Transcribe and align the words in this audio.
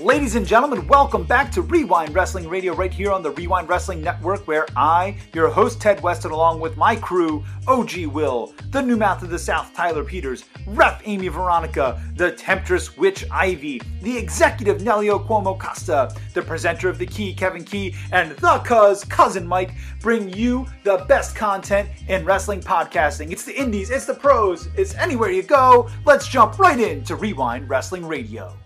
Ladies 0.00 0.34
and 0.34 0.46
gentlemen, 0.46 0.86
welcome 0.86 1.24
back 1.24 1.52
to 1.52 1.60
Rewind 1.60 2.14
Wrestling 2.14 2.48
Radio 2.48 2.74
right 2.74 2.92
here 2.92 3.12
on 3.12 3.22
the 3.22 3.32
Rewind 3.32 3.68
Wrestling 3.68 4.00
Network, 4.00 4.48
where 4.48 4.64
I, 4.74 5.14
your 5.34 5.50
host 5.50 5.78
Ted 5.78 6.00
Weston, 6.00 6.30
along 6.30 6.58
with 6.58 6.78
my 6.78 6.96
crew, 6.96 7.44
OG 7.68 8.06
Will, 8.06 8.54
the 8.70 8.80
new 8.80 8.96
mouth 8.96 9.22
of 9.22 9.28
the 9.28 9.38
South 9.38 9.74
Tyler 9.74 10.02
Peters, 10.02 10.46
Ref 10.68 11.02
Amy 11.04 11.28
Veronica, 11.28 12.02
the 12.16 12.32
Temptress 12.32 12.96
Witch 12.96 13.26
Ivy, 13.30 13.82
the 14.00 14.16
executive 14.16 14.80
Nelio 14.80 15.22
Cuomo 15.26 15.58
Costa, 15.60 16.16
the 16.32 16.40
presenter 16.40 16.88
of 16.88 16.96
The 16.96 17.04
Key 17.04 17.34
Kevin 17.34 17.62
Key, 17.62 17.94
and 18.10 18.30
the 18.30 18.58
cuz 18.64 19.04
cousin 19.04 19.46
Mike 19.46 19.74
bring 20.00 20.32
you 20.32 20.66
the 20.82 21.04
best 21.08 21.36
content 21.36 21.90
in 22.08 22.24
wrestling 22.24 22.62
podcasting. 22.62 23.32
It's 23.32 23.44
the 23.44 23.54
indies, 23.54 23.90
it's 23.90 24.06
the 24.06 24.14
pros, 24.14 24.70
it's 24.78 24.94
anywhere 24.94 25.30
you 25.30 25.42
go. 25.42 25.90
Let's 26.06 26.26
jump 26.26 26.58
right 26.58 26.80
into 26.80 27.16
Rewind 27.16 27.68
Wrestling 27.68 28.06
Radio. 28.06 28.56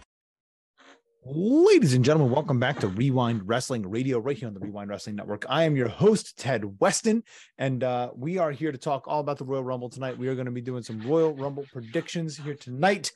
Ladies 1.27 1.94
and 1.94 2.04
gentlemen, 2.04 2.30
welcome 2.30 2.61
back 2.61 2.79
to 2.80 2.89
Rewind 2.89 3.48
Wrestling 3.48 3.89
Radio 3.89 4.18
right 4.18 4.36
here 4.36 4.46
on 4.46 4.53
the 4.53 4.61
Rewind 4.61 4.90
Wrestling 4.90 5.17
Network. 5.17 5.46
I 5.48 5.64
am 5.64 5.75
your 5.75 5.89
host, 5.89 6.39
Ted 6.39 6.79
Weston, 6.81 7.25
and 7.57 7.82
uh, 7.82 8.11
we 8.14 8.36
are 8.36 8.50
here 8.50 8.71
to 8.71 8.76
talk 8.76 9.08
all 9.08 9.21
about 9.21 9.39
the 9.39 9.45
Royal 9.46 9.64
Rumble 9.64 9.89
tonight. 9.89 10.18
We 10.18 10.29
are 10.29 10.34
going 10.34 10.45
to 10.45 10.53
be 10.53 10.61
doing 10.61 10.82
some 10.82 11.00
Royal 11.00 11.34
Rumble 11.34 11.64
predictions 11.72 12.36
here 12.36 12.54
tonight. 12.54 13.11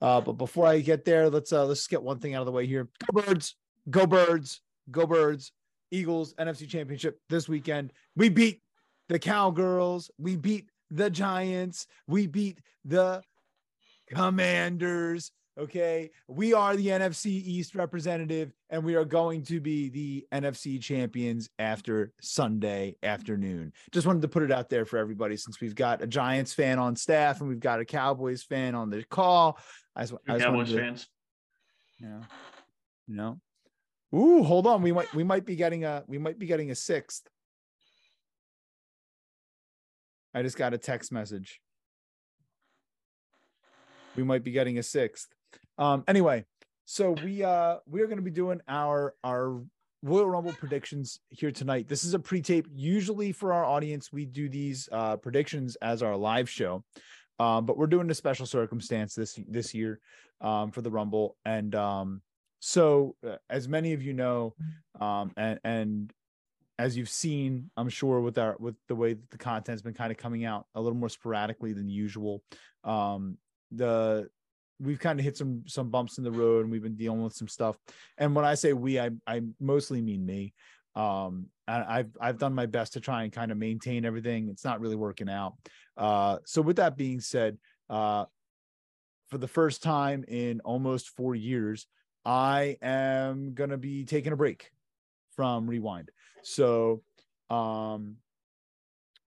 Uh, 0.00 0.20
but 0.20 0.34
before 0.34 0.64
I 0.64 0.78
get 0.78 1.04
there, 1.04 1.28
let's 1.28 1.52
uh, 1.52 1.66
let's 1.66 1.88
get 1.88 2.00
one 2.00 2.20
thing 2.20 2.36
out 2.36 2.40
of 2.40 2.46
the 2.46 2.52
way 2.52 2.68
here. 2.68 2.88
Go 3.12 3.20
birds, 3.20 3.56
go 3.90 4.06
birds, 4.06 4.60
go 4.92 5.04
birds. 5.04 5.50
Eagles 5.90 6.34
NFC 6.34 6.68
Championship 6.68 7.18
this 7.28 7.48
weekend. 7.48 7.92
We 8.14 8.28
beat 8.28 8.62
the 9.08 9.18
Cowgirls. 9.18 10.08
We 10.18 10.36
beat 10.36 10.70
the 10.92 11.10
Giants. 11.10 11.88
We 12.06 12.28
beat 12.28 12.60
the 12.84 13.24
Commanders. 14.08 15.32
Okay. 15.60 16.10
We 16.26 16.54
are 16.54 16.74
the 16.74 16.86
NFC 16.86 17.26
East 17.26 17.74
representative, 17.74 18.50
and 18.70 18.82
we 18.82 18.94
are 18.94 19.04
going 19.04 19.42
to 19.44 19.60
be 19.60 19.90
the 19.90 20.26
NFC 20.32 20.80
champions 20.80 21.50
after 21.58 22.12
Sunday 22.22 22.96
afternoon. 23.02 23.74
Just 23.92 24.06
wanted 24.06 24.22
to 24.22 24.28
put 24.28 24.42
it 24.42 24.50
out 24.50 24.70
there 24.70 24.86
for 24.86 24.96
everybody 24.96 25.36
since 25.36 25.60
we've 25.60 25.74
got 25.74 26.00
a 26.00 26.06
Giants 26.06 26.54
fan 26.54 26.78
on 26.78 26.96
staff 26.96 27.40
and 27.40 27.48
we've 27.48 27.60
got 27.60 27.78
a 27.78 27.84
Cowboys 27.84 28.42
fan 28.42 28.74
on 28.74 28.88
the 28.88 29.04
call. 29.04 29.58
I 29.94 30.02
just, 30.02 30.14
I 30.26 30.32
just 30.32 30.44
Cowboys 30.46 30.70
to, 30.70 30.76
fans. 30.76 31.06
Yeah. 32.00 32.22
You 33.06 33.16
know. 33.16 33.40
Ooh, 34.14 34.42
hold 34.42 34.66
on. 34.66 34.80
We 34.80 34.92
might 34.92 35.12
we 35.14 35.24
might 35.24 35.44
be 35.44 35.56
getting 35.56 35.84
a 35.84 36.04
we 36.06 36.16
might 36.16 36.38
be 36.38 36.46
getting 36.46 36.70
a 36.70 36.74
sixth. 36.74 37.28
I 40.34 40.42
just 40.42 40.56
got 40.56 40.72
a 40.72 40.78
text 40.78 41.12
message. 41.12 41.60
We 44.16 44.22
might 44.22 44.42
be 44.42 44.52
getting 44.52 44.78
a 44.78 44.82
sixth. 44.82 45.28
Um, 45.80 46.04
anyway, 46.06 46.44
so 46.84 47.12
we 47.24 47.42
uh 47.42 47.76
we 47.86 48.02
are 48.02 48.06
going 48.06 48.18
to 48.18 48.22
be 48.22 48.30
doing 48.30 48.60
our 48.68 49.14
our 49.24 49.62
Royal 50.02 50.26
Rumble 50.26 50.52
predictions 50.52 51.20
here 51.30 51.50
tonight. 51.50 51.88
This 51.88 52.04
is 52.04 52.14
a 52.14 52.18
pre-tape. 52.18 52.66
Usually 52.72 53.32
for 53.32 53.52
our 53.52 53.64
audience, 53.64 54.12
we 54.12 54.26
do 54.26 54.48
these 54.48 54.88
uh 54.92 55.16
predictions 55.16 55.76
as 55.82 56.02
our 56.02 56.16
live 56.16 56.48
show. 56.48 56.84
Um, 57.38 57.64
but 57.64 57.78
we're 57.78 57.86
doing 57.86 58.10
a 58.10 58.14
special 58.14 58.44
circumstance 58.44 59.14
this 59.14 59.38
this 59.48 59.74
year 59.74 60.00
um 60.42 60.70
for 60.70 60.82
the 60.82 60.90
Rumble. 60.90 61.36
And 61.46 61.74
um 61.74 62.20
so 62.60 63.16
uh, 63.26 63.36
as 63.48 63.66
many 63.66 63.94
of 63.94 64.02
you 64.02 64.12
know, 64.12 64.54
um 65.00 65.32
and 65.38 65.58
and 65.64 66.12
as 66.78 66.96
you've 66.96 67.10
seen, 67.10 67.70
I'm 67.76 67.88
sure 67.88 68.20
with 68.20 68.36
our 68.36 68.56
with 68.58 68.74
the 68.88 68.96
way 68.96 69.14
that 69.14 69.30
the 69.30 69.38
content's 69.38 69.82
been 69.82 69.94
kind 69.94 70.10
of 70.10 70.18
coming 70.18 70.44
out 70.44 70.66
a 70.74 70.80
little 70.80 70.98
more 70.98 71.08
sporadically 71.08 71.72
than 71.72 71.88
usual. 71.88 72.42
Um, 72.84 73.38
the 73.70 74.28
we've 74.80 74.98
kind 74.98 75.18
of 75.18 75.24
hit 75.24 75.36
some 75.36 75.62
some 75.66 75.90
bumps 75.90 76.18
in 76.18 76.24
the 76.24 76.30
road 76.30 76.62
and 76.62 76.72
we've 76.72 76.82
been 76.82 76.96
dealing 76.96 77.22
with 77.22 77.34
some 77.34 77.48
stuff. 77.48 77.76
And 78.18 78.34
when 78.34 78.44
i 78.44 78.54
say 78.54 78.72
we 78.72 78.98
i 78.98 79.10
i 79.26 79.42
mostly 79.60 80.00
mean 80.00 80.24
me. 80.24 80.54
Um 80.96 81.46
and 81.68 81.84
i've 81.84 82.10
i've 82.20 82.38
done 82.38 82.54
my 82.54 82.66
best 82.66 82.94
to 82.94 83.00
try 83.00 83.22
and 83.22 83.32
kind 83.32 83.52
of 83.52 83.58
maintain 83.58 84.04
everything. 84.04 84.48
It's 84.48 84.64
not 84.64 84.80
really 84.80 84.96
working 84.96 85.28
out. 85.28 85.54
Uh 85.96 86.38
so 86.44 86.62
with 86.62 86.76
that 86.76 86.96
being 86.96 87.20
said 87.20 87.58
uh 87.88 88.24
for 89.28 89.38
the 89.38 89.48
first 89.48 89.82
time 89.82 90.24
in 90.26 90.60
almost 90.64 91.10
4 91.10 91.36
years 91.36 91.86
i 92.24 92.76
am 92.82 93.54
going 93.54 93.70
to 93.70 93.78
be 93.78 94.04
taking 94.04 94.32
a 94.32 94.36
break 94.36 94.70
from 95.36 95.68
rewind. 95.68 96.10
So 96.42 97.02
um 97.48 98.16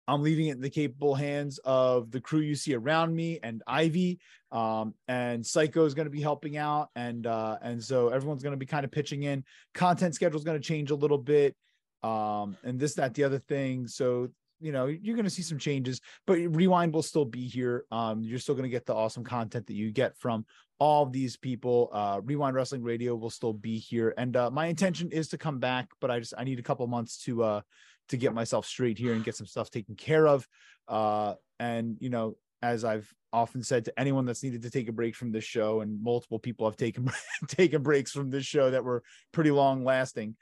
I'm 0.07 0.23
leaving 0.23 0.47
it 0.47 0.57
in 0.57 0.61
the 0.61 0.71
capable 0.71 1.15
hands 1.15 1.59
of 1.65 2.11
the 2.11 2.21
crew 2.21 2.41
you 2.41 2.55
see 2.55 2.75
around 2.75 3.15
me 3.15 3.39
and 3.43 3.63
Ivy. 3.67 4.21
Um, 4.53 4.95
and 5.09 5.45
Psycho 5.45 5.85
is 5.85 5.95
going 5.95 6.07
to 6.07 6.11
be 6.11 6.21
helping 6.21 6.57
out. 6.57 6.91
And 6.95 7.27
uh, 7.27 7.59
and 7.63 7.83
so 7.83 8.09
everyone's 8.11 8.43
going 8.43 8.53
to 8.53 8.59
be 8.59 8.67
kind 8.67 8.85
of 8.85 8.91
pitching 8.91 9.23
in. 9.23 9.45
Content 9.73 10.15
schedule 10.15 10.39
is 10.39 10.45
going 10.45 10.61
to 10.61 10.67
change 10.67 10.91
a 10.91 10.95
little 10.95 11.19
bit. 11.19 11.57
Um, 12.03 12.57
and 12.65 12.79
this, 12.79 12.95
that, 12.95 13.15
the 13.15 13.25
other 13.25 13.39
thing. 13.39 13.87
So 13.87 14.29
you 14.61 14.73
know, 14.73 14.87
you're 14.87 15.17
going 15.17 15.25
to 15.25 15.31
see 15.31 15.43
some 15.43 15.59
changes, 15.59 16.01
but 16.27 16.35
Rewind 16.35 16.95
will 16.95 17.03
still 17.03 17.27
be 17.27 17.47
here. 17.47 17.85
Um, 17.91 18.23
you're 18.23 18.39
still 18.39 18.55
going 18.55 18.65
to 18.65 18.71
get 18.71 18.87
the 18.87 18.95
awesome 18.95 19.23
content 19.25 19.67
that 19.67 19.75
you 19.75 19.91
get 19.91 20.17
from 20.17 20.47
all 20.79 21.07
these 21.07 21.37
people. 21.37 21.91
Uh, 21.93 22.21
Rewind 22.25 22.57
Wrestling 22.57 22.83
Radio 22.83 23.15
will 23.15 23.31
still 23.31 23.53
be 23.53 23.79
here. 23.79 24.15
And 24.17 24.37
uh, 24.37 24.51
my 24.51 24.67
intention 24.67 25.11
is 25.11 25.29
to 25.29 25.39
come 25.39 25.59
back, 25.59 25.89
but 26.01 26.11
I 26.11 26.19
just 26.19 26.35
I 26.39 26.45
need 26.45 26.59
a 26.59 26.63
couple 26.63 26.87
months 26.87 27.19
to 27.25 27.43
uh 27.43 27.61
to 28.09 28.17
get 28.17 28.35
myself 28.35 28.67
straight 28.67 28.99
here 28.99 29.13
and 29.13 29.25
get 29.25 29.37
some 29.37 29.47
stuff 29.47 29.71
taken 29.71 29.95
care 29.95 30.27
of. 30.27 30.47
Uh, 30.89 31.35
and 31.59 31.97
you 32.01 32.11
know, 32.11 32.37
as 32.63 32.85
I've 32.85 33.13
often 33.33 33.63
said 33.63 33.85
to 33.85 34.01
anyone 34.01 34.25
that's 34.25 34.43
needed 34.43 34.63
to 34.63 34.71
take 34.71 34.89
a 34.89 34.93
break 34.93 35.17
from 35.17 35.33
this 35.33 35.45
show, 35.45 35.81
and 35.81 36.03
multiple 36.03 36.39
people 36.39 36.67
have 36.67 36.77
taken 36.77 37.11
taken 37.49 37.83
breaks 37.83 38.13
from 38.13 38.31
this 38.31 38.45
show 38.45 38.71
that 38.71 38.85
were 38.85 39.03
pretty 39.33 39.51
long 39.51 39.85
lasting, 39.85 40.37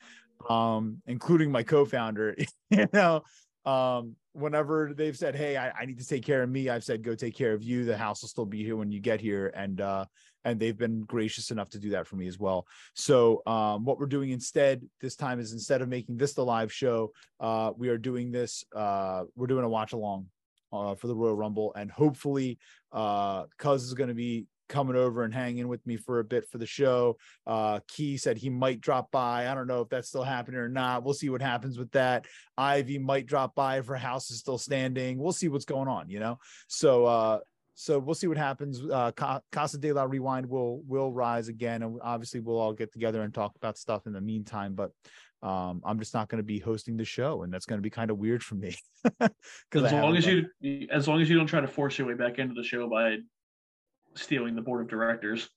um, 0.49 1.03
including 1.07 1.51
my 1.51 1.63
co-founder. 1.63 2.37
you 2.71 2.89
know, 2.93 3.23
um, 3.65 4.17
whenever 4.33 4.93
they've 4.95 5.17
said, 5.17 5.35
"Hey, 5.35 5.57
I, 5.57 5.71
I, 5.71 5.87
need 5.87 5.99
to 5.99 6.07
take 6.07 6.25
care 6.25 6.43
of 6.43 6.51
me," 6.51 6.69
I've 6.69 6.85
said, 6.85 7.03
"Go 7.03 7.15
take 7.15 7.37
care 7.37 7.53
of 7.53 7.63
you." 7.63 7.85
The 7.85 7.97
house 7.97 8.23
will 8.23 8.29
still 8.29 8.47
be 8.47 8.63
here 8.63 8.77
when 8.77 8.91
you 8.91 9.01
get 9.01 9.21
here, 9.21 9.53
and 9.55 9.81
uh, 9.81 10.05
and 10.45 10.59
they've 10.59 10.77
been 10.77 11.03
gracious 11.03 11.51
enough 11.51 11.71
to 11.71 11.79
do 11.79 11.91
that 11.91 12.07
for 12.07 12.17
me 12.17 12.27
as 12.27 12.39
well. 12.39 12.67
So, 12.95 13.43
um, 13.47 13.85
what 13.85 13.99
we're 13.99 14.07
doing 14.07 14.31
instead 14.31 14.83
this 15.01 15.17
time 15.17 15.41
is 15.41 15.53
instead 15.53 15.83
of 15.83 15.89
making 15.89 16.17
this 16.17 16.35
the 16.35 16.45
live 16.45 16.73
show, 16.73 17.13
uh, 17.41 17.73
we 17.77 17.89
are 17.89 17.99
doing 17.99 18.33
this. 18.33 18.65
Uh, 18.75 19.25
we're 19.35 19.47
doing 19.47 19.65
a 19.65 19.69
watch 19.69 19.93
along 19.93 20.27
uh, 20.73 20.95
for 20.95 21.07
the 21.07 21.15
Royal 21.15 21.37
Rumble, 21.37 21.73
and 21.75 21.91
hopefully, 21.91 22.59
uh, 22.93 23.45
Cuz 23.59 23.85
is 23.85 23.95
going 23.95 24.09
to 24.09 24.15
be 24.15 24.47
coming 24.73 24.97
over 24.97 25.23
and 25.23 25.35
hanging 25.35 25.69
with 25.69 25.87
me 25.87 25.97
for 25.97 26.19
a 26.19 26.25
bit 26.25 26.49
for 26.49 26.57
the 26.57 26.67
show. 26.67 27.19
Uh, 27.47 27.81
Key 27.89 28.17
said 28.17 28.39
he 28.39 28.49
might 28.49 28.81
drop 28.81 29.11
by. 29.11 29.49
I 29.49 29.55
don't 29.55 29.67
know 29.67 29.83
if 29.83 29.91
that's 29.91 30.09
still 30.09 30.23
happening 30.23 30.59
or 30.59 30.69
not. 30.69 31.05
We'll 31.05 31.13
see 31.13 31.29
what 31.29 31.43
happens 31.43 31.79
with 31.79 31.93
that. 31.93 32.27
Ivy 32.57 32.99
might 32.99 33.27
drop 33.27 33.55
by 33.55 33.79
if 33.79 33.87
her 33.87 33.97
house 33.97 34.31
is 34.31 34.39
still 34.39 34.57
standing. 34.57 35.19
We'll 35.19 35.33
see 35.33 35.49
what's 35.49 35.67
going 35.67 35.89
on, 35.89 36.09
you 36.09 36.21
know? 36.21 36.39
So, 36.69 37.05
uh, 37.05 37.39
so 37.75 37.99
we'll 37.99 38.15
see 38.15 38.27
what 38.27 38.37
happens. 38.37 38.83
Uh, 38.85 39.13
Casa 39.51 39.79
de 39.79 39.93
la 39.93 40.05
Rewind 40.05 40.47
will 40.47 40.83
will 40.87 41.13
rise 41.13 41.49
again, 41.49 41.83
and 41.83 41.99
obviously 42.03 42.41
we'll 42.41 42.59
all 42.59 42.73
get 42.73 42.93
together 42.93 43.23
and 43.23 43.33
talk 43.33 43.57
about 43.57 43.79
stuff 43.79 44.07
in 44.07 44.13
the 44.13 44.21
meantime. 44.21 44.75
But 44.75 44.91
um, 45.43 45.81
I'm 45.85 45.99
just 45.99 46.15
not 46.15 46.29
going 46.29 46.39
to 46.39 46.45
be 46.45 46.59
hosting 46.59 46.97
the 46.97 47.05
show, 47.05 47.43
and 47.43 47.53
that's 47.53 47.67
going 47.67 47.79
to 47.79 47.83
be 47.83 47.91
kind 47.91 48.11
of 48.11 48.19
weird 48.19 48.43
for 48.43 48.55
me. 48.55 48.77
as 49.21 49.31
long 49.75 50.17
as 50.17 50.27
you, 50.27 50.47
as 50.91 51.09
long 51.09 51.21
as 51.21 51.31
you 51.31 51.37
don't 51.37 51.47
try 51.47 51.61
to 51.61 51.67
force 51.67 51.99
your 51.99 52.07
way 52.07 52.15
back 52.15 52.39
into 52.39 52.55
the 52.55 52.63
show 52.63 52.89
by 52.89 53.17
stealing 54.15 54.55
the 54.55 54.63
board 54.63 54.83
of 54.83 54.89
directors. 54.89 55.49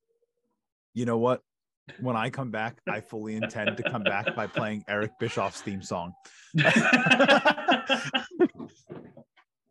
You 0.94 1.06
know 1.06 1.18
what? 1.18 1.42
When 2.00 2.16
I 2.16 2.32
come 2.32 2.50
back, 2.50 2.80
I 2.88 3.02
fully 3.02 3.36
intend 3.36 3.78
to 3.78 3.84
come 3.84 4.04
back 4.04 4.36
by 4.36 4.48
playing 4.48 4.86
Eric 4.88 5.12
Bischoff's 5.20 5.62
theme 5.62 5.84
song. 5.84 6.14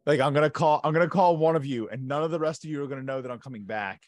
like 0.07 0.21
I'm 0.21 0.35
gonna 0.35 0.51
call, 0.51 0.81
I'm 0.85 0.93
gonna 0.93 1.09
call 1.09 1.37
one 1.37 1.57
of 1.57 1.65
you, 1.65 1.89
and 1.89 2.07
none 2.07 2.23
of 2.23 2.31
the 2.31 2.39
rest 2.39 2.65
of 2.65 2.71
you 2.71 2.83
are 2.83 2.87
gonna 2.87 3.03
know 3.03 3.23
that 3.23 3.31
I'm 3.31 3.39
coming 3.39 3.65
back. 3.65 4.03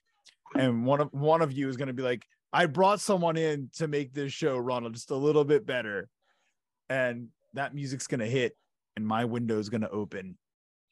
And 0.55 0.85
one 0.85 1.01
of 1.01 1.13
one 1.13 1.43
of 1.43 1.53
you 1.53 1.69
is 1.69 1.77
gonna 1.77 1.93
be 1.93 2.03
like, 2.03 2.27
I 2.53 2.67
brought 2.67 3.01
someone 3.01 3.37
in 3.37 3.71
to 3.77 3.89
make 3.89 4.13
this 4.13 4.33
show 4.33 4.59
run 4.59 4.91
just 4.93 5.11
a 5.11 5.17
little 5.17 5.45
bit 5.45 5.67
better. 5.67 6.09
And 6.89 7.29
that 7.55 7.75
music's 7.75 8.07
gonna 8.07 8.27
hit, 8.27 8.57
and 8.97 9.07
my 9.07 9.25
window's 9.25 9.69
gonna 9.69 9.89
open, 9.91 10.37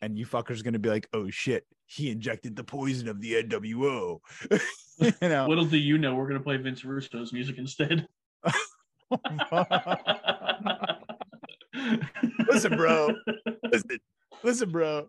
and 0.01 0.19
you 0.19 0.27
fuckers 0.27 0.65
gonna 0.65 0.79
be 0.79 0.89
like, 0.89 1.09
oh 1.13 1.31
shit, 1.31 1.67
he 1.87 2.11
injected 2.11 2.57
the 2.57 2.65
poison 2.65 3.09
of 3.09 3.21
the 3.21 3.43
NWO. 3.43 4.21
you 4.99 5.13
know. 5.23 5.47
Little 5.47 5.67
do 5.67 5.79
you 5.79 5.99
know, 5.99 6.15
we're 6.15 6.29
gonna 6.29 6.41
play 6.41 6.57
Vince 6.57 6.85
Russo's 6.85 7.33
music 7.33 7.59
instead. 7.59 8.09
listen, 12.49 12.77
bro. 12.77 13.15
Listen, 13.71 13.99
listen, 14.45 14.71
bro. 14.71 15.09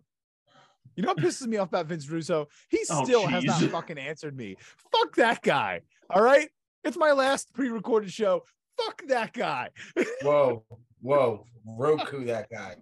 You 0.96 1.02
know 1.02 1.10
what 1.10 1.18
pisses 1.18 1.46
me 1.46 1.58
off 1.58 1.68
about 1.68 1.86
Vince 1.86 2.08
Russo? 2.08 2.48
He 2.70 2.80
oh, 2.90 3.04
still 3.04 3.20
oh, 3.20 3.26
has 3.26 3.44
not 3.44 3.60
fucking 3.62 3.98
answered 3.98 4.36
me. 4.36 4.56
Fuck 4.92 5.14
that 5.16 5.42
guy. 5.42 5.82
All 6.08 6.22
right. 6.22 6.48
It's 6.84 6.96
my 6.96 7.12
last 7.12 7.52
pre-recorded 7.52 8.10
show. 8.10 8.44
Fuck 8.78 9.02
that 9.08 9.32
guy. 9.32 9.70
whoa, 10.22 10.64
whoa, 11.00 11.44
Roku 11.66 12.24
that 12.24 12.48
guy. 12.50 12.76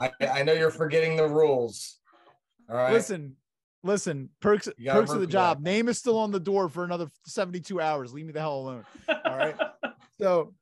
I, 0.00 0.10
I 0.26 0.42
know 0.42 0.52
you're 0.52 0.70
forgetting 0.70 1.16
the 1.16 1.28
rules. 1.28 1.98
All 2.68 2.76
right. 2.76 2.92
Listen, 2.92 3.36
listen, 3.82 4.30
perks 4.40 4.68
perks 4.84 5.12
of 5.12 5.20
the 5.20 5.26
job. 5.26 5.58
that. 5.58 5.70
Name 5.70 5.88
is 5.88 5.98
still 5.98 6.18
on 6.18 6.32
the 6.32 6.40
door 6.40 6.68
for 6.68 6.84
another 6.84 7.08
72 7.26 7.80
hours. 7.80 8.12
Leave 8.12 8.26
me 8.26 8.32
the 8.32 8.40
hell 8.40 8.58
alone. 8.58 8.84
All 9.08 9.36
right. 9.36 9.56
So, 10.18 10.54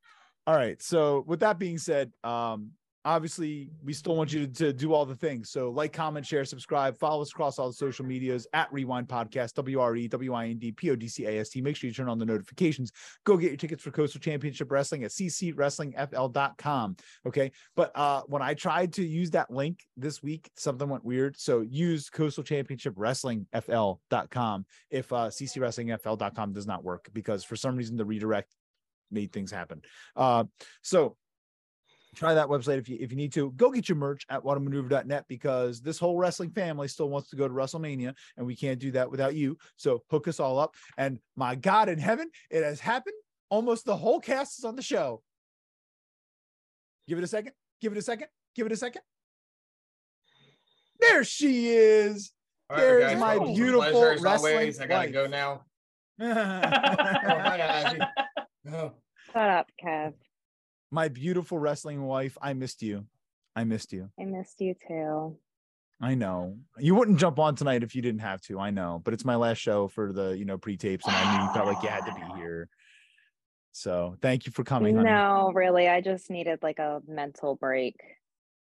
all 0.49 0.57
right. 0.57 0.83
So, 0.83 1.23
with 1.29 1.39
that 1.39 1.61
being 1.61 1.79
said, 1.79 2.11
um, 2.25 2.73
obviously, 3.05 3.71
we 3.83 3.93
still 3.93 4.17
want 4.17 4.33
you 4.33 4.47
to, 4.47 4.53
to 4.53 4.73
do 4.73 4.93
all 4.93 5.05
the 5.05 5.17
things. 5.17 5.51
So, 5.51 5.71
like, 5.71 5.93
comment, 5.93 6.25
share, 6.27 6.45
subscribe, 6.45 6.97
follow 6.99 7.23
us 7.23 7.31
across 7.31 7.59
all 7.59 7.69
the 7.69 7.75
social 7.75 8.05
medias 8.05 8.47
at 8.53 8.73
Rewind 8.73 9.09
Podcast, 9.09 9.55
W 9.55 9.81
R 9.81 9.97
E 9.97 10.09
W 10.09 10.35
I 10.35 10.47
N 10.47 10.59
D 10.59 10.73
P 10.73 10.91
O 10.91 10.97
D 10.97 11.09
C 11.09 11.27
A 11.27 11.41
S 11.41 11.51
T. 11.51 11.61
Make 11.61 11.77
sure 11.77 11.89
you 11.89 11.95
turn 11.95 12.09
on 12.09 12.19
the 12.19 12.25
notifications. 12.25 12.93
Go 13.25 13.37
get 13.37 13.51
your 13.51 13.57
tickets 13.57 13.83
for 13.83 13.91
Coastal 13.91 14.21
Championship 14.21 14.71
Wrestling 14.71 15.05
at 15.05 15.11
ccwrestlingfl.com. 15.11 16.97
Okay. 17.27 17.53
But 17.77 17.93
uh, 17.95 18.23
when 18.27 18.43
I 18.43 18.55
tried 18.55 18.93
to 18.95 19.05
use 19.05 19.31
that 19.33 19.51
link 19.51 19.81
this 19.97 20.23
week, 20.23 20.51
something 20.57 20.89
went 20.89 21.05
weird. 21.05 21.39
So, 21.39 21.61
use 21.61 22.11
Coastal 22.11 22.45
Championship 22.45 22.95
Wrestling 22.97 23.47
FL.com 23.53 24.67
if 24.91 25.13
uh, 25.13 25.29
ccwrestlingfl.com 25.29 26.53
does 26.53 26.67
not 26.67 26.85
work 26.85 27.09
because 27.13 27.45
for 27.45 27.57
some 27.57 27.77
reason 27.77 27.97
the 27.97 28.05
redirect 28.05 28.55
made 29.11 29.33
things 29.33 29.51
happen. 29.51 29.81
Uh, 30.17 30.45
so 30.83 31.17
try 32.15 32.35
that 32.35 32.49
website 32.49 32.79
if 32.79 32.89
you 32.89 32.97
if 33.01 33.11
you 33.11 33.17
need 33.17 33.33
to. 33.35 33.53
Go 33.53 33.71
get 33.71 33.89
your 33.89 33.97
merch 33.97 34.25
at 34.29 34.43
whatamaneuver.net 34.43 35.25
because 35.29 35.81
this 35.81 35.99
whole 35.99 36.17
wrestling 36.17 36.51
family 36.51 36.89
still 36.89 37.09
wants 37.09 37.31
to 37.31 37.37
go 37.37 37.49
to 37.49 37.55
WrestleMania 37.55 38.15
and 38.37 38.47
we 38.47 38.57
can't 38.57 38.79
do 38.79 38.91
that 38.93 39.11
without 39.11 39.35
you. 39.35 39.57
So 39.77 40.03
hook 40.11 40.29
us 40.29 40.41
all 40.41 40.59
up. 40.59 40.75
And 40.97 41.19
my 41.37 41.55
God 41.55 41.89
in 41.89 41.99
heaven, 41.99 42.31
it 42.51 42.63
has 42.63 42.81
happened. 42.81 43.15
Almost 43.51 43.85
the 43.85 43.97
whole 43.97 44.21
cast 44.21 44.59
is 44.59 44.65
on 44.65 44.77
the 44.77 44.83
show. 44.83 45.23
Give 47.07 47.19
it 47.19 47.25
a 47.25 47.29
second. 47.29 47.53
Give 47.81 47.93
it 47.93 47.99
a 47.99 48.03
second. 48.03 48.29
Give 48.55 48.67
it 48.67 48.73
a 48.73 48.77
second. 48.77 49.03
There 51.01 51.25
she 51.25 51.69
is. 51.69 52.33
All 52.71 52.77
right, 52.77 52.83
There's 52.83 53.03
guys, 53.13 53.21
my 53.21 53.37
well, 53.37 53.37
it 53.37 53.51
was 53.51 53.59
a 53.59 53.63
beautiful 53.63 54.03
wrestling 54.23 54.53
always. 54.55 54.81
I 54.81 54.87
gotta 54.87 55.07
wife. 55.07 55.13
go 55.13 55.27
now. 55.27 55.65
Oh. 58.73 58.93
Shut 59.35 59.51
up, 59.51 59.69
Kev. 59.85 60.15
My 60.95 61.09
beautiful 61.09 61.59
wrestling 61.59 62.03
wife. 62.05 62.39
I 62.41 62.55
missed 62.55 62.81
you. 62.81 63.07
I 63.57 63.65
missed 63.65 63.93
you. 63.93 64.11
I 64.19 64.25
missed 64.25 64.61
you 64.61 64.75
too. 64.87 65.37
I 66.01 66.15
know 66.15 66.59
you 66.79 66.95
wouldn't 66.95 67.19
jump 67.19 67.39
on 67.39 67.55
tonight 67.55 67.83
if 67.83 67.95
you 67.95 68.03
didn't 68.03 68.21
have 68.21 68.41
to. 68.43 68.59
I 68.59 68.71
know, 68.71 69.01
but 69.05 69.13
it's 69.15 69.25
my 69.25 69.37
last 69.37 69.59
show 69.59 69.89
for 69.89 70.13
the 70.13 70.37
you 70.39 70.45
know 70.45 70.57
pre 70.57 70.77
tapes, 70.77 71.07
and 71.07 71.17
I 71.17 71.25
knew 71.25 71.43
you 71.43 71.49
felt 71.49 71.67
like 71.67 71.83
you 71.83 71.89
had 71.89 72.07
to 72.07 72.13
be 72.13 72.23
here. 72.37 72.69
So 73.73 74.17
thank 74.23 74.47
you 74.47 74.53
for 74.53 74.63
coming. 74.65 74.97
honey. 74.97 75.11
No, 75.11 75.53
really, 75.53 75.89
I 75.89 76.01
just 76.01 76.31
needed 76.31 76.61
like 76.63 76.79
a 76.79 77.03
mental 77.07 77.57
break. 77.57 77.97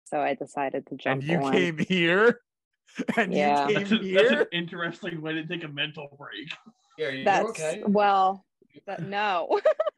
So 0.06 0.19
I 0.19 0.33
decided 0.33 0.88
to 0.88 0.95
jump 0.95 1.22
and 1.22 1.30
you 1.30 1.38
on. 1.39 1.51
came 1.54 1.77
here, 1.77 2.42
and 3.18 3.33
Yeah. 3.33 3.68
you 3.68 3.75
That's, 3.75 3.89
came 3.89 4.00
a, 4.00 4.13
that's 4.13 4.31
an 4.31 4.45
interesting 4.51 5.22
way 5.22 5.33
to 5.33 5.45
take 5.45 5.63
a 5.63 5.68
mental 5.68 6.15
break. 6.18 6.51
Yeah, 6.98 7.10
you 7.10 7.25
That's 7.25 7.50
okay? 7.51 7.83
well, 7.86 8.45
that, 8.88 9.04
no. 9.04 9.60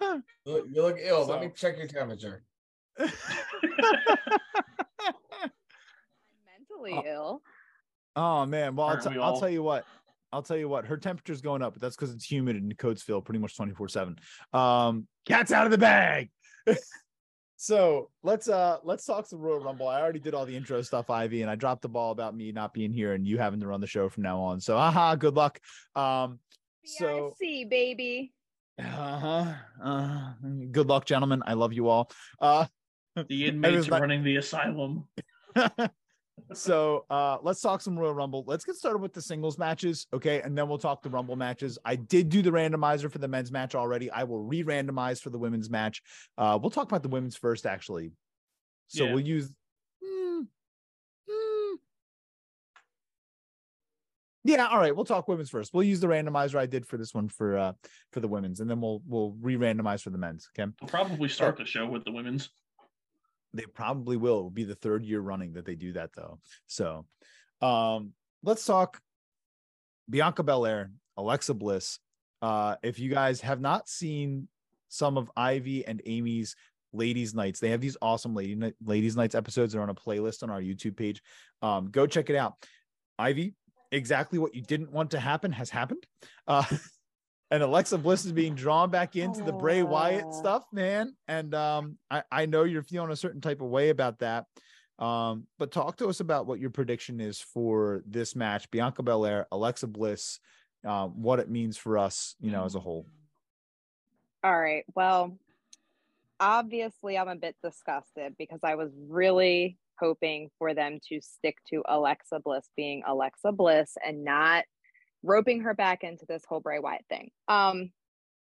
You 0.44 0.52
look, 0.52 0.66
you 0.72 0.82
look 0.82 0.96
ill. 1.00 1.26
Let 1.26 1.40
me 1.40 1.50
check 1.54 1.76
your 1.78 1.86
temperature. 1.88 2.42
I'm 2.98 3.06
mentally 6.46 6.92
Oh. 6.94 7.02
ill. 7.06 7.42
oh 8.16 8.46
man, 8.46 8.76
well 8.76 8.86
I'll, 8.86 8.92
Aren't 8.94 9.02
t- 9.04 9.10
we 9.10 9.18
I'll 9.20 9.38
tell 9.40 9.48
you 9.50 9.62
what. 9.62 9.84
I'll 10.32 10.42
tell 10.42 10.56
you 10.56 10.68
what. 10.68 10.84
Her 10.86 10.96
temperature's 10.96 11.40
going 11.40 11.62
up, 11.62 11.72
but 11.74 11.80
that's 11.82 11.96
because 11.96 12.12
it's 12.12 12.30
humid 12.30 12.56
in 12.56 12.70
Coatesville, 12.72 13.24
pretty 13.24 13.38
much 13.38 13.56
twenty 13.56 13.72
four 13.74 13.88
seven. 13.88 14.16
Um, 14.52 15.06
cat's 15.24 15.52
out 15.52 15.64
of 15.66 15.70
the 15.70 15.78
bag. 15.78 16.30
so 17.56 18.10
let's 18.22 18.48
uh 18.48 18.78
let's 18.84 19.04
talk 19.04 19.26
some 19.26 19.38
Royal 19.40 19.60
Rumble. 19.60 19.88
I 19.88 20.00
already 20.00 20.18
did 20.20 20.34
all 20.34 20.44
the 20.46 20.56
intro 20.56 20.82
stuff, 20.82 21.10
Ivy, 21.10 21.42
and 21.42 21.50
I 21.50 21.54
dropped 21.54 21.82
the 21.82 21.88
ball 21.88 22.12
about 22.12 22.36
me 22.36 22.52
not 22.52 22.74
being 22.74 22.92
here 22.92 23.12
and 23.14 23.26
you 23.26 23.38
having 23.38 23.60
to 23.60 23.66
run 23.66 23.80
the 23.80 23.86
show 23.86 24.08
from 24.08 24.24
now 24.24 24.40
on. 24.40 24.60
So 24.60 24.76
haha, 24.76 25.14
good 25.14 25.34
luck. 25.34 25.58
Um, 25.94 26.38
so 26.84 27.34
BIC, 27.40 27.68
baby. 27.70 28.32
Uh-huh, 28.78 29.54
uh, 29.82 30.32
good 30.70 30.86
luck, 30.86 31.04
gentlemen. 31.06 31.42
I 31.46 31.54
love 31.54 31.72
you 31.72 31.88
all. 31.88 32.10
Uh, 32.40 32.66
The 33.28 33.46
inmates 33.46 33.88
like- 33.88 34.00
running 34.00 34.22
the 34.24 34.36
asylum. 34.36 35.08
so 36.52 37.06
uh 37.08 37.38
let's 37.42 37.62
talk 37.62 37.80
some 37.80 37.98
Royal 37.98 38.12
Rumble. 38.14 38.44
Let's 38.46 38.64
get 38.66 38.74
started 38.76 38.98
with 38.98 39.14
the 39.14 39.22
singles 39.22 39.56
matches, 39.56 40.06
okay? 40.12 40.42
And 40.42 40.56
then 40.56 40.68
we'll 40.68 40.76
talk 40.76 41.02
the 41.02 41.08
Rumble 41.08 41.34
matches. 41.36 41.78
I 41.82 41.96
did 41.96 42.28
do 42.28 42.42
the 42.42 42.50
randomizer 42.50 43.10
for 43.10 43.16
the 43.18 43.26
men's 43.28 43.50
match 43.50 43.74
already. 43.74 44.10
I 44.10 44.24
will 44.24 44.42
re-randomize 44.42 45.20
for 45.22 45.30
the 45.30 45.38
women's 45.38 45.70
match. 45.70 46.02
Uh 46.36 46.58
we'll 46.60 46.70
talk 46.70 46.88
about 46.88 47.02
the 47.02 47.08
women's 47.08 47.36
first, 47.36 47.64
actually. 47.64 48.12
So 48.88 49.04
Yeah. 49.04 49.14
we'll 49.14 49.26
use 49.26 49.50
Hmm. 50.04 50.42
Hmm. 51.28 51.74
Yeah, 54.46 54.68
all 54.68 54.78
right. 54.78 54.94
We'll 54.94 55.04
talk 55.04 55.26
women's 55.26 55.50
first. 55.50 55.74
We'll 55.74 55.82
use 55.82 55.98
the 55.98 56.06
randomizer 56.06 56.56
I 56.56 56.66
did 56.66 56.86
for 56.86 56.96
this 56.96 57.12
one 57.12 57.28
for 57.28 57.58
uh 57.58 57.72
for 58.12 58.20
the 58.20 58.28
women's, 58.28 58.60
and 58.60 58.70
then 58.70 58.80
we'll 58.80 59.02
we'll 59.06 59.34
re-randomize 59.40 60.02
for 60.02 60.10
the 60.10 60.18
men's. 60.18 60.48
Okay. 60.56 60.70
We'll 60.80 60.88
probably 60.88 61.28
start 61.28 61.56
the 61.56 61.64
show 61.64 61.86
with 61.86 62.04
the 62.04 62.12
women's. 62.12 62.50
They 63.52 63.64
probably 63.64 64.16
will. 64.16 64.38
It 64.38 64.42
will 64.42 64.50
be 64.50 64.64
the 64.64 64.76
third 64.76 65.04
year 65.04 65.20
running 65.20 65.54
that 65.54 65.64
they 65.64 65.74
do 65.74 65.94
that 65.94 66.10
though. 66.14 66.38
So 66.68 67.06
um 67.60 68.12
let's 68.44 68.64
talk 68.64 69.00
Bianca 70.08 70.44
Belair, 70.44 70.92
Alexa 71.16 71.54
Bliss. 71.54 71.98
Uh 72.40 72.76
if 72.84 73.00
you 73.00 73.10
guys 73.10 73.40
have 73.40 73.60
not 73.60 73.88
seen 73.88 74.46
some 74.88 75.18
of 75.18 75.28
Ivy 75.36 75.84
and 75.84 76.00
Amy's 76.06 76.54
ladies 76.92 77.34
nights, 77.34 77.58
they 77.58 77.70
have 77.70 77.80
these 77.80 77.96
awesome 78.00 78.34
lady 78.34 78.72
ladies 78.84 79.16
nights 79.16 79.34
episodes. 79.34 79.72
They're 79.72 79.82
on 79.82 79.90
a 79.90 79.94
playlist 79.94 80.44
on 80.44 80.50
our 80.50 80.60
YouTube 80.60 80.96
page. 80.96 81.20
Um 81.62 81.90
go 81.90 82.06
check 82.06 82.30
it 82.30 82.36
out. 82.36 82.54
Ivy, 83.18 83.54
exactly 83.92 84.38
what 84.38 84.54
you 84.54 84.62
didn't 84.62 84.92
want 84.92 85.10
to 85.12 85.20
happen 85.20 85.52
has 85.52 85.70
happened. 85.70 86.06
Uh 86.46 86.64
and 87.50 87.62
Alexa 87.62 87.98
Bliss 87.98 88.24
is 88.24 88.32
being 88.32 88.54
drawn 88.54 88.90
back 88.90 89.16
into 89.16 89.42
the 89.42 89.52
Bray 89.52 89.82
Wyatt 89.82 90.34
stuff, 90.34 90.64
man. 90.72 91.14
And 91.28 91.54
um, 91.54 91.96
I, 92.10 92.22
I 92.30 92.46
know 92.46 92.64
you're 92.64 92.82
feeling 92.82 93.12
a 93.12 93.16
certain 93.16 93.40
type 93.40 93.60
of 93.60 93.68
way 93.68 93.90
about 93.90 94.18
that. 94.18 94.46
Um, 94.98 95.46
but 95.58 95.70
talk 95.70 95.96
to 95.98 96.08
us 96.08 96.20
about 96.20 96.46
what 96.46 96.58
your 96.58 96.70
prediction 96.70 97.20
is 97.20 97.40
for 97.40 98.02
this 98.06 98.34
match, 98.34 98.70
Bianca 98.70 99.02
Belair, 99.02 99.46
Alexa 99.52 99.86
Bliss, 99.86 100.40
uh, 100.84 101.06
what 101.06 101.38
it 101.38 101.50
means 101.50 101.76
for 101.76 101.98
us, 101.98 102.34
you 102.40 102.50
know, 102.50 102.64
as 102.64 102.74
a 102.74 102.80
whole. 102.80 103.06
All 104.42 104.58
right. 104.58 104.84
Well, 104.94 105.38
obviously, 106.40 107.18
I'm 107.18 107.28
a 107.28 107.36
bit 107.36 107.56
disgusted 107.62 108.36
because 108.38 108.60
I 108.62 108.74
was 108.74 108.90
really 109.08 109.76
hoping 109.98 110.50
for 110.58 110.74
them 110.74 110.98
to 111.08 111.20
stick 111.20 111.56
to 111.70 111.82
Alexa 111.88 112.40
Bliss 112.40 112.68
being 112.76 113.02
Alexa 113.06 113.52
Bliss 113.52 113.96
and 114.04 114.24
not 114.24 114.64
roping 115.22 115.62
her 115.62 115.74
back 115.74 116.04
into 116.04 116.24
this 116.26 116.42
whole 116.48 116.60
Bray 116.60 116.78
Wyatt 116.78 117.04
thing. 117.08 117.30
Um, 117.48 117.90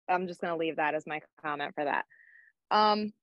I'm 0.10 0.28
just 0.28 0.42
gonna 0.42 0.58
leave 0.58 0.78
that 0.78 0.96
as 0.96 1.08
my 1.08 1.22
comment 1.42 1.74
for 1.76 1.86
that. 1.86 2.06
Um, 2.72 3.14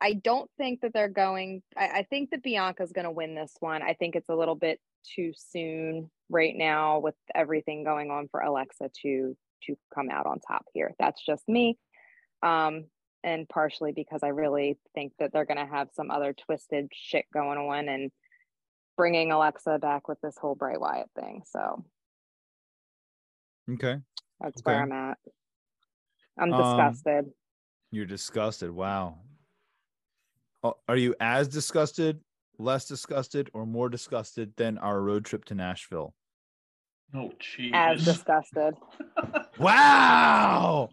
I 0.00 0.14
don't 0.14 0.50
think 0.58 0.80
that 0.82 0.92
they're 0.92 1.08
going. 1.08 1.62
I, 1.76 1.88
I 1.88 2.06
think 2.08 2.30
that 2.30 2.42
Bianca's 2.42 2.92
gonna 2.92 3.12
win 3.12 3.34
this 3.34 3.52
one. 3.60 3.82
I 3.82 3.94
think 3.94 4.16
it's 4.16 4.28
a 4.28 4.36
little 4.36 4.54
bit 4.54 4.80
too 5.14 5.32
soon 5.36 6.10
right 6.30 6.54
now 6.56 6.98
with 7.00 7.14
everything 7.34 7.84
going 7.84 8.10
on 8.10 8.28
for 8.28 8.40
Alexa 8.40 8.90
to 9.02 9.36
to 9.64 9.76
come 9.94 10.10
out 10.10 10.26
on 10.26 10.40
top 10.40 10.66
here. 10.72 10.92
That's 10.98 11.24
just 11.24 11.48
me 11.48 11.78
um, 12.44 12.84
and 13.24 13.48
partially 13.48 13.92
because 13.92 14.22
I 14.22 14.28
really 14.28 14.78
think 14.94 15.14
that 15.18 15.32
they're 15.32 15.46
going 15.46 15.56
to 15.56 15.66
have 15.66 15.88
some 15.94 16.10
other 16.10 16.34
twisted 16.34 16.90
shit 16.92 17.24
going 17.32 17.58
on 17.58 17.88
and 17.88 18.12
bringing 18.96 19.32
Alexa 19.32 19.78
back 19.80 20.06
with 20.06 20.20
this 20.20 20.36
whole 20.38 20.54
Bray 20.54 20.76
Wyatt 20.76 21.08
thing. 21.18 21.42
So 21.46 21.84
Okay. 23.72 23.96
that's 24.40 24.60
Okay. 24.60 24.62
where 24.64 24.82
I'm 24.82 24.92
at. 24.92 25.18
I'm 26.38 26.52
Um, 26.52 26.62
disgusted. 26.62 27.32
You're 27.90 28.06
disgusted. 28.06 28.70
Wow. 28.70 29.20
Oh, 30.62 30.74
Are 30.88 30.96
you 30.96 31.14
as 31.18 31.48
disgusted, 31.48 32.20
less 32.58 32.86
disgusted, 32.86 33.50
or 33.54 33.66
more 33.66 33.88
disgusted 33.88 34.52
than 34.56 34.78
our 34.78 35.00
road 35.00 35.24
trip 35.24 35.44
to 35.46 35.54
Nashville? 35.54 36.14
Oh, 37.14 37.30
jeez. 37.40 37.70
As 37.72 38.04
disgusted. 38.04 38.74
Wow. 39.56 40.88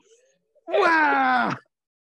Wow. 0.68 1.56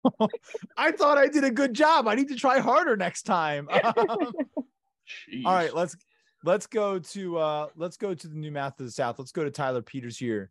I 0.77 0.91
thought 0.91 1.17
I 1.17 1.27
did 1.27 1.43
a 1.43 1.51
good 1.51 1.73
job. 1.73 2.07
I 2.07 2.15
need 2.15 2.29
to 2.29 2.35
try 2.35 2.59
harder 2.59 2.95
next 2.95 3.23
time. 3.23 3.67
Um, 3.95 5.45
all 5.45 5.53
right, 5.53 5.73
let's 5.73 5.95
let's 6.43 6.67
go 6.67 6.99
to 6.99 7.37
uh 7.37 7.67
let's 7.77 7.95
go 7.95 8.13
to 8.13 8.27
the 8.27 8.35
new 8.35 8.51
math 8.51 8.77
of 8.79 8.85
the 8.85 8.91
south. 8.91 9.17
Let's 9.19 9.31
go 9.31 9.45
to 9.45 9.49
Tyler 9.49 9.81
Peters 9.81 10.17
here. 10.17 10.49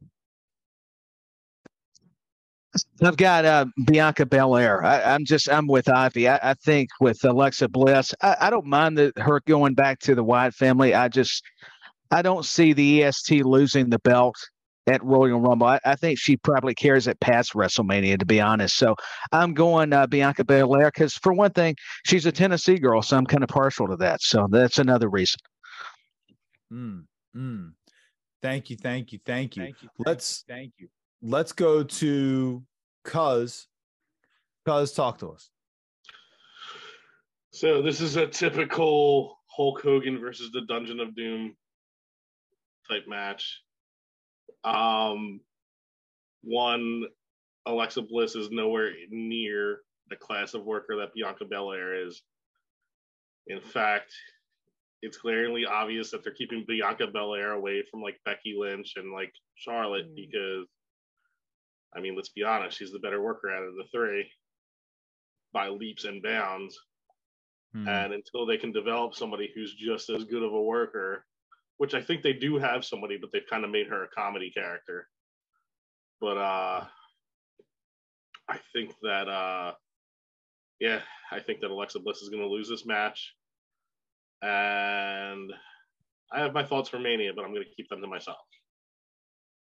I've 3.02 3.16
got 3.16 3.44
uh, 3.44 3.66
Bianca 3.84 4.26
Belair. 4.26 4.82
I, 4.84 5.02
I'm 5.02 5.24
just 5.24 5.50
I'm 5.50 5.66
with 5.66 5.88
Ivy. 5.88 6.28
I, 6.28 6.38
I 6.42 6.54
think 6.54 6.90
with 7.00 7.22
Alexa 7.24 7.68
Bliss, 7.68 8.14
I, 8.22 8.36
I 8.40 8.50
don't 8.50 8.66
mind 8.66 8.98
the, 8.98 9.12
her 9.16 9.40
going 9.46 9.74
back 9.74 9.98
to 10.00 10.14
the 10.14 10.24
Wyatt 10.24 10.54
family. 10.54 10.94
I 10.94 11.08
just 11.08 11.42
I 12.10 12.22
don't 12.22 12.44
see 12.44 12.72
the 12.72 13.04
EST 13.04 13.44
losing 13.44 13.90
the 13.90 13.98
belt 13.98 14.36
at 14.86 15.02
Royal 15.02 15.40
Rumble. 15.40 15.66
I, 15.66 15.80
I 15.84 15.96
think 15.96 16.18
she 16.18 16.36
probably 16.36 16.74
cares 16.74 17.06
it 17.06 17.18
past 17.20 17.54
WrestleMania, 17.54 18.18
to 18.18 18.26
be 18.26 18.40
honest. 18.40 18.76
So 18.76 18.94
I'm 19.32 19.54
going 19.54 19.92
uh, 19.92 20.06
Bianca 20.06 20.44
Belair 20.44 20.90
because 20.94 21.14
for 21.14 21.32
one 21.32 21.50
thing, 21.52 21.76
she's 22.04 22.26
a 22.26 22.32
Tennessee 22.32 22.78
girl, 22.78 23.02
so 23.02 23.16
I'm 23.16 23.26
kind 23.26 23.42
of 23.42 23.48
partial 23.48 23.88
to 23.88 23.96
that. 23.96 24.22
So 24.22 24.46
that's 24.50 24.78
another 24.78 25.08
reason. 25.08 25.38
Mm, 26.72 27.04
mm. 27.36 27.72
Thank 28.42 28.70
you, 28.70 28.76
thank 28.76 29.12
you, 29.12 29.18
thank 29.24 29.56
you. 29.56 29.64
Thank 29.64 29.82
you. 29.82 29.88
Let's- 30.04 30.44
Thank 30.48 30.74
you. 30.78 30.88
Let's 31.22 31.52
go 31.52 31.82
to 31.82 32.62
Cuz. 33.04 33.66
Cuz, 34.66 34.92
talk 34.92 35.18
to 35.18 35.30
us. 35.30 35.50
So 37.50 37.80
this 37.80 38.00
is 38.02 38.16
a 38.16 38.26
typical 38.26 39.38
Hulk 39.48 39.80
Hogan 39.82 40.20
versus 40.20 40.50
the 40.52 40.60
Dungeon 40.68 41.00
of 41.00 41.16
Doom 41.16 41.56
type 42.88 43.04
match. 43.08 43.62
Um, 44.64 45.40
one, 46.42 47.04
Alexa 47.66 48.02
Bliss 48.02 48.34
is 48.36 48.50
nowhere 48.50 48.92
near 49.10 49.80
the 50.08 50.16
class 50.16 50.54
of 50.54 50.64
worker 50.64 50.96
that 50.96 51.14
Bianca 51.14 51.44
Belair 51.44 52.06
is. 52.06 52.22
In 53.48 53.60
fact, 53.60 54.12
it's 55.02 55.18
glaringly 55.18 55.66
obvious 55.66 56.10
that 56.10 56.22
they're 56.24 56.32
keeping 56.32 56.64
Bianca 56.66 57.06
Belair 57.06 57.52
away 57.52 57.82
from 57.90 58.02
like 58.02 58.20
Becky 58.24 58.56
Lynch 58.58 58.94
and 58.96 59.12
like 59.12 59.32
Charlotte 59.54 60.06
Mm. 60.10 60.16
because, 60.16 60.66
I 61.94 62.00
mean, 62.00 62.16
let's 62.16 62.30
be 62.30 62.42
honest, 62.42 62.76
she's 62.78 62.92
the 62.92 62.98
better 62.98 63.22
worker 63.22 63.50
out 63.50 63.62
of 63.64 63.74
the 63.74 63.84
three 63.92 64.30
by 65.52 65.68
leaps 65.68 66.04
and 66.04 66.22
bounds. 66.22 66.78
Hmm. 67.72 67.88
And 67.88 68.12
until 68.14 68.46
they 68.46 68.58
can 68.58 68.72
develop 68.72 69.14
somebody 69.14 69.50
who's 69.54 69.74
just 69.74 70.10
as 70.10 70.24
good 70.24 70.42
of 70.42 70.52
a 70.52 70.62
worker, 70.62 71.24
which 71.78 71.94
I 71.94 72.00
think 72.00 72.22
they 72.22 72.32
do 72.32 72.56
have 72.58 72.84
somebody, 72.84 73.18
but 73.20 73.30
they've 73.32 73.46
kind 73.48 73.64
of 73.64 73.70
made 73.70 73.88
her 73.88 74.04
a 74.04 74.08
comedy 74.08 74.50
character. 74.50 75.08
But 76.20 76.36
uh 76.38 76.84
I 78.48 78.58
think 78.72 78.94
that 79.02 79.28
uh 79.28 79.72
yeah, 80.80 81.00
I 81.32 81.40
think 81.40 81.60
that 81.60 81.70
Alexa 81.70 82.00
Bliss 82.00 82.18
is 82.18 82.28
gonna 82.28 82.46
lose 82.46 82.68
this 82.68 82.86
match. 82.86 83.34
And 84.42 85.52
I 86.32 86.40
have 86.40 86.52
my 86.52 86.64
thoughts 86.64 86.88
for 86.88 86.98
Mania, 86.98 87.32
but 87.34 87.44
I'm 87.44 87.52
gonna 87.52 87.64
keep 87.76 87.88
them 87.88 88.00
to 88.00 88.06
myself. 88.06 88.38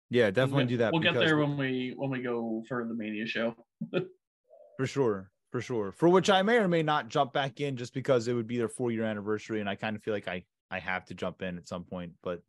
Yeah, 0.09 0.29
definitely 0.29 0.63
We'll 0.63 0.67
do 0.67 0.77
that. 0.77 0.93
We'll 0.93 1.01
get 1.01 1.15
there 1.15 1.37
when 1.37 1.57
we 1.57 1.93
when 1.95 2.09
we 2.09 2.21
go 2.21 2.63
for 2.67 2.85
the 2.87 2.93
Mania 2.93 3.25
show. 3.25 3.55
for 4.77 4.85
sure 4.85 5.31
for 5.51 5.61
sure 5.61 5.91
for 5.91 6.09
which 6.09 6.29
i 6.29 6.41
may 6.41 6.57
or 6.57 6.67
may 6.67 6.83
not 6.83 7.07
jump 7.07 7.33
back 7.33 7.61
in 7.61 7.77
just 7.77 7.93
because 7.93 8.27
it 8.27 8.33
would 8.33 8.47
be 8.47 8.57
their 8.57 8.67
four 8.67 8.91
year 8.91 9.03
anniversary 9.03 9.59
and 9.61 9.69
i 9.69 9.75
kind 9.75 9.95
of 9.95 10.03
feel 10.03 10.13
like 10.13 10.27
i 10.27 10.43
i 10.75 10.79
have 10.79 11.05
to 11.05 11.13
jump 11.13 11.41
in 11.41 11.57
at 11.57 11.67
some 11.67 11.83
point 11.83 12.11
but 12.21 12.41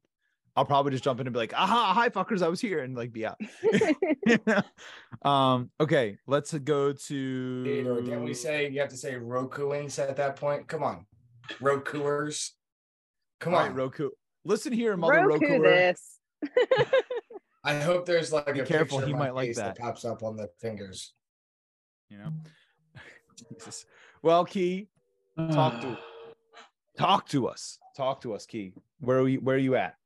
i'll 0.56 0.64
probably 0.64 0.90
just 0.92 1.04
jump 1.04 1.20
in 1.20 1.26
and 1.26 1.34
be 1.34 1.38
like 1.38 1.54
aha 1.54 1.92
hi 1.94 2.08
fuckers 2.08 2.42
i 2.42 2.48
was 2.48 2.60
here 2.60 2.80
and 2.82 2.96
like 2.96 3.12
be 3.12 3.24
out 3.26 3.38
um 5.22 5.70
okay 5.80 6.18
let's 6.26 6.52
go 6.52 6.92
to 6.92 7.64
Dude, 7.64 7.86
or 7.86 8.20
we 8.20 8.34
say 8.34 8.68
you 8.70 8.80
have 8.80 8.88
to 8.90 8.96
say 8.96 9.14
Rokuins 9.14 9.98
at 9.98 10.16
that 10.16 10.36
point? 10.36 10.66
Come 10.66 10.82
on, 10.82 11.06
Rokuers. 11.60 12.50
Come 13.38 13.54
All 13.54 13.60
on, 13.60 13.66
right, 13.68 13.76
roku 13.76 14.10
listen 14.44 14.72
here 14.72 14.96
mother 14.96 15.26
Roku 15.26 15.46
roku 15.46 15.62
this. 15.62 16.18
I 17.64 17.74
hope 17.80 18.06
there's 18.06 18.32
like 18.32 18.54
Be 18.54 18.60
a 18.60 18.66
careful, 18.66 18.98
picture 18.98 19.08
he 19.08 19.14
might 19.14 19.34
like 19.34 19.48
face 19.48 19.56
that. 19.56 19.78
pops 19.78 20.04
up 20.04 20.22
on 20.22 20.36
the 20.36 20.48
fingers. 20.60 21.12
you 22.08 22.18
know 22.18 22.32
jesus 23.58 23.84
well 24.22 24.44
key 24.44 24.88
talk 25.52 25.80
to 25.82 25.98
talk 26.98 27.28
to 27.28 27.48
us 27.48 27.78
talk 27.96 28.20
to 28.20 28.34
us 28.34 28.46
key 28.46 28.72
where 29.00 29.18
are 29.18 29.28
you 29.28 29.38
where 29.40 29.56
are 29.56 29.60
you 29.60 29.76
at 29.76 29.96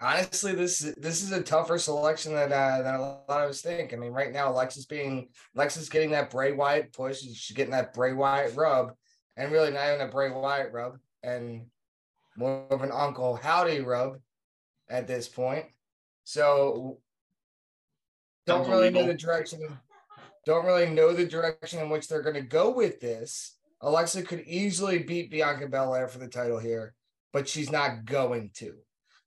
Honestly, 0.00 0.54
this 0.54 0.80
this 0.98 1.22
is 1.22 1.32
a 1.32 1.42
tougher 1.42 1.78
selection 1.78 2.34
than 2.34 2.52
uh, 2.52 2.82
than 2.82 2.94
a 2.96 3.00
lot 3.00 3.42
of 3.42 3.50
us 3.50 3.62
think. 3.62 3.94
I 3.94 3.96
mean, 3.96 4.12
right 4.12 4.32
now, 4.32 4.50
Alexa's 4.50 4.86
being 4.86 5.28
Alexa's 5.54 5.88
getting 5.88 6.10
that 6.10 6.30
Bray 6.30 6.52
Wyatt 6.52 6.92
push. 6.92 7.20
She's 7.20 7.56
getting 7.56 7.72
that 7.72 7.94
Bray 7.94 8.12
Wyatt 8.12 8.56
rub, 8.56 8.92
and 9.36 9.52
really 9.52 9.70
not 9.70 9.94
even 9.94 10.06
a 10.06 10.10
Bray 10.10 10.30
Wyatt 10.30 10.72
rub, 10.72 10.98
and 11.22 11.66
more 12.36 12.66
of 12.70 12.82
an 12.82 12.90
Uncle 12.92 13.36
Howdy 13.36 13.80
rub 13.80 14.18
at 14.90 15.06
this 15.06 15.28
point. 15.28 15.64
So 16.24 16.98
don't 18.46 18.68
really 18.68 18.90
know 18.90 19.06
the 19.06 19.14
direction. 19.14 19.60
Don't 20.44 20.66
really 20.66 20.90
know 20.90 21.14
the 21.14 21.24
direction 21.24 21.80
in 21.80 21.88
which 21.88 22.08
they're 22.08 22.22
going 22.22 22.34
to 22.34 22.42
go 22.42 22.70
with 22.70 23.00
this. 23.00 23.56
Alexa 23.84 24.22
could 24.22 24.40
easily 24.46 24.98
beat 24.98 25.30
Bianca 25.30 25.68
Belair 25.68 26.08
for 26.08 26.18
the 26.18 26.28
title 26.28 26.58
here, 26.58 26.94
but 27.32 27.48
she's 27.48 27.70
not 27.70 28.04
going 28.04 28.50
to. 28.54 28.74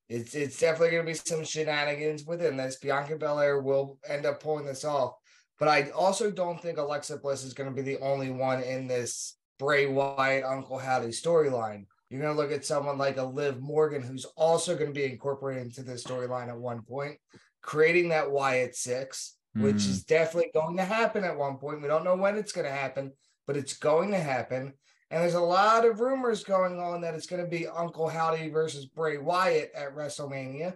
It's 0.09 0.35
it's 0.35 0.59
definitely 0.59 0.91
going 0.91 1.05
to 1.05 1.11
be 1.11 1.17
some 1.17 1.43
shenanigans 1.43 2.23
within 2.25 2.57
this. 2.57 2.77
Bianca 2.77 3.17
Belair 3.17 3.61
will 3.61 3.99
end 4.07 4.25
up 4.25 4.41
pulling 4.41 4.65
this 4.65 4.83
off, 4.85 5.13
but 5.59 5.67
I 5.67 5.89
also 5.91 6.31
don't 6.31 6.61
think 6.61 6.77
Alexa 6.77 7.17
Bliss 7.17 7.43
is 7.43 7.53
going 7.53 7.69
to 7.69 7.75
be 7.75 7.81
the 7.81 7.99
only 8.01 8.29
one 8.31 8.63
in 8.63 8.87
this 8.87 9.37
Bray 9.59 9.85
Wyatt 9.87 10.43
Uncle 10.45 10.77
Howdy 10.79 11.09
storyline. 11.09 11.85
You're 12.09 12.21
going 12.21 12.35
to 12.35 12.41
look 12.41 12.53
at 12.53 12.65
someone 12.65 12.97
like 12.97 13.17
a 13.17 13.23
Liv 13.23 13.59
Morgan, 13.59 14.01
who's 14.01 14.25
also 14.37 14.75
going 14.75 14.93
to 14.93 14.99
be 14.99 15.05
incorporated 15.11 15.63
into 15.63 15.83
this 15.83 16.05
storyline 16.05 16.47
at 16.47 16.57
one 16.57 16.81
point, 16.83 17.17
creating 17.61 18.09
that 18.09 18.31
Wyatt 18.31 18.75
Six, 18.75 19.35
which 19.55 19.75
Mm. 19.75 19.89
is 19.89 20.03
definitely 20.05 20.51
going 20.53 20.77
to 20.77 20.85
happen 20.85 21.25
at 21.25 21.37
one 21.37 21.57
point. 21.57 21.81
We 21.81 21.89
don't 21.89 22.05
know 22.05 22.15
when 22.15 22.37
it's 22.37 22.53
going 22.53 22.65
to 22.65 22.71
happen, 22.71 23.11
but 23.47 23.57
it's 23.57 23.77
going 23.77 24.11
to 24.11 24.19
happen. 24.19 24.73
And 25.09 25.23
there's 25.23 25.33
a 25.33 25.39
lot 25.39 25.85
of 25.85 26.01
rumors 26.01 26.43
going 26.43 26.79
on 26.79 27.01
that 27.01 27.15
it's 27.15 27.27
going 27.27 27.43
to 27.43 27.49
be 27.49 27.65
Uncle 27.65 28.09
Howdy 28.09 28.49
versus 28.49 28.85
Bray 28.85 29.17
Wyatt 29.17 29.71
at 29.73 29.95
WrestleMania, 29.95 30.75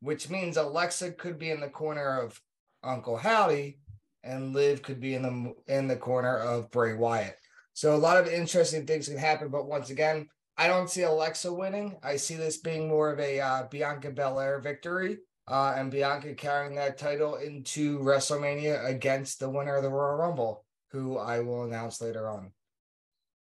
which 0.00 0.30
means 0.30 0.56
Alexa 0.56 1.12
could 1.12 1.38
be 1.38 1.50
in 1.50 1.60
the 1.60 1.68
corner 1.68 2.18
of 2.18 2.40
Uncle 2.82 3.18
Howdy, 3.18 3.78
and 4.24 4.54
Liv 4.54 4.82
could 4.82 5.00
be 5.00 5.14
in 5.14 5.22
the 5.22 5.54
in 5.66 5.86
the 5.86 5.96
corner 5.96 6.38
of 6.38 6.70
Bray 6.70 6.94
Wyatt. 6.94 7.36
So 7.74 7.94
a 7.94 7.98
lot 7.98 8.16
of 8.16 8.26
interesting 8.26 8.86
things 8.86 9.08
can 9.08 9.18
happen. 9.18 9.48
But 9.48 9.66
once 9.66 9.90
again, 9.90 10.28
I 10.56 10.66
don't 10.66 10.90
see 10.90 11.02
Alexa 11.02 11.52
winning. 11.52 11.96
I 12.02 12.16
see 12.16 12.34
this 12.34 12.58
being 12.58 12.88
more 12.88 13.12
of 13.12 13.20
a 13.20 13.40
uh, 13.40 13.62
Bianca 13.70 14.10
Belair 14.10 14.60
victory, 14.60 15.18
uh, 15.46 15.74
and 15.76 15.90
Bianca 15.90 16.34
carrying 16.34 16.74
that 16.76 16.98
title 16.98 17.36
into 17.36 17.98
WrestleMania 17.98 18.86
against 18.86 19.40
the 19.40 19.50
winner 19.50 19.76
of 19.76 19.82
the 19.82 19.90
Royal 19.90 20.16
Rumble, 20.16 20.64
who 20.90 21.18
I 21.18 21.40
will 21.40 21.64
announce 21.64 22.00
later 22.00 22.28
on. 22.28 22.52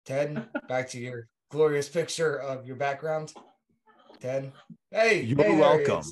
Ted, 0.04 0.46
back 0.68 0.88
to 0.90 0.98
your 0.98 1.28
glorious 1.50 1.88
picture 1.88 2.36
of 2.36 2.66
your 2.66 2.76
background. 2.76 3.32
Ted, 4.20 4.52
hey, 4.90 5.22
You're 5.22 5.36
hey, 5.36 5.42
there 5.42 5.52
he 5.52 5.60
welcome. 5.60 6.10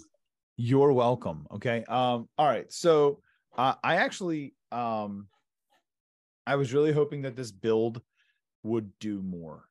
You're 0.56 0.92
welcome. 0.92 1.46
Okay. 1.52 1.84
Um, 1.88 2.28
all 2.36 2.46
right. 2.46 2.70
So 2.72 3.20
uh, 3.56 3.74
I 3.82 3.96
actually 3.96 4.54
um 4.70 5.28
I 6.46 6.56
was 6.56 6.72
really 6.72 6.92
hoping 6.92 7.22
that 7.22 7.36
this 7.36 7.50
build 7.52 8.02
would 8.62 8.90
do 8.98 9.22
more. 9.22 9.64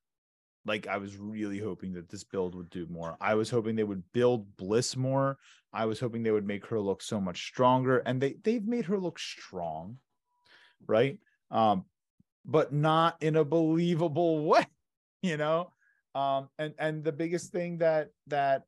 Like 0.65 0.87
I 0.87 0.97
was 0.97 1.17
really 1.17 1.59
hoping 1.59 1.93
that 1.93 2.09
this 2.09 2.23
build 2.23 2.55
would 2.55 2.69
do 2.69 2.87
more. 2.89 3.17
I 3.19 3.35
was 3.35 3.49
hoping 3.49 3.75
they 3.75 3.83
would 3.83 4.03
build 4.13 4.55
Bliss 4.57 4.95
more. 4.95 5.37
I 5.73 5.85
was 5.85 5.99
hoping 5.99 6.23
they 6.23 6.31
would 6.31 6.45
make 6.45 6.65
her 6.67 6.79
look 6.79 7.01
so 7.01 7.19
much 7.19 7.45
stronger. 7.47 7.99
And 7.99 8.21
they 8.21 8.35
they've 8.43 8.65
made 8.65 8.85
her 8.85 8.99
look 8.99 9.19
strong, 9.19 9.97
right? 10.87 11.17
Um, 11.51 11.85
but 12.45 12.73
not 12.73 13.21
in 13.21 13.35
a 13.35 13.43
believable 13.43 14.45
way, 14.45 14.65
you 15.21 15.37
know. 15.37 15.71
Um, 16.15 16.49
and 16.57 16.73
and 16.77 17.03
the 17.03 17.11
biggest 17.11 17.51
thing 17.51 17.77
that 17.77 18.09
that 18.27 18.63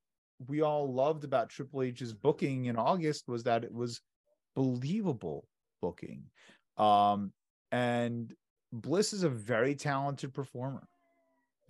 we 0.47 0.61
all 0.61 0.91
loved 0.91 1.23
about 1.23 1.49
Triple 1.49 1.83
H's 1.83 2.13
booking 2.13 2.65
in 2.65 2.77
August 2.77 3.27
was 3.27 3.43
that 3.43 3.63
it 3.63 3.73
was 3.73 4.01
believable 4.55 5.45
booking. 5.81 6.25
Um, 6.77 7.31
and 7.71 8.33
Bliss 8.71 9.13
is 9.13 9.23
a 9.23 9.29
very 9.29 9.75
talented 9.75 10.33
performer, 10.33 10.87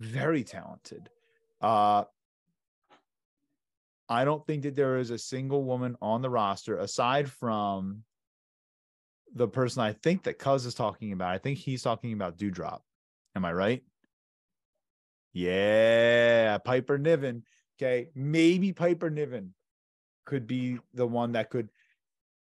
very 0.00 0.44
talented. 0.44 1.08
Uh, 1.60 2.04
I 4.08 4.24
don't 4.24 4.46
think 4.46 4.62
that 4.64 4.74
there 4.74 4.98
is 4.98 5.10
a 5.10 5.18
single 5.18 5.64
woman 5.64 5.96
on 6.02 6.22
the 6.22 6.30
roster 6.30 6.78
aside 6.78 7.30
from 7.30 8.04
the 9.34 9.48
person 9.48 9.82
I 9.82 9.92
think 9.92 10.24
that 10.24 10.38
Cuz 10.38 10.64
is 10.64 10.74
talking 10.74 11.12
about. 11.12 11.30
I 11.30 11.38
think 11.38 11.58
he's 11.58 11.82
talking 11.82 12.12
about 12.12 12.38
Doudrop. 12.38 12.80
Am 13.34 13.44
I 13.44 13.52
right? 13.52 13.82
Yeah, 15.32 16.58
Piper 16.58 16.96
Niven. 16.98 17.44
Okay, 17.76 18.10
maybe 18.14 18.72
Piper 18.72 19.10
Niven 19.10 19.54
could 20.24 20.46
be 20.46 20.78
the 20.94 21.06
one 21.06 21.32
that 21.32 21.50
could 21.50 21.68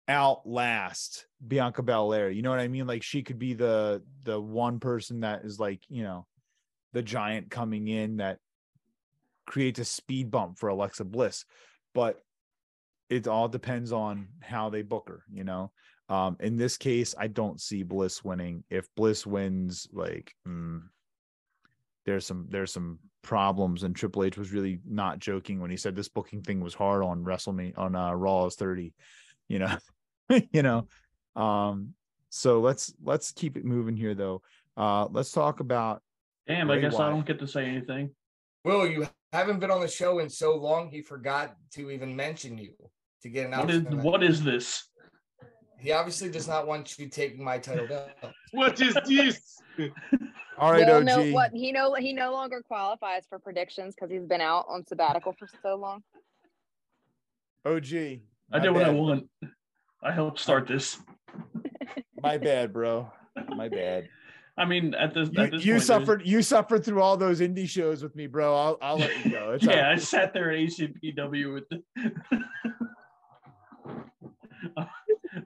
outlast 0.09 1.27
Bianca 1.47 1.83
Belair. 1.83 2.31
You 2.31 2.43
know 2.43 2.51
what 2.51 2.61
I 2.61 2.69
mean? 2.69 2.87
Like 2.87 3.03
she 3.03 3.23
could 3.23 3.39
be 3.39 3.55
the 3.55 4.03
the 4.25 4.41
one 4.41 4.79
person 4.79 5.21
that 5.21 5.45
is 5.45 5.59
like, 5.59 5.81
you 5.89 6.03
know, 6.03 6.27
the 6.93 7.03
giant 7.03 7.51
coming 7.51 7.89
in 7.89 8.19
that 8.19 8.39
creates 9.47 9.79
a 9.79 9.85
speed 9.85 10.31
bump 10.31 10.59
for 10.59 10.69
Alexa 10.69 11.05
Bliss. 11.05 11.45
But 11.95 12.23
it 13.09 13.27
all 13.27 13.49
depends 13.49 13.93
on 13.93 14.29
how 14.41 14.71
they 14.71 14.83
book 14.83 15.09
her, 15.09 15.25
you 15.33 15.45
know. 15.45 15.73
Um, 16.13 16.37
in 16.41 16.59
this 16.59 16.77
case, 16.77 17.15
I 17.17 17.27
don't 17.27 17.59
see 17.59 17.85
Bliss 17.85 18.23
winning. 18.23 18.65
If 18.69 18.87
Bliss 18.97 19.27
wins, 19.27 19.89
like 19.95 20.35
mm, 20.47 20.83
there's 22.05 22.27
some 22.27 22.49
there's 22.51 22.71
some 22.71 22.99
problems, 23.23 23.83
and 23.83 23.97
Triple 23.97 24.25
H 24.25 24.37
was 24.37 24.53
really 24.53 24.79
not 24.87 25.21
joking 25.21 25.59
when 25.59 25.71
he 25.71 25.79
said 25.79 25.97
this 25.97 26.11
booking 26.11 26.43
thing 26.43 26.61
was 26.61 26.75
hard 26.75 27.03
on 27.03 27.25
WrestleMania 27.25 27.79
on 27.79 27.97
uh, 27.97 28.13
Raw 28.13 28.45
is 28.45 28.57
30, 28.57 28.93
you 29.49 29.61
know, 29.61 29.75
you 30.53 30.63
know. 30.63 30.87
Um, 31.35 31.95
so 32.29 32.61
let's 32.61 32.93
let's 33.03 33.33
keep 33.33 33.57
it 33.57 33.65
moving 33.65 33.97
here 33.97 34.15
though. 34.15 34.43
Uh, 34.77 35.07
let's 35.07 35.33
talk 35.33 35.61
about 35.61 36.03
Damn, 36.47 36.71
I 36.71 36.75
Bray 36.75 36.83
guess 36.83 37.01
I 37.01 37.09
don't 37.09 37.25
get 37.25 37.39
to 37.39 37.49
say 37.49 37.65
anything. 37.65 38.11
Will, 38.67 38.87
you 38.87 39.09
haven't 39.33 39.61
been 39.61 39.71
on 39.71 39.81
the 39.81 39.89
show 39.89 40.19
in 40.19 40.29
so 40.29 40.57
long. 40.57 40.91
He 40.91 41.01
forgot 41.01 41.57
to 41.73 41.91
even 41.91 42.15
mention 42.15 42.59
you 42.59 42.75
to 43.23 43.31
get 43.31 43.47
an 43.47 43.59
What 43.59 43.71
is, 43.71 43.83
what 44.05 44.23
is 44.23 44.45
this? 44.45 44.91
He 45.83 45.91
obviously 45.93 46.31
does 46.31 46.47
not 46.47 46.67
want 46.69 46.97
you 46.99 47.09
taking 47.09 47.43
my 47.45 47.59
title 47.59 47.87
down. 47.89 48.09
What 48.53 48.81
is 48.81 48.95
this? 49.07 49.59
All 50.59 50.71
right, 50.71 50.87
well, 50.87 50.99
OG. 50.99 51.05
no, 51.05 51.31
what 51.33 51.51
he 51.53 51.73
no 51.73 51.95
he 51.95 52.13
no 52.13 52.31
longer 52.31 52.63
qualifies 52.63 53.25
for 53.29 53.39
predictions 53.39 53.95
because 53.95 54.11
he's 54.11 54.27
been 54.27 54.41
out 54.43 54.67
on 54.69 54.87
sabbatical 54.87 55.35
for 55.39 55.49
so 55.63 55.75
long. 55.77 56.03
OG. 57.65 57.93
I 57.95 58.21
my 58.53 58.59
did 58.61 58.71
what 58.71 58.85
I 58.85 58.91
bad. 58.91 58.95
want. 58.97 59.29
I 60.03 60.13
helped 60.13 60.39
start 60.39 60.69
this. 60.69 60.99
My 62.23 62.37
bad, 62.39 62.73
bro. 62.73 63.11
My 63.57 63.69
bad. 63.69 64.09
I 64.57 64.65
mean, 64.65 64.95
at 64.95 65.15
this, 65.15 65.29
You, 65.33 65.43
at 65.43 65.51
this 65.51 65.65
you 65.65 65.73
point, 65.75 65.87
there's- 65.87 65.87
suffered. 65.87 66.23
You 66.27 66.43
suffered 66.43 66.85
through 66.85 67.01
all 67.01 67.17
those 67.17 67.41
indie 67.41 67.69
shows 67.69 68.03
with 68.03 68.15
me, 68.15 68.27
bro. 68.29 68.55
I'll, 68.55 68.79
I'll 68.83 68.99
let 68.99 69.25
you 69.25 69.31
go. 69.33 69.53
It's 69.53 69.67
all 69.67 69.73
yeah, 69.75 69.87
I 69.87 69.91
right. 69.93 70.01
sat 70.01 70.33
there 70.35 70.53
at 70.53 70.59
ACPW 70.59 71.55
with. 71.55 71.65
The 71.71 71.83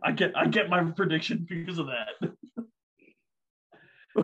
I 0.07 0.13
get 0.13 0.37
I 0.37 0.47
get 0.47 0.71
my 0.71 0.83
prediction 0.85 1.45
because 1.49 1.79
of 1.79 1.87
that. 1.89 2.31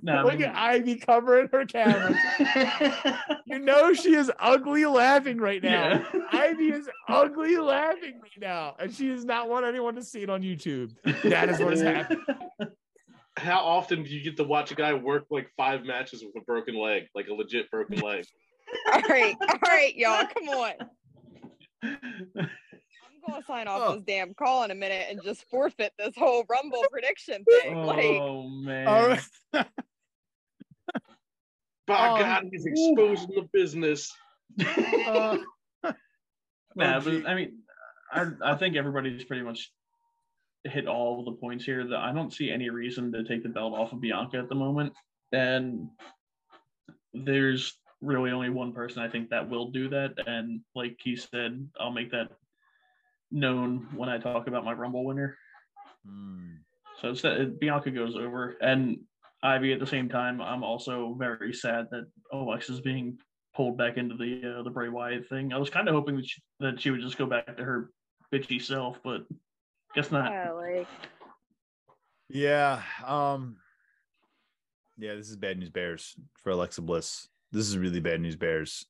No, 0.02 0.12
I 0.14 0.22
Look 0.22 0.32
mean- 0.38 0.44
at 0.44 0.56
Ivy 0.56 0.96
covering 0.96 1.48
her 1.52 1.66
camera. 1.66 2.16
you 3.44 3.58
know 3.58 3.92
she 3.92 4.14
is 4.14 4.32
ugly 4.38 4.86
laughing 4.86 5.36
right 5.36 5.62
now. 5.62 6.02
yeah. 6.14 6.20
Ivy 6.32 6.70
is 6.72 6.88
ugly 7.10 7.58
laughing 7.58 8.18
right 8.22 8.40
now, 8.40 8.74
and 8.78 8.90
she 8.94 9.08
does 9.08 9.26
not 9.26 9.50
want 9.50 9.66
anyone 9.66 9.94
to 9.96 10.02
see 10.02 10.22
it 10.22 10.30
on 10.30 10.40
YouTube. 10.40 10.92
That 11.24 11.50
is 11.50 11.60
what 11.60 11.74
is 11.74 11.82
happening. 11.82 12.24
How 13.36 13.60
often 13.60 14.02
do 14.02 14.08
you 14.08 14.24
get 14.24 14.38
to 14.38 14.44
watch 14.44 14.72
a 14.72 14.74
guy 14.74 14.94
work 14.94 15.26
like 15.30 15.50
five 15.58 15.84
matches 15.84 16.24
with 16.24 16.34
a 16.42 16.44
broken 16.46 16.74
leg, 16.74 17.02
like 17.14 17.28
a 17.28 17.34
legit 17.34 17.70
broken 17.70 17.98
leg? 17.98 18.24
all 18.94 19.00
right, 19.10 19.36
all 19.46 19.58
right, 19.68 19.94
y'all, 19.94 20.24
come 20.26 20.48
on. 20.48 20.72
I'm 23.26 23.32
gonna 23.34 23.44
sign 23.44 23.68
off 23.68 23.80
Oh. 23.84 23.94
this 23.94 24.02
damn 24.04 24.34
call 24.34 24.64
in 24.64 24.70
a 24.70 24.74
minute 24.74 25.06
and 25.10 25.22
just 25.22 25.44
forfeit 25.50 25.92
this 25.98 26.14
whole 26.16 26.44
Rumble 26.48 26.84
prediction 26.90 27.44
thing. 27.44 27.76
Like, 27.86 28.04
oh 28.04 28.48
man. 28.48 28.86
All 28.86 29.08
right. 29.08 29.20
By 31.86 32.08
Um, 32.08 32.18
God, 32.20 32.44
he's 32.52 32.64
exposing 32.66 33.34
the 33.34 33.48
business. 33.52 34.12
Uh, 35.06 35.38
Nah, 36.74 37.00
but 37.00 37.26
I 37.26 37.34
mean, 37.34 37.58
I 38.10 38.28
I 38.42 38.54
think 38.56 38.76
everybody's 38.76 39.24
pretty 39.24 39.42
much 39.42 39.70
hit 40.64 40.86
all 40.86 41.22
the 41.22 41.32
points 41.32 41.66
here. 41.66 41.86
That 41.86 41.98
I 41.98 42.12
don't 42.14 42.32
see 42.32 42.50
any 42.50 42.70
reason 42.70 43.12
to 43.12 43.24
take 43.24 43.42
the 43.42 43.50
belt 43.50 43.74
off 43.74 43.92
of 43.92 44.00
Bianca 44.00 44.38
at 44.38 44.48
the 44.48 44.54
moment, 44.54 44.94
and 45.32 45.90
there's 47.12 47.76
really 48.00 48.30
only 48.30 48.48
one 48.48 48.72
person 48.72 49.02
I 49.02 49.08
think 49.10 49.28
that 49.30 49.50
will 49.50 49.70
do 49.70 49.90
that. 49.90 50.14
And 50.26 50.62
like 50.74 50.96
he 51.02 51.14
said, 51.14 51.68
I'll 51.78 51.92
make 51.92 52.10
that 52.12 52.30
known 53.32 53.88
when 53.96 54.08
I 54.08 54.18
talk 54.18 54.46
about 54.46 54.64
my 54.64 54.72
Rumble 54.72 55.04
winner. 55.04 55.36
hmm. 56.06 56.54
So 57.00 57.10
it's 57.10 57.22
that 57.22 57.58
Bianca 57.58 57.90
goes 57.90 58.14
over, 58.16 58.56
and 58.60 58.98
Ivy 59.42 59.72
at 59.72 59.80
the 59.80 59.86
same 59.86 60.08
time. 60.08 60.40
I'm 60.40 60.62
also 60.62 61.16
very 61.18 61.52
sad 61.52 61.86
that 61.90 62.06
Alexa's 62.32 62.80
being 62.80 63.18
pulled 63.56 63.76
back 63.76 63.96
into 63.96 64.16
the 64.16 64.58
uh, 64.58 64.62
the 64.62 64.70
Bray 64.70 64.88
Wyatt 64.88 65.28
thing. 65.28 65.52
I 65.52 65.58
was 65.58 65.68
kind 65.68 65.88
of 65.88 65.94
hoping 65.94 66.16
that 66.16 66.26
she, 66.28 66.40
that 66.60 66.80
she 66.80 66.90
would 66.90 67.00
just 67.00 67.18
go 67.18 67.26
back 67.26 67.56
to 67.56 67.64
her 67.64 67.90
bitchy 68.32 68.62
self, 68.62 69.00
but 69.02 69.22
guess 69.96 70.12
not. 70.12 70.30
yeah, 70.30 70.52
like 70.52 70.86
Yeah. 72.28 72.82
Um. 73.04 73.56
Yeah, 74.98 75.14
this 75.14 75.30
is 75.30 75.36
bad 75.36 75.58
news 75.58 75.70
bears 75.70 76.14
for 76.36 76.50
Alexa 76.50 76.82
Bliss. 76.82 77.26
This 77.50 77.66
is 77.66 77.76
really 77.76 77.98
bad 78.00 78.20
news 78.20 78.36
bears. 78.36 78.86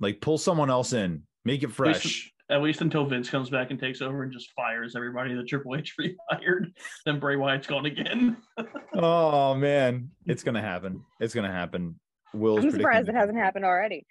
Like, 0.00 0.20
pull 0.20 0.38
someone 0.38 0.70
else 0.70 0.92
in, 0.94 1.22
make 1.44 1.62
it 1.62 1.66
least- 1.68 1.76
fresh. 1.76 2.32
At 2.52 2.62
least 2.62 2.82
until 2.82 3.06
Vince 3.06 3.30
comes 3.30 3.48
back 3.50 3.70
and 3.70 3.80
takes 3.80 4.02
over 4.02 4.22
and 4.22 4.32
just 4.32 4.50
fires 4.52 4.94
everybody 4.94 5.34
that 5.34 5.48
Triple 5.48 5.74
H 5.74 5.94
rehired, 6.00 6.66
then 7.06 7.18
Bray 7.18 7.36
Wyatt's 7.36 7.66
gone 7.66 7.86
again. 7.86 8.36
Oh 8.94 9.54
man, 9.54 10.10
it's 10.26 10.42
gonna 10.42 10.60
happen. 10.60 11.02
It's 11.18 11.34
gonna 11.34 11.50
happen. 11.50 11.98
Will 12.34 12.58
I'm 12.58 12.70
surprised 12.70 13.08
it 13.08 13.14
hasn't 13.14 13.38
happened 13.38 13.64
already. 13.64 14.06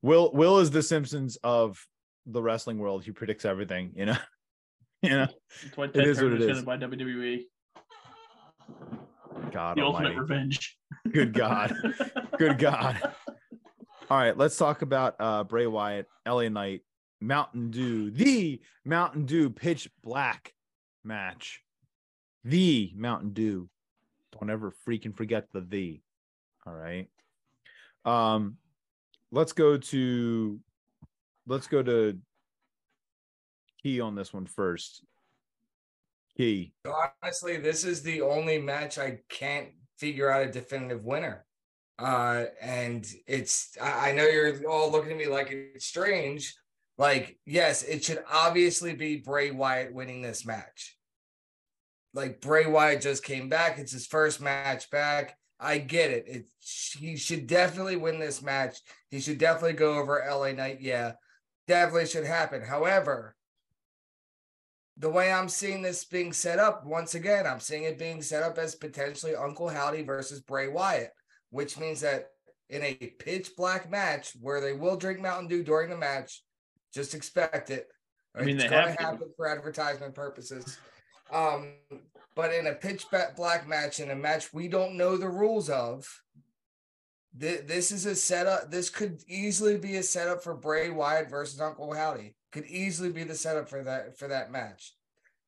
Will 0.00 0.30
Will 0.32 0.58
is 0.58 0.70
the 0.70 0.82
Simpsons 0.82 1.36
of 1.42 1.84
the 2.24 2.40
wrestling 2.40 2.78
world. 2.78 3.02
He 3.02 3.10
predicts 3.10 3.44
everything. 3.44 3.90
You 3.96 4.06
know. 4.06 4.16
you 5.02 5.10
know. 5.10 5.26
That's 5.64 5.76
why 5.76 5.86
Ted 5.88 6.06
is 6.06 6.18
what 6.18 6.22
Turner's 6.28 6.36
it 6.36 6.46
going 6.46 6.50
is. 6.52 6.60
to 6.60 6.64
buy 6.66 6.76
WWE. 6.76 7.40
God 9.52 9.76
The 9.76 9.82
Almighty. 9.82 10.06
ultimate 10.06 10.20
revenge. 10.20 10.76
Good 11.12 11.32
God. 11.32 11.74
Good 12.38 12.58
God. 12.58 13.00
All 14.08 14.18
right, 14.18 14.36
let's 14.36 14.56
talk 14.56 14.82
about 14.82 15.16
uh 15.18 15.42
Bray 15.44 15.66
Wyatt, 15.66 16.06
LA 16.26 16.48
Knight, 16.48 16.82
Mountain 17.20 17.70
Dew, 17.70 18.10
the 18.10 18.60
Mountain 18.84 19.26
Dew 19.26 19.50
pitch 19.50 19.88
black 20.02 20.54
match. 21.04 21.62
The 22.44 22.92
Mountain 22.94 23.32
Dew. 23.32 23.68
Don't 24.32 24.50
ever 24.50 24.72
freaking 24.86 25.16
forget 25.16 25.46
the 25.52 25.60
the. 25.60 26.00
All 26.66 26.74
right. 26.74 27.08
Um 28.04 28.58
let's 29.32 29.52
go 29.52 29.76
to 29.76 30.60
let's 31.46 31.66
go 31.66 31.82
to 31.82 32.18
key 33.82 34.00
on 34.00 34.14
this 34.14 34.32
one 34.32 34.46
first. 34.46 35.04
Key. 36.36 36.72
Honestly, 37.22 37.56
this 37.56 37.84
is 37.84 38.02
the 38.02 38.20
only 38.20 38.58
match 38.58 38.98
I 38.98 39.20
can't 39.28 39.68
figure 39.98 40.30
out 40.30 40.46
a 40.46 40.52
definitive 40.52 41.04
winner. 41.04 41.46
Uh, 41.98 42.44
and 42.60 43.06
it's 43.26 43.76
I, 43.80 44.10
I 44.10 44.12
know 44.12 44.26
you're 44.26 44.68
all 44.70 44.90
looking 44.90 45.12
at 45.12 45.16
me 45.16 45.28
like 45.28 45.50
it's 45.50 45.86
strange. 45.86 46.54
Like, 46.98 47.38
yes, 47.44 47.82
it 47.82 48.04
should 48.04 48.22
obviously 48.30 48.94
be 48.94 49.16
Bray 49.16 49.50
Wyatt 49.50 49.92
winning 49.92 50.22
this 50.22 50.46
match. 50.46 50.96
Like 52.14 52.40
Bray 52.40 52.66
Wyatt 52.66 53.02
just 53.02 53.22
came 53.22 53.48
back. 53.48 53.78
It's 53.78 53.92
his 53.92 54.06
first 54.06 54.40
match 54.40 54.90
back. 54.90 55.36
I 55.60 55.78
get 55.78 56.10
it. 56.10 56.24
It 56.26 56.46
he 56.98 57.16
should 57.16 57.46
definitely 57.46 57.96
win 57.96 58.18
this 58.18 58.42
match. 58.42 58.78
He 59.10 59.20
should 59.20 59.38
definitely 59.38 59.74
go 59.74 59.98
over 59.98 60.24
LA 60.26 60.52
Knight. 60.52 60.80
Yeah, 60.80 61.12
definitely 61.66 62.06
should 62.06 62.24
happen. 62.24 62.62
However, 62.62 63.36
the 64.98 65.10
way 65.10 65.30
I'm 65.30 65.48
seeing 65.48 65.82
this 65.82 66.04
being 66.06 66.32
set 66.32 66.58
up, 66.58 66.86
once 66.86 67.14
again, 67.14 67.46
I'm 67.46 67.60
seeing 67.60 67.84
it 67.84 67.98
being 67.98 68.22
set 68.22 68.42
up 68.42 68.56
as 68.56 68.74
potentially 68.74 69.34
Uncle 69.34 69.68
Howdy 69.68 70.02
versus 70.02 70.40
Bray 70.40 70.68
Wyatt, 70.68 71.10
which 71.50 71.78
means 71.78 72.00
that 72.00 72.28
in 72.70 72.82
a 72.82 72.94
pitch 72.94 73.50
black 73.56 73.90
match 73.90 74.32
where 74.40 74.60
they 74.60 74.72
will 74.72 74.96
drink 74.96 75.20
Mountain 75.20 75.48
Dew 75.48 75.62
during 75.62 75.90
the 75.90 75.96
match, 75.96 76.42
just 76.94 77.14
expect 77.14 77.70
it. 77.70 77.88
I 78.34 78.42
mean, 78.42 78.56
it's 78.60 78.68
going 78.70 78.94
to 78.96 79.02
happen 79.02 79.28
for 79.36 79.48
advertisement 79.48 80.14
purposes. 80.14 80.78
Um, 81.32 81.72
but 82.34 82.52
in 82.52 82.66
a 82.66 82.74
pitch 82.74 83.06
black 83.36 83.66
match, 83.66 83.98
in 84.00 84.10
a 84.10 84.14
match 84.16 84.52
we 84.52 84.68
don't 84.68 84.96
know 84.96 85.16
the 85.16 85.28
rules 85.28 85.70
of, 85.70 86.06
thi- 87.38 87.62
this 87.66 87.90
is 87.90 88.06
a 88.06 88.14
setup. 88.14 88.70
This 88.70 88.90
could 88.90 89.22
easily 89.26 89.78
be 89.78 89.96
a 89.96 90.02
setup 90.02 90.42
for 90.42 90.54
Bray 90.54 90.90
Wyatt 90.90 91.30
versus 91.30 91.60
Uncle 91.60 91.92
Howdy. 91.94 92.34
Could 92.52 92.66
easily 92.66 93.10
be 93.10 93.24
the 93.24 93.34
setup 93.34 93.68
for 93.68 93.82
that 93.84 94.18
for 94.18 94.28
that 94.28 94.50
match. 94.50 94.94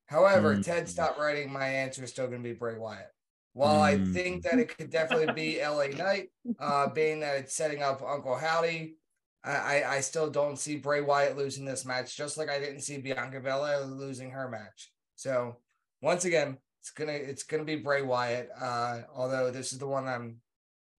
However, 0.06 0.56
Mm. 0.56 0.64
Ted 0.64 0.88
stopped 0.88 1.18
writing. 1.18 1.52
My 1.52 1.68
answer 1.68 2.02
is 2.04 2.10
still 2.10 2.26
going 2.26 2.42
to 2.42 2.48
be 2.48 2.54
Bray 2.54 2.78
Wyatt. 2.78 3.12
While 3.52 3.80
I 3.82 3.96
Mm. 3.96 4.12
think 4.14 4.42
that 4.44 4.58
it 4.58 4.76
could 4.76 4.90
definitely 4.90 5.32
be 5.34 5.60
LA 5.60 5.88
Knight, 5.88 6.30
uh, 6.58 6.88
being 6.88 7.20
that 7.20 7.36
it's 7.36 7.54
setting 7.54 7.82
up 7.82 8.02
Uncle 8.02 8.36
Howdy, 8.36 8.96
I, 9.44 9.52
I, 9.52 9.94
I 9.96 10.00
still 10.00 10.30
don't 10.30 10.58
see 10.58 10.76
Bray 10.76 11.00
Wyatt 11.00 11.36
losing 11.36 11.64
this 11.64 11.84
match, 11.84 12.16
just 12.16 12.36
like 12.36 12.50
I 12.50 12.58
didn't 12.58 12.80
see 12.80 12.98
Bianca 12.98 13.40
Belair 13.40 13.80
losing 13.84 14.30
her 14.30 14.48
match. 14.48 14.90
So 15.14 15.56
once 16.02 16.24
again, 16.24 16.58
it's 16.80 16.90
gonna 16.90 17.12
it's 17.12 17.42
gonna 17.42 17.64
be 17.64 17.76
Bray 17.76 18.02
Wyatt. 18.02 18.50
Uh, 18.60 19.00
although 19.14 19.50
this 19.50 19.72
is 19.72 19.78
the 19.78 19.86
one 19.86 20.06
I'm 20.06 20.36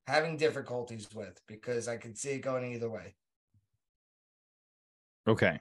having 0.08 0.38
difficulties 0.38 1.08
with 1.14 1.40
because 1.48 1.88
I 1.88 1.98
can 1.98 2.16
see 2.16 2.32
it 2.32 2.40
going 2.40 2.74
either 2.74 2.90
way. 2.90 3.16
Okay. 5.28 5.60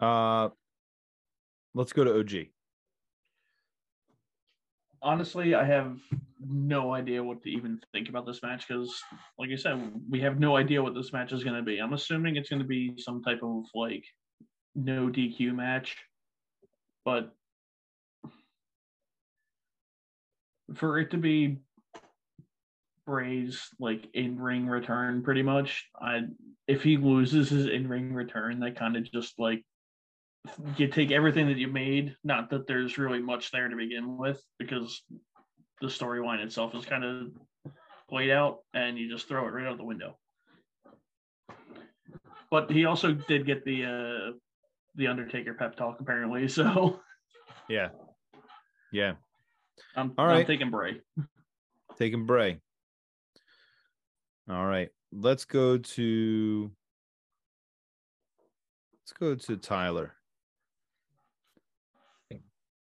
Uh 0.00 0.50
let's 1.74 1.92
go 1.92 2.04
to 2.04 2.18
OG. 2.18 2.48
honestly, 5.02 5.54
I 5.54 5.64
have 5.64 5.98
no 6.40 6.94
idea 6.94 7.22
what 7.22 7.42
to 7.42 7.50
even 7.50 7.80
think 7.92 8.08
about 8.08 8.26
this 8.26 8.42
match 8.42 8.66
because, 8.68 8.94
like 9.38 9.50
I 9.52 9.56
said, 9.56 9.92
we 10.08 10.20
have 10.20 10.38
no 10.38 10.56
idea 10.56 10.82
what 10.82 10.94
this 10.94 11.12
match 11.12 11.32
is 11.32 11.44
going 11.44 11.56
to 11.56 11.62
be. 11.62 11.78
I'm 11.78 11.92
assuming 11.92 12.36
it's 12.36 12.48
going 12.48 12.62
to 12.62 12.68
be 12.68 12.94
some 12.98 13.22
type 13.22 13.40
of 13.42 13.64
like 13.74 14.04
no 14.74 15.08
DQ 15.08 15.54
match, 15.54 15.96
but 17.04 17.32
for 20.74 20.98
it 20.98 21.10
to 21.12 21.16
be 21.16 21.58
Bray's 23.06 23.68
like 23.80 24.06
in 24.12 24.38
ring 24.38 24.66
return, 24.66 25.22
pretty 25.22 25.42
much, 25.42 25.88
I 26.00 26.22
if 26.66 26.82
he 26.82 26.98
loses 26.98 27.48
his 27.48 27.66
in 27.66 27.88
ring 27.88 28.12
return, 28.12 28.60
that 28.60 28.76
kind 28.76 28.96
of 28.96 29.10
just 29.10 29.38
like 29.38 29.64
you 30.76 30.88
take 30.88 31.10
everything 31.10 31.46
that 31.46 31.56
you 31.56 31.68
made. 31.68 32.14
Not 32.22 32.50
that 32.50 32.66
there's 32.66 32.98
really 32.98 33.20
much 33.20 33.50
there 33.50 33.68
to 33.68 33.76
begin 33.76 34.18
with, 34.18 34.42
because 34.58 35.02
the 35.80 35.86
storyline 35.86 36.40
itself 36.40 36.74
is 36.74 36.84
kind 36.84 37.04
of 37.04 37.28
played 38.08 38.30
out, 38.30 38.58
and 38.74 38.98
you 38.98 39.08
just 39.10 39.28
throw 39.28 39.46
it 39.46 39.50
right 39.50 39.66
out 39.66 39.76
the 39.76 39.84
window. 39.84 40.16
but 42.50 42.70
he 42.70 42.84
also 42.86 43.12
did 43.12 43.46
get 43.46 43.64
the 43.64 43.84
uh 43.84 44.32
the 44.94 45.06
Undertaker 45.06 45.54
pep 45.54 45.76
talk 45.76 46.00
apparently. 46.00 46.48
So 46.48 47.00
Yeah. 47.68 47.88
Yeah. 48.92 49.12
I'm, 49.94 50.12
All 50.18 50.24
I'm 50.24 50.30
right. 50.38 50.46
taking 50.46 50.70
Bray. 50.70 51.00
Taking 51.98 52.24
Bray. 52.26 52.60
All 54.50 54.66
right. 54.66 54.88
Let's 55.12 55.44
go 55.44 55.78
to 55.78 56.70
let's 59.02 59.12
go 59.12 59.34
to 59.34 59.56
Tyler. 59.56 60.14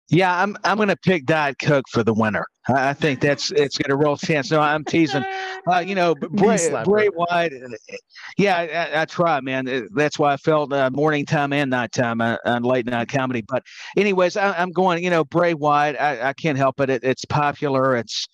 Yeah, 0.09 0.41
I'm 0.41 0.55
I'm 0.63 0.77
gonna 0.77 0.95
pick 0.95 1.25
Diet 1.25 1.57
Coke 1.59 1.85
for 1.89 2.03
the 2.03 2.13
winner. 2.13 2.45
I 2.67 2.93
think 2.93 3.21
that's 3.21 3.51
it's 3.51 3.77
got 3.77 3.91
a 3.91 3.95
real 3.95 4.17
chance. 4.17 4.51
No, 4.51 4.59
I'm 4.59 4.83
teasing. 4.83 5.23
Uh, 5.71 5.79
you 5.79 5.95
know, 5.95 6.15
Bray. 6.15 6.69
Bray 6.83 7.09
Wyatt. 7.13 7.53
uh, 7.53 7.95
Yeah, 8.37 8.57
I, 8.95 9.01
I 9.01 9.05
try, 9.05 9.39
man. 9.41 9.67
Uh, 9.67 9.81
That's 9.95 10.17
why 10.17 10.33
I 10.33 10.37
felt 10.37 10.73
uh, 10.73 10.89
morning 10.91 11.25
time 11.25 11.53
and 11.53 11.69
nighttime 11.69 12.21
uh, 12.21 12.37
on 12.45 12.63
late 12.63 12.85
night 12.87 13.07
comedy. 13.07 13.43
But, 13.47 13.63
anyways, 13.97 14.35
I, 14.37 14.53
I'm 14.53 14.71
going. 14.71 15.03
You 15.03 15.09
know, 15.11 15.23
Bray 15.23 15.53
Wyatt. 15.53 15.99
I, 15.99 16.29
I 16.29 16.33
can't 16.33 16.57
help 16.57 16.79
it. 16.79 16.89
it. 16.89 17.03
It's 17.03 17.25
popular. 17.25 17.95
It's. 17.97 18.27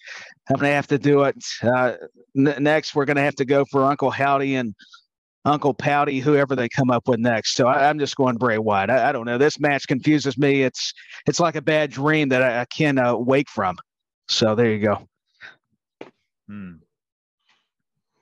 I'm 0.49 0.55
gonna 0.57 0.73
have 0.73 0.87
to 0.87 0.97
do 0.97 1.23
it. 1.23 1.35
Uh, 1.63 1.93
n- 2.37 2.55
next, 2.59 2.95
we're 2.95 3.05
gonna 3.05 3.21
have 3.21 3.35
to 3.35 3.45
go 3.45 3.65
for 3.71 3.83
Uncle 3.83 4.11
Howdy 4.11 4.55
and 4.55 4.73
Uncle 5.43 5.73
Pouty, 5.73 6.19
whoever 6.19 6.55
they 6.55 6.69
come 6.69 6.91
up 6.91 7.07
with 7.07 7.19
next. 7.19 7.55
So 7.55 7.67
I, 7.67 7.89
I'm 7.89 7.97
just 7.97 8.15
going 8.15 8.37
Bray 8.37 8.57
Wyatt. 8.57 8.89
I, 8.89 9.09
I 9.09 9.11
don't 9.11 9.25
know. 9.25 9.37
This 9.37 9.59
match 9.59 9.87
confuses 9.87 10.37
me. 10.37 10.63
It's 10.63 10.93
it's 11.27 11.39
like 11.39 11.55
a 11.55 11.61
bad 11.61 11.91
dream 11.91 12.29
that 12.29 12.43
I, 12.43 12.61
I 12.61 12.65
can't 12.65 12.99
uh, 12.99 13.17
wake 13.19 13.49
from. 13.49 13.75
So 14.27 14.55
there 14.55 14.71
you 14.71 14.79
go. 14.79 15.07
Hmm. 16.47 16.73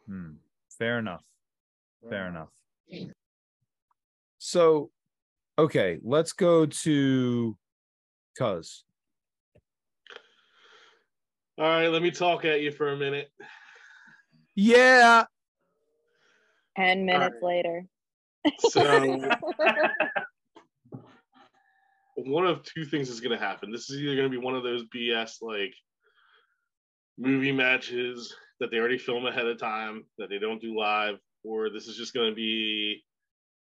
Hmm. 0.08 0.32
Fair 0.78 1.00
enough. 1.00 1.24
Fair 2.10 2.28
enough. 2.28 2.50
So, 4.38 4.90
okay, 5.58 6.00
let's 6.02 6.32
go 6.32 6.66
to 6.66 7.58
Cuz. 8.38 8.86
All 11.58 11.66
right, 11.66 11.90
let 11.90 12.02
me 12.02 12.10
talk 12.10 12.46
at 12.46 12.62
you 12.62 12.72
for 12.72 12.94
a 12.94 12.98
minute. 12.98 13.30
Yeah. 14.56 15.26
10 16.80 17.06
minutes 17.06 17.38
later. 17.42 17.86
So 18.60 18.82
one 22.16 22.46
of 22.46 22.64
two 22.64 22.86
things 22.86 23.10
is 23.10 23.20
going 23.20 23.38
to 23.38 23.46
happen. 23.46 23.72
This 23.72 23.90
is 23.90 24.00
either 24.02 24.16
going 24.16 24.32
to 24.32 24.38
be 24.38 24.44
one 24.44 24.56
of 24.56 24.64
those 24.64 24.86
BS 24.96 25.42
like 25.42 25.74
movie 27.18 27.52
matches 27.52 28.34
that 28.60 28.72
they 28.72 28.78
already 28.78 28.98
film 28.98 29.26
ahead 29.26 29.46
of 29.46 29.60
time 29.60 30.06
that 30.18 30.30
they 30.30 30.40
don't 30.40 30.62
do 30.62 30.78
live, 30.78 31.16
or 31.44 31.70
this 31.70 31.88
is 31.88 31.98
just 31.98 32.14
going 32.14 32.30
to 32.30 32.36
be 32.36 33.04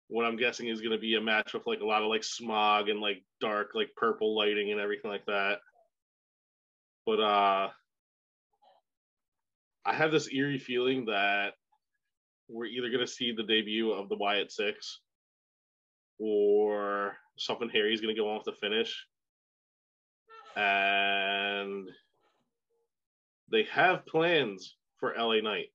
what 0.10 0.26
I'm 0.26 0.38
guessing 0.38 0.68
is 0.68 0.82
going 0.82 0.92
to 0.92 0.98
be 0.98 1.16
a 1.16 1.22
match 1.22 1.54
with 1.54 1.68
like 1.68 1.82
a 1.82 1.86
lot 1.86 2.02
of 2.02 2.10
like 2.10 2.24
smog 2.24 2.90
and 2.90 3.00
like 3.00 3.24
dark 3.40 3.70
like 3.76 3.90
purple 3.96 4.36
lighting 4.36 4.72
and 4.72 4.82
everything 4.82 5.12
like 5.12 5.26
that. 5.28 5.60
But 7.06 7.20
uh 7.20 7.70
I 9.86 9.94
have 9.94 10.12
this 10.12 10.32
eerie 10.32 10.60
feeling 10.60 11.06
that 11.06 11.54
we're 12.50 12.66
either 12.66 12.90
going 12.90 13.06
to 13.06 13.08
see 13.08 13.32
the 13.32 13.44
debut 13.44 13.92
of 13.92 14.10
the 14.10 14.18
Wyatt 14.18 14.52
Six 14.52 15.00
or 16.20 17.16
something 17.38 17.70
hairy's 17.70 18.02
going 18.02 18.14
to 18.14 18.20
go 18.20 18.30
on 18.30 18.38
with 18.38 18.46
the 18.46 18.60
finish. 18.60 19.06
And 20.56 21.88
they 23.52 23.64
have 23.72 24.06
plans 24.06 24.76
for 25.00 25.14
LA 25.18 25.42
Knight 25.42 25.68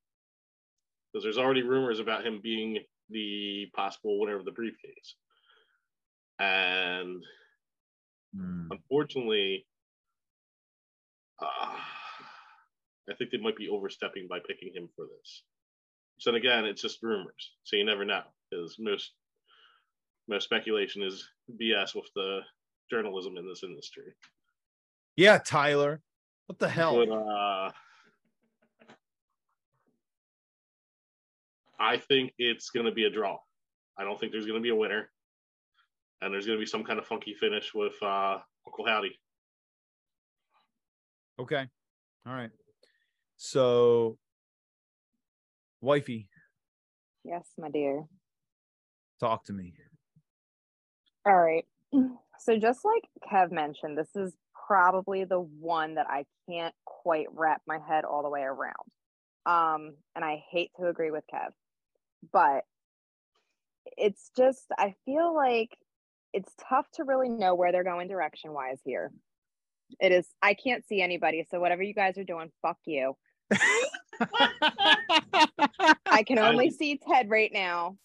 because 1.13 1.23
there's 1.25 1.39
already 1.39 1.63
rumors 1.63 2.01
about 2.01 2.27
him 2.27 2.41
being 2.43 2.79
the 3.09 3.71
possible 3.75 4.21
winner 4.21 4.37
of 4.37 4.45
the 4.45 4.53
briefcase. 4.53 5.15
And 6.39 7.23
Hmm. 8.35 8.67
unfortunately, 8.73 9.65
uh, 11.41 11.81
I 13.09 13.15
think 13.17 13.31
they 13.31 13.39
might 13.39 13.57
be 13.57 13.69
overstepping 13.69 14.27
by 14.29 14.41
picking 14.41 14.75
him 14.75 14.89
for 14.97 15.07
this. 15.07 15.43
So 16.19 16.31
then 16.31 16.39
again, 16.41 16.65
it's 16.65 16.83
just 16.83 17.03
rumors, 17.03 17.53
so 17.65 17.77
you 17.77 17.85
never 17.85 18.05
know 18.05 18.23
because 18.51 18.77
most 18.79 19.13
most 20.29 20.45
speculation 20.45 21.03
is 21.03 21.29
BS 21.61 21.95
with 21.95 22.09
the 22.15 22.41
journalism 22.91 23.37
in 23.37 23.47
this 23.47 23.63
industry. 23.63 24.15
Yeah, 25.17 25.39
Tyler. 25.39 26.01
What 26.47 26.59
the 26.59 26.69
hell? 26.69 27.05
But 27.05 27.13
uh, 27.13 27.71
I 31.79 31.99
think 31.99 32.33
it's 32.39 32.71
going 32.71 32.87
to 32.87 32.93
be 32.93 33.05
a 33.05 33.11
draw. 33.11 33.39
I 33.99 34.05
don't 34.05 34.19
think 34.19 34.33
there's 34.33 34.47
going 34.47 34.59
to 34.59 34.63
be 34.63 34.71
a 34.71 34.75
winner, 34.75 35.11
and 36.21 36.33
there's 36.33 36.47
going 36.47 36.59
to 36.59 36.63
be 36.63 36.67
some 36.67 36.85
kind 36.85 36.99
of 36.99 37.07
funky 37.07 37.35
finish 37.35 37.73
with 37.75 37.95
uh, 38.03 38.39
Uncle 38.67 38.87
Howdy. 38.87 39.19
Okay. 41.39 41.67
All 42.27 42.33
right. 42.33 42.51
So, 43.37 44.19
wifey, 45.85 46.29
yes, 47.25 47.47
my 47.59 47.71
dear. 47.71 48.05
talk 49.21 49.45
to 49.45 49.53
me. 49.53 49.75
All 51.27 51.37
right. 51.37 51.67
So 52.41 52.59
just 52.59 52.81
like 52.85 53.05
Kev 53.33 53.53
mentioned, 53.53 53.97
this 53.97 54.15
is 54.17 54.35
probably 54.67 55.25
the 55.25 55.41
one 55.41 55.95
that 55.95 56.07
I 56.11 56.25
can't 56.51 56.75
quite 56.85 57.27
wrap 57.33 57.63
my 57.67 57.79
head 57.89 58.05
all 58.05 58.23
the 58.23 58.29
way 58.29 58.43
around. 58.43 58.75
Um, 59.47 59.95
and 60.15 60.25
I 60.25 60.43
hate 60.51 60.71
to 60.79 60.89
agree 60.89 61.11
with 61.11 61.25
Kev, 61.33 61.51
but 62.33 62.65
it's 63.97 64.31
just 64.37 64.65
I 64.77 64.95
feel 65.05 65.35
like 65.35 65.77
it's 66.33 66.53
tough 66.69 66.87
to 66.95 67.05
really 67.05 67.29
know 67.29 67.55
where 67.55 67.73
they're 67.73 67.85
going 67.85 68.09
direction 68.09 68.53
wise 68.53 68.81
here. 68.85 69.13
It 70.01 70.13
is 70.13 70.27
I 70.43 70.55
can't 70.55 70.87
see 70.87 71.01
anybody, 71.01 71.47
so 71.51 71.61
whatever 71.61 71.83
you 71.83 71.95
guys 71.95 72.19
are 72.19 72.25
doing, 72.25 72.51
fuck 72.63 72.79
you. 72.85 73.17
I 76.07 76.23
can 76.23 76.39
only 76.39 76.71
see 76.71 76.99
Ted 76.99 77.31
right 77.31 77.51
now 77.53 77.97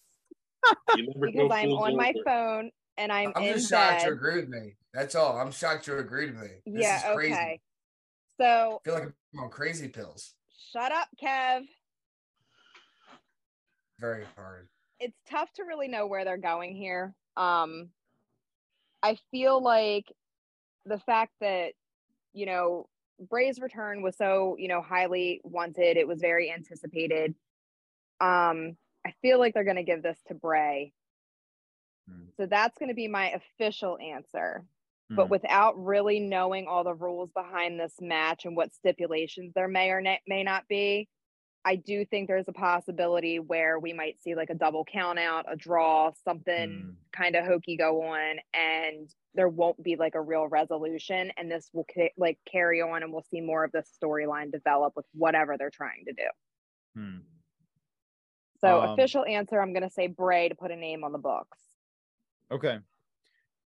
because 1.20 1.50
I'm 1.52 1.70
on 1.70 1.96
my 1.96 2.12
it. 2.14 2.24
phone 2.24 2.70
and 2.98 3.12
I'm, 3.12 3.32
I'm 3.34 3.42
in 3.42 3.54
just 3.54 3.70
shocked 3.70 4.00
bed. 4.00 4.06
you 4.06 4.12
agree 4.12 4.36
with 4.36 4.48
me. 4.48 4.74
That's 4.92 5.14
all. 5.14 5.38
I'm 5.38 5.50
shocked 5.52 5.86
you 5.86 5.96
agree 5.98 6.26
with 6.26 6.36
me. 6.36 6.48
This 6.66 6.82
yeah, 6.82 6.96
is 6.96 7.14
crazy. 7.16 7.32
okay. 7.32 7.60
So 8.40 8.80
I 8.84 8.88
feel 8.88 8.94
like 8.94 9.04
I'm 9.04 9.40
on 9.40 9.50
crazy 9.50 9.88
pills. 9.88 10.34
shut 10.72 10.92
up, 10.92 11.08
Kev. 11.22 11.62
Very 13.98 14.24
hard. 14.36 14.68
It's 14.98 15.16
tough 15.30 15.52
to 15.54 15.64
really 15.64 15.88
know 15.88 16.06
where 16.06 16.24
they're 16.24 16.36
going 16.38 16.74
here. 16.74 17.14
Um, 17.36 17.90
I 19.02 19.18
feel 19.30 19.62
like 19.62 20.06
the 20.86 20.98
fact 20.98 21.32
that 21.40 21.72
you 22.32 22.46
know 22.46 22.88
Bray's 23.28 23.60
return 23.60 24.02
was 24.02 24.16
so 24.16 24.56
you 24.58 24.68
know 24.68 24.82
highly 24.82 25.40
wanted, 25.44 25.96
it 25.96 26.08
was 26.08 26.20
very 26.20 26.50
anticipated. 26.52 27.34
Um, 28.20 28.76
I 29.06 29.12
feel 29.22 29.38
like 29.38 29.54
they're 29.54 29.64
going 29.64 29.76
to 29.76 29.82
give 29.82 30.02
this 30.02 30.18
to 30.28 30.34
Bray. 30.34 30.92
Hmm. 32.08 32.26
So 32.38 32.46
that's 32.46 32.76
going 32.78 32.88
to 32.90 32.94
be 32.94 33.08
my 33.08 33.30
official 33.30 33.98
answer. 33.98 34.64
but 35.16 35.26
Hmm. 35.26 35.30
without 35.30 35.82
really 35.84 36.20
knowing 36.20 36.66
all 36.68 36.84
the 36.84 36.94
rules 36.94 37.30
behind 37.32 37.78
this 37.80 37.94
match 38.00 38.44
and 38.44 38.56
what 38.56 38.72
stipulations 38.74 39.52
there 39.54 39.68
may 39.68 39.90
or 39.90 40.00
may 40.26 40.42
not 40.44 40.68
be, 40.68 41.08
I 41.64 41.76
do 41.76 42.04
think 42.06 42.26
there's 42.26 42.48
a 42.48 42.52
possibility 42.52 43.38
where 43.38 43.78
we 43.78 43.92
might 43.92 44.18
see 44.20 44.34
like 44.34 44.48
a 44.50 44.54
double 44.54 44.84
count 44.84 45.18
out, 45.18 45.44
a 45.50 45.56
draw, 45.56 46.10
something 46.24 46.70
Hmm. 46.82 46.90
kind 47.12 47.36
of 47.36 47.44
hokey 47.44 47.76
go 47.76 48.02
on, 48.02 48.40
and 48.54 49.12
there 49.34 49.48
won't 49.48 49.82
be 49.82 49.96
like 49.96 50.14
a 50.14 50.20
real 50.20 50.46
resolution. 50.46 51.30
And 51.36 51.50
this 51.50 51.68
will 51.72 51.84
ca- 51.94 52.14
like 52.16 52.38
carry 52.50 52.80
on, 52.80 53.02
and 53.02 53.12
we'll 53.12 53.22
see 53.30 53.40
more 53.42 53.62
of 53.64 53.72
this 53.72 53.90
storyline 54.02 54.50
develop 54.50 54.96
with 54.96 55.06
whatever 55.12 55.56
they're 55.58 55.70
trying 55.70 56.06
to 56.06 56.12
do. 56.14 56.28
Hmm. 56.94 57.18
So, 58.60 58.80
Um, 58.80 58.90
official 58.90 59.24
answer 59.26 59.60
I'm 59.60 59.72
going 59.72 59.82
to 59.82 59.90
say 59.90 60.06
Bray 60.06 60.48
to 60.48 60.54
put 60.54 60.70
a 60.70 60.76
name 60.76 61.04
on 61.04 61.12
the 61.12 61.18
books. 61.18 61.58
Okay. 62.50 62.78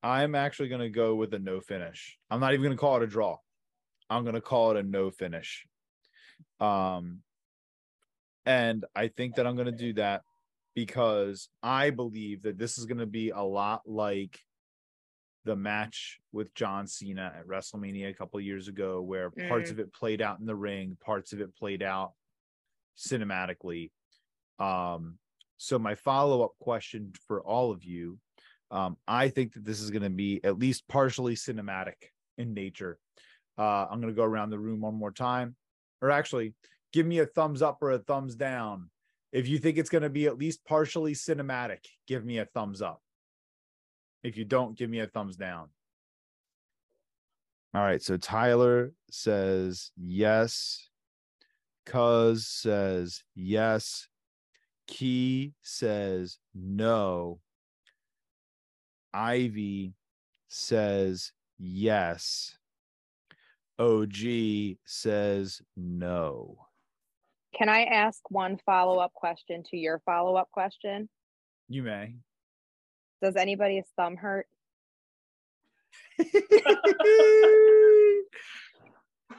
I'm 0.01 0.33
actually 0.35 0.69
going 0.69 0.81
to 0.81 0.89
go 0.89 1.15
with 1.15 1.33
a 1.33 1.39
no 1.39 1.59
finish. 1.59 2.17
I'm 2.29 2.39
not 2.39 2.53
even 2.53 2.63
going 2.63 2.77
to 2.77 2.79
call 2.79 2.97
it 2.97 3.03
a 3.03 3.07
draw. 3.07 3.39
I'm 4.09 4.23
going 4.23 4.35
to 4.35 4.41
call 4.41 4.71
it 4.71 4.77
a 4.77 4.83
no 4.83 5.11
finish. 5.11 5.67
Um 6.59 7.23
and 8.49 8.83
I 8.95 9.09
think 9.09 9.35
that 9.35 9.45
I'm 9.45 9.55
going 9.55 9.67
to 9.67 9.71
do 9.71 9.93
that 9.93 10.23
because 10.73 11.49
I 11.61 11.91
believe 11.91 12.41
that 12.41 12.57
this 12.57 12.79
is 12.79 12.85
going 12.87 12.97
to 12.97 13.05
be 13.05 13.29
a 13.29 13.41
lot 13.41 13.83
like 13.85 14.39
the 15.45 15.55
match 15.55 16.19
with 16.31 16.53
John 16.55 16.87
Cena 16.87 17.31
at 17.37 17.47
WrestleMania 17.47 18.09
a 18.09 18.13
couple 18.13 18.41
years 18.41 18.67
ago 18.67 19.01
where 19.01 19.29
parts 19.29 19.69
Mm. 19.69 19.73
of 19.73 19.79
it 19.79 19.93
played 19.93 20.21
out 20.21 20.39
in 20.39 20.47
the 20.47 20.55
ring, 20.55 20.97
parts 20.99 21.31
of 21.31 21.41
it 21.41 21.55
played 21.55 21.83
out 21.83 22.13
cinematically. 22.97 23.91
Um 24.57 25.19
so 25.57 25.77
my 25.77 25.93
follow-up 25.93 26.53
question 26.59 27.11
for 27.27 27.41
all 27.41 27.71
of 27.71 27.83
you 27.83 28.17
um, 28.71 28.97
I 29.07 29.29
think 29.29 29.53
that 29.53 29.65
this 29.65 29.81
is 29.81 29.89
going 29.91 30.03
to 30.03 30.09
be 30.09 30.39
at 30.43 30.59
least 30.59 30.87
partially 30.87 31.35
cinematic 31.35 31.95
in 32.37 32.53
nature. 32.53 32.99
Uh, 33.57 33.87
I'm 33.89 33.99
going 33.99 34.13
to 34.13 34.17
go 34.21 34.23
around 34.23 34.51
the 34.51 34.59
room 34.59 34.79
one 34.79 34.93
more 34.93 35.11
time, 35.11 35.55
or 36.03 36.11
actually, 36.11 36.53
give 36.93 37.05
me 37.05 37.19
a 37.19 37.25
thumbs 37.25 37.61
up 37.61 37.81
or 37.81 37.91
a 37.91 37.99
thumbs 37.99 38.35
down 38.35 38.89
If 39.31 39.47
you 39.47 39.59
think 39.59 39.77
it's 39.77 39.89
going 39.89 40.03
to 40.03 40.09
be 40.09 40.25
at 40.25 40.39
least 40.39 40.65
partially 40.65 41.13
cinematic, 41.13 41.85
give 42.07 42.25
me 42.25 42.39
a 42.39 42.45
thumbs 42.45 42.81
up. 42.81 43.01
If 44.23 44.37
you 44.37 44.45
don't, 44.45 44.77
give 44.77 44.89
me 44.89 44.99
a 44.99 45.07
thumbs 45.07 45.37
down. 45.37 45.69
All 47.73 47.81
right. 47.81 48.01
So 48.01 48.17
Tyler 48.17 48.91
says 49.11 49.91
yes. 49.95 50.89
Cuz 51.85 52.47
says 52.47 53.23
yes. 53.35 54.07
Key 54.87 55.53
says 55.61 56.39
no. 56.55 57.39
Ivy 59.13 59.93
says 60.47 61.31
yes. 61.59 62.57
OG 63.77 64.77
says 64.85 65.61
no. 65.77 66.68
Can 67.57 67.69
I 67.69 67.83
ask 67.83 68.19
one 68.29 68.57
follow 68.65 68.99
up 68.99 69.13
question 69.13 69.63
to 69.71 69.77
your 69.77 69.99
follow 70.05 70.35
up 70.35 70.49
question? 70.51 71.09
You 71.67 71.83
may. 71.83 72.15
Does 73.21 73.35
anybody's 73.35 73.85
thumb 73.97 74.15
hurt? 74.15 74.47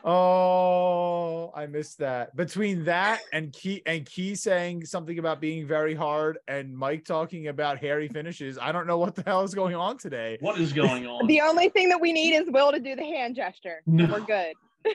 oh, 0.04 1.52
I 1.54 1.66
missed 1.66 1.98
that. 1.98 2.34
Between 2.36 2.84
that 2.84 3.20
and 3.32 3.52
Key 3.52 3.82
and 3.86 4.04
Key 4.04 4.34
saying 4.34 4.84
something 4.86 5.18
about 5.18 5.40
being 5.40 5.66
very 5.66 5.94
hard 5.94 6.38
and 6.48 6.76
Mike 6.76 7.04
talking 7.04 7.48
about 7.48 7.78
hairy 7.78 8.08
finishes, 8.08 8.58
I 8.58 8.72
don't 8.72 8.86
know 8.86 8.98
what 8.98 9.14
the 9.14 9.22
hell 9.22 9.42
is 9.42 9.54
going 9.54 9.74
on 9.74 9.98
today. 9.98 10.36
What 10.40 10.58
is 10.60 10.72
going 10.72 11.06
on? 11.06 11.26
The 11.26 11.40
only 11.40 11.68
thing 11.68 11.88
that 11.90 12.00
we 12.00 12.12
need 12.12 12.34
is 12.34 12.44
Will 12.48 12.72
to 12.72 12.80
do 12.80 12.96
the 12.96 13.04
hand 13.04 13.36
gesture. 13.36 13.82
No. 13.86 14.06
We're 14.06 14.20
good. 14.20 14.54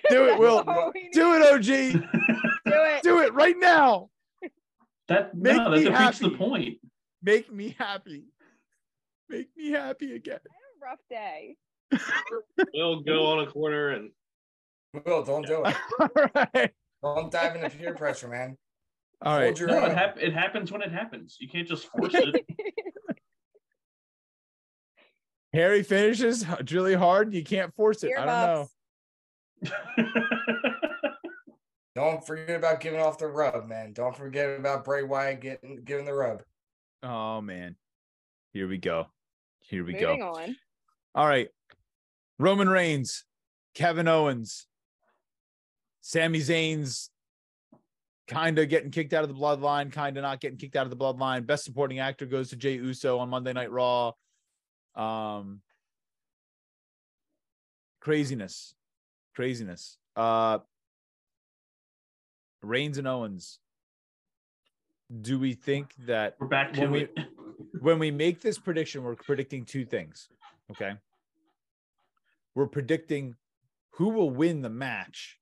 Do 0.09 0.25
it, 0.25 0.39
Will. 0.39 0.63
Do 1.13 1.33
it, 1.35 1.53
OG. 1.53 1.63
Do 2.65 2.71
it. 2.73 3.03
Do 3.03 3.21
it 3.21 3.33
right 3.33 3.55
now. 3.57 4.09
that 5.07 5.35
Make 5.35 5.57
no, 5.57 5.71
that 5.71 5.77
me 5.77 5.83
defeats 5.83 6.19
the 6.19 6.31
point. 6.31 6.77
Make 7.21 7.51
me 7.51 7.75
happy. 7.77 8.25
Make 9.29 9.49
me 9.55 9.71
happy 9.71 10.15
again. 10.15 10.39
I 10.47 10.53
had 10.53 10.81
a 10.81 10.91
rough 10.91 10.99
day. 11.09 11.55
We'll 12.73 13.01
go 13.01 13.25
on 13.27 13.47
a 13.47 13.51
corner 13.51 13.89
and 13.89 14.11
Will, 15.05 15.23
don't 15.23 15.45
do 15.45 15.63
it. 15.65 15.75
All 15.99 16.09
right. 16.53 16.71
Don't 17.03 17.31
dive 17.31 17.55
into 17.55 17.69
peer 17.69 17.93
pressure, 17.93 18.27
man. 18.27 18.57
All 19.21 19.37
right. 19.37 19.59
No, 19.59 19.85
it, 19.85 19.97
hap- 19.97 20.19
it 20.19 20.33
happens 20.33 20.71
when 20.71 20.81
it 20.81 20.91
happens. 20.91 21.37
You 21.39 21.49
can't 21.49 21.67
just 21.67 21.87
force 21.87 22.13
it. 22.13 22.45
Hairy 25.53 25.83
finishes 25.83 26.45
really 26.69 26.95
hard. 26.95 27.33
You 27.33 27.43
can't 27.43 27.73
force 27.75 28.03
it. 28.03 28.11
I 28.17 28.25
don't 28.25 28.27
know. 28.27 28.67
Earmuffs. 29.97 30.25
Don't 31.95 32.25
forget 32.27 32.57
about 32.57 32.81
giving 32.81 32.99
off 32.99 33.17
the 33.17 33.27
rub, 33.27 33.67
man. 33.67 33.93
Don't 33.93 34.15
forget 34.15 34.59
about 34.59 34.83
Bray 34.83 35.03
Wyatt 35.03 35.39
getting 35.39 35.81
giving 35.85 36.05
the 36.05 36.13
rub. 36.13 36.43
Oh 37.01 37.39
man. 37.41 37.77
Here 38.51 38.67
we 38.67 38.77
go. 38.77 39.07
Here 39.61 39.83
we 39.83 39.93
Moving 39.93 40.19
go. 40.19 40.33
on. 40.35 40.55
All 41.13 41.25
right. 41.25 41.47
Roman 42.37 42.67
Reigns, 42.67 43.23
Kevin 43.73 44.09
Owens, 44.09 44.67
Sami 46.01 46.39
Zayn's 46.39 47.09
kind 48.27 48.59
of 48.59 48.67
getting 48.67 48.91
kicked 48.91 49.13
out 49.13 49.23
of 49.23 49.29
the 49.29 49.35
bloodline, 49.35 49.89
kind 49.91 50.17
of 50.17 50.23
not 50.23 50.41
getting 50.41 50.57
kicked 50.57 50.75
out 50.75 50.85
of 50.85 50.89
the 50.89 50.97
bloodline. 50.97 51.45
Best 51.45 51.63
supporting 51.63 51.99
actor 51.99 52.25
goes 52.25 52.49
to 52.49 52.57
Jey 52.57 52.73
Uso 52.73 53.19
on 53.19 53.29
Monday 53.29 53.53
Night 53.53 53.71
Raw. 53.71 54.11
Um 54.95 55.61
craziness. 58.01 58.75
Craziness. 59.35 59.97
Uh 60.15 60.59
Reigns 62.61 62.97
and 62.97 63.07
Owens. 63.07 63.59
Do 65.21 65.37
we 65.37 65.53
think 65.53 65.93
that 66.07 66.35
We're 66.39 66.47
back 66.47 66.75
When 66.75 66.91
we- 66.91 67.01
it. 67.03 67.17
when 67.81 67.99
we 67.99 68.09
make 68.11 68.41
this 68.41 68.57
prediction, 68.57 69.03
we're 69.03 69.15
predicting 69.15 69.65
two 69.65 69.85
things. 69.85 70.29
Okay. 70.71 70.93
We're 72.55 72.67
predicting 72.67 73.35
who 73.91 74.09
will 74.09 74.29
win 74.31 74.61
the 74.61 74.69
match 74.69 75.37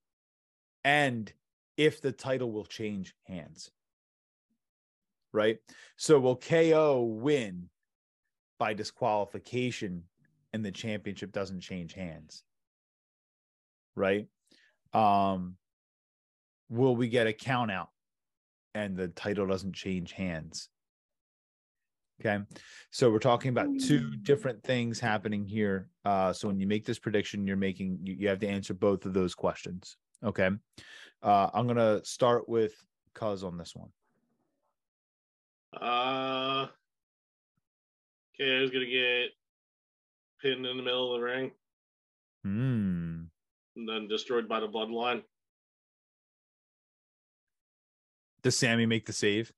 and 0.83 1.31
if 1.77 2.01
the 2.01 2.11
title 2.11 2.51
will 2.51 2.65
change 2.65 3.15
hands. 3.25 3.71
Right. 5.31 5.59
So 5.95 6.19
will 6.19 6.35
KO 6.35 7.01
win 7.01 7.69
by 8.59 8.73
disqualification 8.73 10.03
and 10.51 10.63
the 10.65 10.71
championship 10.71 11.31
doesn't 11.31 11.61
change 11.61 11.93
hands? 11.93 12.43
Right. 13.95 14.27
Um, 14.93 15.57
will 16.69 16.95
we 16.95 17.09
get 17.09 17.27
a 17.27 17.33
count 17.33 17.71
out 17.71 17.89
and 18.73 18.95
the 18.97 19.07
title 19.09 19.47
doesn't 19.47 19.73
change 19.73 20.11
hands? 20.11 20.69
Okay. 22.21 22.43
So 22.91 23.11
we're 23.11 23.19
talking 23.19 23.49
about 23.49 23.67
two 23.79 24.15
different 24.15 24.63
things 24.63 24.99
happening 24.99 25.45
here. 25.45 25.89
Uh, 26.05 26.31
so 26.31 26.47
when 26.47 26.59
you 26.59 26.67
make 26.67 26.85
this 26.85 26.99
prediction, 26.99 27.45
you're 27.45 27.57
making 27.57 27.99
you, 28.03 28.13
you 28.13 28.27
have 28.29 28.39
to 28.39 28.47
answer 28.47 28.73
both 28.73 29.05
of 29.05 29.13
those 29.13 29.35
questions. 29.35 29.97
Okay. 30.23 30.49
Uh, 31.21 31.49
I'm 31.53 31.67
gonna 31.67 32.03
start 32.05 32.47
with 32.47 32.73
cuz 33.13 33.43
on 33.43 33.57
this 33.57 33.75
one. 33.75 33.89
uh 35.81 36.67
okay. 38.35 38.57
I 38.57 38.61
was 38.61 38.69
gonna 38.71 38.85
get 38.85 39.31
pinned 40.41 40.65
in 40.65 40.77
the 40.77 40.83
middle 40.83 41.13
of 41.15 41.19
the 41.19 41.25
ring 41.25 41.51
Hmm. 42.43 43.12
And 43.75 43.87
then 43.89 44.07
destroyed 44.07 44.47
by 44.47 44.59
the 44.59 44.67
bloodline. 44.67 45.23
Does 48.43 48.57
Sami 48.57 48.85
make 48.85 49.05
the 49.05 49.13
save? 49.13 49.51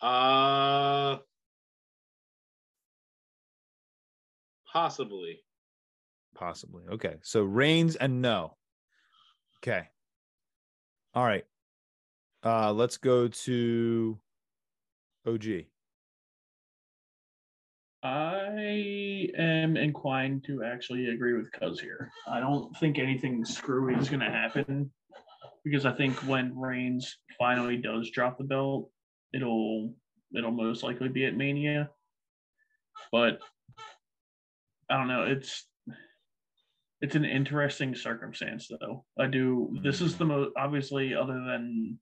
Uh 0.00 1.18
possibly. 4.72 5.40
Possibly. 6.34 6.84
Okay. 6.90 7.16
So 7.22 7.42
Reigns 7.42 7.96
and 7.96 8.22
no. 8.22 8.56
Okay. 9.58 9.88
All 11.14 11.24
right. 11.24 11.44
Uh, 12.44 12.72
let's 12.72 12.96
go 12.96 13.28
to 13.28 14.18
OG. 15.26 15.44
I 18.02 19.28
am 19.38 19.76
inclined 19.76 20.44
to 20.44 20.64
actually 20.64 21.08
agree 21.08 21.34
with 21.34 21.52
Cuz 21.52 21.80
here. 21.80 22.10
I 22.26 22.40
don't 22.40 22.76
think 22.78 22.98
anything 22.98 23.44
screwy 23.44 23.94
is 23.94 24.08
going 24.08 24.20
to 24.20 24.30
happen 24.30 24.90
because 25.64 25.86
I 25.86 25.92
think 25.92 26.16
when 26.26 26.58
Reigns 26.58 27.18
finally 27.38 27.76
does 27.76 28.10
drop 28.10 28.38
the 28.38 28.44
belt, 28.44 28.90
it'll 29.32 29.94
it'll 30.34 30.50
most 30.50 30.82
likely 30.82 31.08
be 31.08 31.26
at 31.26 31.36
Mania. 31.36 31.90
But 33.12 33.40
I 34.90 34.96
don't 34.96 35.08
know. 35.08 35.24
It's 35.24 35.68
it's 37.00 37.14
an 37.14 37.24
interesting 37.24 37.94
circumstance 37.94 38.68
though. 38.68 39.04
I 39.18 39.26
do. 39.28 39.78
This 39.82 40.00
is 40.00 40.16
the 40.16 40.24
most 40.24 40.52
obviously 40.56 41.14
other 41.14 41.34
than 41.34 41.98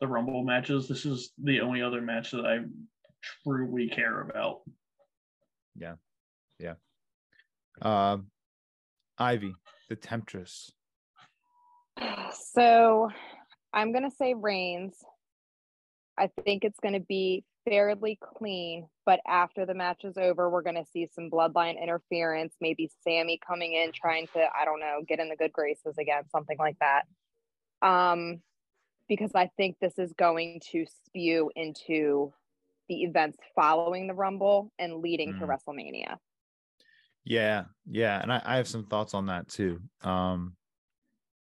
the 0.00 0.06
Rumble 0.06 0.44
matches. 0.44 0.88
This 0.88 1.06
is 1.06 1.32
the 1.42 1.60
only 1.60 1.82
other 1.82 2.02
match 2.02 2.32
that 2.32 2.44
I 2.44 2.58
truly 3.42 3.88
care 3.88 4.20
about. 4.20 4.60
Um, 7.82 8.26
Ivy, 9.18 9.54
the 9.88 9.96
Temptress. 9.96 10.72
So 12.52 13.08
I'm 13.72 13.92
going 13.92 14.08
to 14.08 14.16
say 14.16 14.34
Reigns. 14.34 14.94
I 16.16 16.30
think 16.44 16.64
it's 16.64 16.80
going 16.80 16.94
to 16.94 17.00
be 17.00 17.44
fairly 17.68 18.18
clean, 18.36 18.88
but 19.06 19.20
after 19.26 19.66
the 19.66 19.74
match 19.74 20.04
is 20.04 20.16
over, 20.16 20.50
we're 20.50 20.62
going 20.62 20.74
to 20.76 20.90
see 20.92 21.08
some 21.14 21.30
bloodline 21.30 21.80
interference, 21.80 22.54
maybe 22.60 22.90
Sami 23.04 23.38
coming 23.46 23.74
in 23.74 23.92
trying 23.92 24.26
to, 24.28 24.40
I 24.40 24.64
don't 24.64 24.80
know, 24.80 25.00
get 25.06 25.20
in 25.20 25.28
the 25.28 25.36
good 25.36 25.52
graces 25.52 25.96
again, 25.98 26.22
something 26.30 26.56
like 26.58 26.76
that. 26.80 27.02
Um, 27.86 28.40
because 29.08 29.30
I 29.34 29.50
think 29.56 29.76
this 29.80 29.98
is 29.98 30.12
going 30.12 30.60
to 30.72 30.86
spew 31.06 31.50
into 31.54 32.32
the 32.88 33.02
events 33.04 33.38
following 33.54 34.06
the 34.06 34.14
Rumble 34.14 34.72
and 34.78 34.96
leading 34.96 35.34
to 35.34 35.46
Mm. 35.46 35.48
WrestleMania. 35.48 36.18
Yeah, 37.24 37.66
yeah, 37.86 38.22
and 38.22 38.32
I, 38.32 38.40
I 38.44 38.56
have 38.56 38.68
some 38.68 38.86
thoughts 38.86 39.12
on 39.14 39.26
that 39.26 39.48
too. 39.48 39.82
Um, 40.02 40.56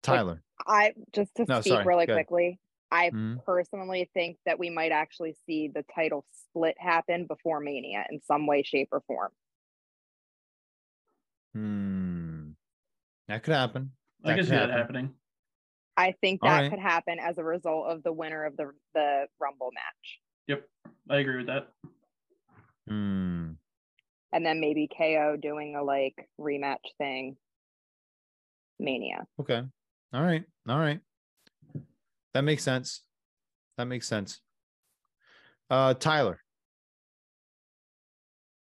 Tyler. 0.03 0.43
I 0.67 0.93
just 1.11 1.33
to 1.35 1.45
No, 1.47 1.61
speak 1.61 1.73
sorry, 1.73 1.85
really 1.85 2.05
go 2.05 2.13
ahead. 2.13 2.27
quickly. 2.27 2.59
I 2.91 3.09
Mhm. 3.09 3.43
personally 3.43 4.09
think 4.13 4.37
that 4.45 4.59
we 4.59 4.69
might 4.69 4.91
actually 4.91 5.33
see 5.47 5.67
the 5.67 5.83
title 5.95 6.25
split 6.31 6.79
happen 6.79 7.25
before 7.25 7.59
Mania 7.59 8.05
in 8.11 8.21
some 8.21 8.45
way, 8.45 8.61
shape, 8.61 8.89
or 8.91 9.01
form. 9.01 9.31
Hmm. 11.53 12.51
That 13.27 13.43
could 13.43 13.53
happen. 13.53 13.95
I 14.23 14.29
can 14.29 14.37
could 14.37 14.45
see 14.45 14.51
that 14.51 14.69
happening. 14.69 15.15
I 15.97 16.11
think 16.21 16.41
that 16.41 16.61
right. 16.61 16.69
could 16.69 16.79
happen 16.79 17.19
as 17.19 17.37
a 17.37 17.43
result 17.43 17.87
of 17.87 18.03
the 18.03 18.11
winner 18.13 18.45
of 18.45 18.57
the 18.57 18.73
the 18.93 19.27
Rumble 19.39 19.71
match, 19.73 20.19
Yep, 20.47 20.67
I 21.09 21.17
agree 21.17 21.37
with 21.37 21.47
that. 21.47 21.67
Hmm. 22.87 23.51
and 24.33 24.45
then 24.45 24.59
maybe 24.59 24.89
KO 24.97 25.37
doing 25.41 25.75
a 25.75 25.83
like 25.83 26.27
rematch 26.39 26.83
thing. 26.97 27.37
Mania. 28.79 29.25
Okay. 29.39 29.61
All 30.13 30.21
right. 30.21 30.43
All 30.67 30.79
right. 30.79 30.99
That 32.33 32.43
makes 32.43 32.63
sense. 32.63 33.03
That 33.77 33.85
makes 33.85 34.07
sense. 34.07 34.41
Uh, 35.69 35.93
Tyler. 35.93 36.42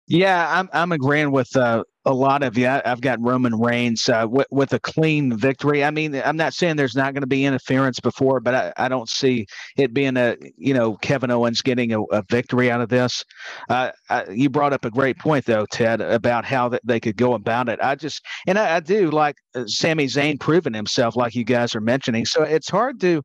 Yeah, 0.09 0.57
I'm 0.57 0.69
I'm 0.71 0.93
agreeing 0.93 1.31
with 1.31 1.53
uh, 1.57 1.83
a 2.05 2.13
lot 2.13 2.41
of 2.41 2.57
you. 2.57 2.65
I, 2.65 2.81
have 2.85 3.01
got 3.01 3.21
Roman 3.21 3.59
Reigns 3.59 4.07
uh, 4.07 4.25
with, 4.29 4.47
with 4.51 4.71
a 4.71 4.79
clean 4.79 5.35
victory. 5.35 5.83
I 5.83 5.91
mean, 5.91 6.15
I'm 6.15 6.37
not 6.37 6.53
saying 6.53 6.77
there's 6.77 6.95
not 6.95 7.13
going 7.13 7.23
to 7.23 7.27
be 7.27 7.43
interference 7.43 7.99
before, 7.99 8.39
but 8.39 8.55
I, 8.55 8.73
I 8.77 8.87
don't 8.87 9.09
see 9.09 9.45
it 9.75 9.93
being 9.93 10.15
a 10.15 10.37
you 10.57 10.73
know 10.73 10.95
Kevin 10.95 11.29
Owens 11.29 11.61
getting 11.61 11.91
a, 11.91 12.01
a 12.03 12.23
victory 12.29 12.71
out 12.71 12.79
of 12.79 12.87
this. 12.87 13.25
Uh, 13.67 13.91
I, 14.09 14.23
you 14.29 14.49
brought 14.49 14.71
up 14.71 14.85
a 14.85 14.91
great 14.91 15.19
point 15.19 15.45
though, 15.45 15.65
Ted, 15.65 15.99
about 15.99 16.45
how 16.45 16.69
that 16.69 16.81
they 16.85 17.01
could 17.01 17.17
go 17.17 17.33
about 17.33 17.67
it. 17.67 17.77
I 17.83 17.95
just 17.95 18.25
and 18.47 18.57
I, 18.57 18.77
I 18.77 18.79
do 18.79 19.11
like 19.11 19.35
uh, 19.55 19.65
Sami 19.67 20.05
Zayn 20.05 20.39
proving 20.39 20.73
himself, 20.73 21.17
like 21.17 21.35
you 21.35 21.43
guys 21.43 21.75
are 21.75 21.81
mentioning. 21.81 22.23
So 22.23 22.43
it's 22.43 22.69
hard 22.69 23.01
to 23.01 23.21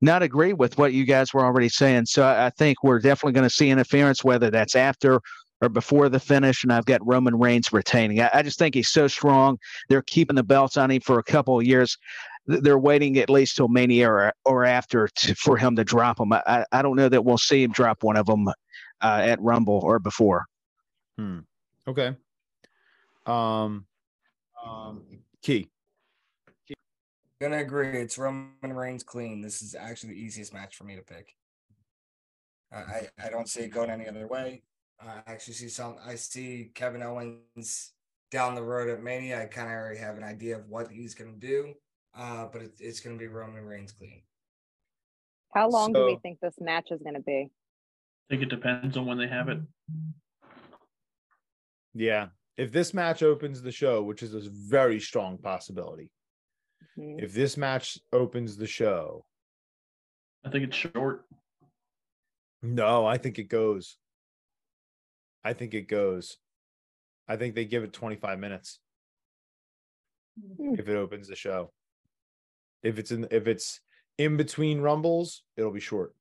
not 0.00 0.24
agree 0.24 0.52
with 0.52 0.78
what 0.78 0.92
you 0.92 1.04
guys 1.04 1.32
were 1.32 1.44
already 1.44 1.68
saying. 1.68 2.06
So 2.06 2.26
I 2.26 2.50
think 2.58 2.82
we're 2.82 2.98
definitely 2.98 3.32
going 3.32 3.48
to 3.48 3.54
see 3.54 3.70
interference, 3.70 4.24
whether 4.24 4.50
that's 4.50 4.74
after 4.74 5.20
or 5.64 5.68
before 5.68 6.08
the 6.08 6.20
finish, 6.20 6.62
and 6.62 6.72
I've 6.72 6.84
got 6.84 7.04
Roman 7.06 7.36
Reigns 7.36 7.72
retaining. 7.72 8.20
I, 8.20 8.30
I 8.34 8.42
just 8.42 8.58
think 8.58 8.74
he's 8.74 8.90
so 8.90 9.08
strong. 9.08 9.58
They're 9.88 10.02
keeping 10.02 10.36
the 10.36 10.42
belts 10.42 10.76
on 10.76 10.90
him 10.90 11.00
for 11.00 11.18
a 11.18 11.24
couple 11.24 11.58
of 11.58 11.66
years. 11.66 11.96
They're 12.46 12.78
waiting 12.78 13.18
at 13.18 13.30
least 13.30 13.56
till 13.56 13.68
Mania 13.68 14.10
or, 14.10 14.32
or 14.44 14.64
after 14.64 15.08
to, 15.08 15.34
for 15.34 15.56
him 15.56 15.76
to 15.76 15.84
drop 15.84 16.18
them. 16.18 16.32
I, 16.32 16.66
I 16.70 16.82
don't 16.82 16.96
know 16.96 17.08
that 17.08 17.24
we'll 17.24 17.38
see 17.38 17.62
him 17.62 17.72
drop 17.72 18.02
one 18.02 18.16
of 18.16 18.26
them 18.26 18.46
uh, 18.48 18.52
at 19.00 19.40
Rumble 19.40 19.80
or 19.82 19.98
before. 19.98 20.44
Hmm. 21.16 21.40
Okay. 21.88 22.14
Um, 23.24 23.86
um, 24.64 25.02
key. 25.42 25.70
Gonna 27.40 27.58
agree. 27.58 27.88
It's 27.88 28.16
Roman 28.16 28.50
Reigns 28.62 29.02
clean. 29.02 29.40
This 29.40 29.60
is 29.60 29.74
actually 29.74 30.14
the 30.14 30.20
easiest 30.20 30.54
match 30.54 30.76
for 30.76 30.84
me 30.84 30.96
to 30.96 31.02
pick. 31.02 31.34
I 32.72 33.08
I 33.22 33.28
don't 33.28 33.48
see 33.48 33.60
it 33.60 33.68
going 33.70 33.90
any 33.90 34.08
other 34.08 34.26
way. 34.26 34.62
I 35.08 35.22
actually 35.26 35.54
see 35.54 35.68
some. 35.68 35.96
I 36.04 36.14
see 36.14 36.70
Kevin 36.74 37.02
Owens 37.02 37.92
down 38.30 38.54
the 38.54 38.62
road 38.62 38.88
at 38.88 39.02
Mania. 39.02 39.42
I 39.42 39.46
kind 39.46 39.68
of 39.68 39.74
already 39.74 39.98
have 39.98 40.16
an 40.16 40.24
idea 40.24 40.56
of 40.58 40.68
what 40.68 40.90
he's 40.90 41.14
going 41.14 41.32
to 41.38 41.46
do, 41.46 41.74
uh, 42.16 42.46
but 42.52 42.62
it, 42.62 42.72
it's 42.80 43.00
going 43.00 43.16
to 43.16 43.20
be 43.20 43.28
Roman 43.28 43.64
Reigns 43.64 43.92
clean. 43.92 44.22
How 45.54 45.68
long 45.68 45.92
So- 45.94 46.00
do 46.00 46.06
we 46.06 46.18
think 46.22 46.40
this 46.40 46.56
match 46.60 46.88
is 46.90 47.00
going 47.02 47.14
to 47.14 47.20
be? 47.20 47.50
I 47.50 48.34
think 48.34 48.42
it 48.42 48.48
depends 48.48 48.96
on 48.96 49.06
when 49.06 49.18
they 49.18 49.28
have 49.28 49.48
it. 49.48 49.58
Yeah. 51.94 52.28
If 52.56 52.72
this 52.72 52.94
match 52.94 53.22
opens 53.22 53.60
the 53.62 53.72
show, 53.72 54.02
which 54.02 54.22
is 54.22 54.34
a 54.34 54.48
very 54.50 55.00
strong 55.00 55.38
possibility, 55.38 56.10
Mhm. 56.96 57.22
if 57.22 57.32
this 57.32 57.56
match 57.56 57.98
opens 58.12 58.56
the 58.56 58.66
show, 58.66 59.26
I 60.44 60.50
think 60.50 60.64
it's 60.64 60.76
short. 60.76 61.26
no, 62.62 63.04
I 63.06 63.18
think 63.18 63.38
it 63.38 63.44
goes. 63.48 63.98
I 65.44 65.52
think 65.52 65.74
it 65.74 65.88
goes. 65.88 66.38
I 67.28 67.36
think 67.36 67.54
they 67.54 67.64
give 67.64 67.84
it 67.84 67.92
25 67.92 68.38
minutes 68.38 68.80
Hmm. 70.58 70.74
if 70.78 70.88
it 70.88 70.96
opens 70.96 71.28
the 71.28 71.36
show. 71.36 71.72
If 72.82 72.98
it's 72.98 73.10
in 73.12 73.28
if 73.30 73.46
it's 73.46 73.80
in 74.18 74.36
between 74.36 74.80
rumbles, 74.80 75.44
it'll 75.56 75.70
be 75.70 75.80
short. 75.80 76.14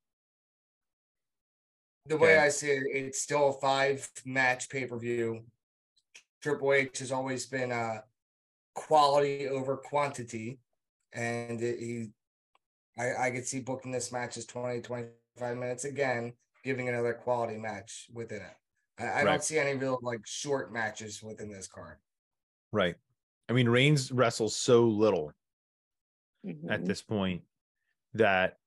The 2.06 2.18
way 2.18 2.34
Okay. 2.34 2.46
I 2.46 2.50
see 2.50 2.70
it, 2.72 2.84
it's 2.92 3.22
still 3.22 3.50
a 3.50 3.54
five 3.54 4.08
match 4.26 4.70
pay 4.70 4.86
per 4.86 4.98
view. 5.00 5.46
Triple 6.42 6.74
H 6.74 7.00
has 7.00 7.12
always 7.12 7.46
been 7.46 7.72
uh, 7.72 8.02
quality 8.76 9.48
over 9.48 9.78
quantity, 9.78 10.60
and 11.14 11.62
it, 11.62 11.80
he, 11.80 12.12
I, 12.98 13.28
I 13.28 13.32
could 13.32 13.48
see 13.48 13.62
booking 13.62 13.92
this 13.92 14.12
match 14.12 14.36
as 14.38 14.46
20, 14.46 14.82
25 14.82 15.58
minutes 15.58 15.86
again, 15.86 16.34
giving 16.64 16.90
another 16.90 17.14
quality 17.14 17.58
match 17.58 18.08
within 18.14 18.42
it. 18.42 18.56
I, 19.00 19.04
I 19.04 19.08
Right. 19.08 19.26
don't 19.26 19.44
see 19.44 19.58
any 19.60 19.78
real 19.78 20.00
like 20.02 20.22
short 20.26 20.72
matches 20.72 21.22
within 21.24 21.52
this 21.52 21.68
card. 21.68 21.98
Right. 22.72 22.96
I 23.50 23.54
mean, 23.54 23.68
Reigns 23.70 24.12
wrestles 24.12 24.56
so 24.56 24.88
little 24.88 25.34
at 26.46 26.82
Mhm. 26.82 26.86
this 26.86 27.02
point 27.02 27.44
that 28.14 28.60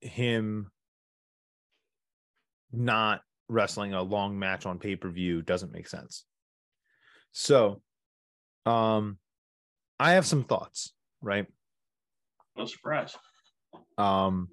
him 0.00 0.70
not 2.72 3.22
wrestling 3.48 3.94
a 3.94 4.02
long 4.02 4.38
match 4.38 4.66
on 4.66 4.78
pay-per-view 4.78 5.42
doesn't 5.42 5.72
make 5.72 5.86
sense. 5.86 6.24
So 7.32 7.82
um 8.66 9.18
I 9.98 10.12
have 10.12 10.26
some 10.26 10.44
thoughts, 10.44 10.94
right? 11.20 11.46
No 12.56 12.64
surprise. 12.66 13.16
Um 13.98 14.48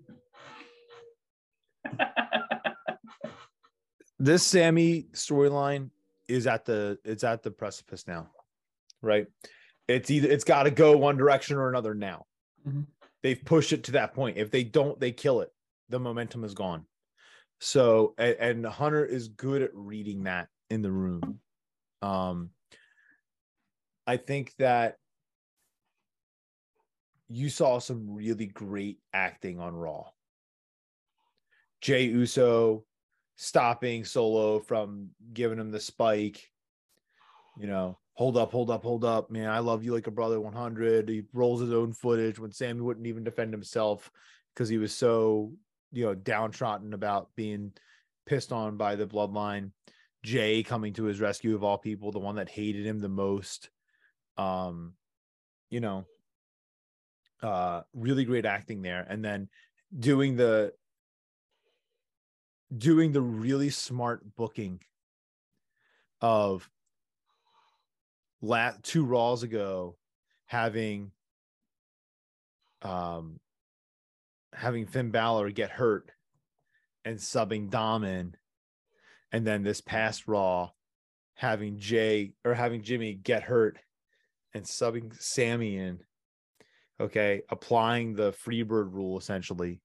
this 4.20 4.44
Sami 4.44 5.04
storyline 5.14 5.90
is 6.28 6.46
at 6.46 6.66
the 6.66 7.00
it's 7.04 7.24
at 7.24 7.42
the 7.42 7.52
precipice 7.52 8.06
now, 8.08 8.30
right? 9.02 9.28
It's 9.88 10.12
either 10.12 10.30
it's 10.30 10.44
got 10.44 10.64
to 10.64 10.72
go 10.72 10.98
one 10.98 11.18
direction 11.18 11.58
or 11.58 11.70
another 11.70 11.96
now. 11.96 12.26
Mhm. 12.68 12.86
They've 13.24 13.44
pushed 13.44 13.74
it 13.74 13.86
to 13.86 13.94
that 13.94 14.14
point. 14.14 14.38
If 14.38 14.52
they 14.52 14.64
don't, 14.64 15.00
they 15.00 15.12
kill 15.12 15.42
it. 15.42 15.52
The 15.90 16.00
momentum 16.00 16.44
is 16.44 16.54
gone. 16.54 16.86
So 17.60 18.14
and, 18.18 18.36
and 18.40 18.66
Hunter 18.66 19.06
is 19.06 19.30
good 19.30 19.62
at 19.62 19.72
reading 19.74 20.24
that 20.24 20.50
in 20.70 20.82
the 20.82 20.92
room. 20.92 21.40
Um, 22.02 22.52
I 24.06 24.18
think 24.18 24.54
that 24.60 24.98
you 27.28 27.50
saw 27.50 27.80
some 27.80 28.14
really 28.14 28.48
great 28.48 29.00
acting 29.14 29.60
on 29.60 29.76
Raw. 29.76 30.06
Jey 31.82 32.06
Uso 32.06 32.86
stopping 33.42 34.04
Solo 34.04 34.60
from 34.60 35.12
giving 35.34 35.60
him 35.60 35.72
the 35.72 35.80
spike. 35.80 36.52
You 37.58 37.68
know, 37.68 37.98
hold 38.14 38.36
up, 38.36 38.52
hold 38.52 38.70
up, 38.70 38.84
hold 38.84 39.06
up, 39.06 39.32
man. 39.32 39.50
I 39.50 39.60
love 39.60 39.82
you 39.82 39.94
like 39.94 40.08
a 40.08 40.12
brother 40.12 40.42
100. 40.42 41.08
He 41.08 41.24
rolls 41.32 41.62
his 41.62 41.72
own 41.72 41.94
footage 41.94 42.38
when 42.38 42.52
Sami 42.52 42.82
wouldn't 42.82 43.08
even 43.08 43.24
defend 43.24 43.54
himself 43.54 44.12
because 44.54 44.68
he 44.68 44.78
was 44.78 44.94
so, 44.94 45.54
you 45.94 46.04
know, 46.04 46.16
downtrodden 46.16 46.94
about 46.94 47.30
being 47.38 47.72
pissed 48.26 48.52
on 48.52 48.76
by 48.76 48.98
the 48.98 49.08
bloodline. 49.08 49.72
Jey 50.22 50.62
coming 50.62 50.92
to 50.94 51.06
his 51.06 51.22
rescue 51.22 51.56
of 51.56 51.64
all 51.64 51.78
people, 51.78 52.12
the 52.12 52.20
one 52.20 52.36
that 52.36 52.50
hated 52.50 52.86
him 52.86 53.00
the 53.00 53.08
most. 53.08 53.70
Um, 54.36 54.96
you 55.70 55.80
know, 55.80 56.06
uh 57.42 57.84
really 57.94 58.26
great 58.26 58.46
acting 58.46 58.82
there 58.82 59.06
and 59.08 59.24
then 59.24 59.48
doing 59.98 60.36
the 60.36 60.74
doing 62.76 63.12
the 63.12 63.22
really 63.22 63.70
smart 63.70 64.36
booking 64.36 64.80
of 66.22 66.70
lat 68.42 68.84
two 68.84 69.06
raws 69.06 69.44
ago 69.44 69.98
having 70.46 71.12
um 72.82 73.40
having 74.54 74.86
Finn 74.86 75.12
Balor 75.12 75.52
get 75.52 75.72
hurt 75.72 76.12
and 77.06 77.18
subbing 77.18 77.70
Dom 77.70 78.04
in 78.04 78.36
and 79.32 79.46
then 79.46 79.64
this 79.64 79.82
past 79.82 80.28
raw 80.28 80.70
having 81.36 81.80
Jey 81.80 82.34
or 82.44 82.54
having 82.54 82.82
Jimmy 82.82 83.14
get 83.14 83.44
hurt 83.44 83.78
and 84.54 84.64
subbing 84.64 85.14
Sami 85.20 85.78
in 85.78 86.00
okay 87.00 87.42
applying 87.50 88.14
the 88.14 88.32
freebird 88.34 88.94
rule 88.94 89.18
essentially 89.18 89.82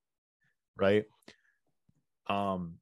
right 0.76 1.04
um 2.28 2.74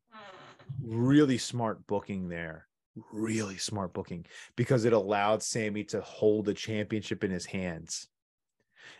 really 0.80 1.38
smart 1.38 1.86
booking 1.86 2.28
there 2.28 2.66
really 3.12 3.56
smart 3.56 3.94
booking 3.94 4.26
because 4.56 4.84
it 4.84 4.92
allowed 4.92 5.42
sami 5.42 5.84
to 5.84 6.00
hold 6.02 6.44
the 6.44 6.54
championship 6.54 7.24
in 7.24 7.30
his 7.30 7.46
hands. 7.46 8.06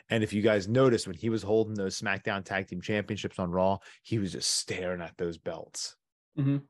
And 0.09 0.23
if 0.23 0.33
you 0.33 0.43
guys 0.43 0.69
noticed 0.69 1.07
when 1.07 1.17
he 1.17 1.29
was 1.29 1.43
holding 1.43 1.75
those 1.75 2.01
smackdown 2.01 2.45
tag 2.45 2.69
team 2.69 2.81
championships 2.81 3.39
on 3.39 3.51
raw 3.51 3.79
he 4.03 4.19
was 4.19 4.33
just 4.33 4.51
staring 4.51 5.01
at 5.03 5.17
those 5.17 5.39
belts. 5.39 5.97
Mhm. 6.39 6.63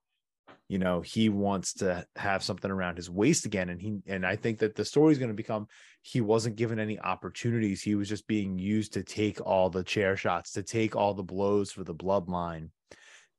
you 0.68 0.78
know 0.78 1.00
he 1.00 1.28
wants 1.28 1.74
to 1.74 2.04
have 2.16 2.42
something 2.42 2.70
around 2.70 2.96
his 2.96 3.08
waist 3.08 3.46
again 3.46 3.68
and 3.68 3.80
he 3.80 3.98
and 4.06 4.26
i 4.26 4.34
think 4.34 4.58
that 4.58 4.74
the 4.74 4.84
story 4.84 5.12
is 5.12 5.18
going 5.18 5.30
to 5.30 5.34
become 5.34 5.68
he 6.02 6.20
wasn't 6.20 6.56
given 6.56 6.80
any 6.80 6.98
opportunities. 6.98 7.80
He 7.80 7.94
was 7.94 8.08
just 8.08 8.26
being 8.26 8.58
used 8.58 8.92
to 8.94 9.04
take 9.04 9.40
all 9.40 9.70
the 9.70 9.84
chair 9.84 10.16
shots 10.16 10.50
to 10.52 10.62
take 10.64 10.96
all 10.96 11.14
the 11.14 11.22
blows 11.22 11.70
for 11.70 11.84
the 11.84 11.94
bloodline 11.94 12.70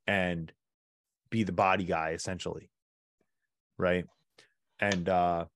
and 0.06 0.52
be 1.30 1.42
the 1.42 1.52
body 1.52 1.84
guy 1.84 2.10
essentially. 2.10 2.70
Right? 3.78 4.06
And 4.80 5.08
uh 5.08 5.46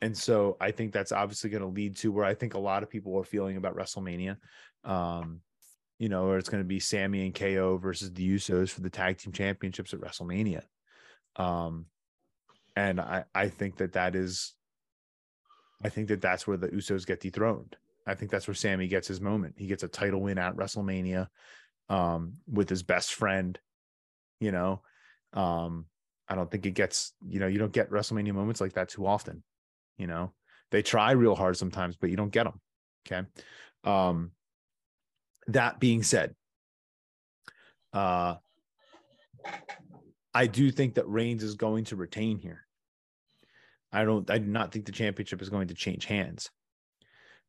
and 0.00 0.16
so 0.16 0.56
i 0.60 0.70
think 0.72 0.92
that's 0.92 1.12
obviously 1.12 1.48
going 1.48 1.62
to 1.62 1.68
lead 1.68 1.96
to 1.96 2.10
where 2.10 2.24
i 2.24 2.34
think 2.34 2.54
a 2.54 2.58
lot 2.58 2.82
of 2.82 2.90
people 2.90 3.16
are 3.18 3.24
feeling 3.24 3.56
about 3.56 3.76
wrestlemania. 3.76 4.36
Um 4.84 5.40
you 5.98 6.08
know 6.08 6.26
or 6.26 6.38
it's 6.38 6.48
going 6.48 6.62
to 6.62 6.68
be 6.68 6.80
sami 6.80 7.24
and 7.24 7.34
ko 7.34 7.76
versus 7.76 8.12
the 8.12 8.34
usos 8.34 8.70
for 8.70 8.80
the 8.80 8.90
tag 8.90 9.18
team 9.18 9.32
championships 9.32 9.94
at 9.94 10.00
wrestlemania. 10.00 10.62
Um 11.36 11.86
and 12.74 13.00
i 13.00 13.24
i 13.34 13.48
think 13.48 13.76
that 13.76 13.92
that 13.92 14.14
is 14.14 14.54
i 15.84 15.88
think 15.88 16.08
that 16.08 16.20
that's 16.20 16.46
where 16.46 16.56
the 16.56 16.68
usos 16.68 17.06
get 17.06 17.20
dethroned. 17.20 17.76
I 18.06 18.14
think 18.14 18.30
that's 18.30 18.48
where 18.48 18.54
sami 18.54 18.88
gets 18.88 19.08
his 19.08 19.20
moment. 19.20 19.54
He 19.56 19.66
gets 19.66 19.82
a 19.82 19.88
title 19.88 20.20
win 20.20 20.38
at 20.38 20.56
wrestlemania 20.56 21.28
um, 21.88 22.34
with 22.50 22.68
his 22.68 22.82
best 22.82 23.14
friend. 23.14 23.58
You 24.42 24.50
know, 24.50 24.82
um, 25.34 25.86
I 26.28 26.34
don't 26.34 26.50
think 26.50 26.66
it 26.66 26.72
gets, 26.72 27.12
you 27.28 27.38
know, 27.38 27.46
you 27.46 27.60
don't 27.60 27.72
get 27.72 27.90
WrestleMania 27.90 28.34
moments 28.34 28.60
like 28.60 28.72
that 28.72 28.88
too 28.88 29.06
often. 29.06 29.44
You 29.96 30.08
know, 30.08 30.32
they 30.72 30.82
try 30.82 31.12
real 31.12 31.36
hard 31.36 31.56
sometimes, 31.56 31.96
but 31.96 32.10
you 32.10 32.16
don't 32.16 32.32
get 32.32 32.44
them. 32.44 32.60
Okay. 33.06 33.28
Um, 33.84 34.32
that 35.46 35.78
being 35.78 36.02
said, 36.02 36.34
uh, 37.92 38.34
I 40.34 40.46
do 40.48 40.72
think 40.72 40.94
that 40.94 41.08
Reigns 41.08 41.44
is 41.44 41.54
going 41.54 41.84
to 41.84 41.96
retain 41.96 42.38
here. 42.38 42.66
I 43.92 44.04
don't, 44.04 44.28
I 44.28 44.38
do 44.38 44.46
not 44.46 44.72
think 44.72 44.86
the 44.86 44.92
championship 44.92 45.40
is 45.40 45.50
going 45.50 45.68
to 45.68 45.74
change 45.74 46.06
hands, 46.06 46.50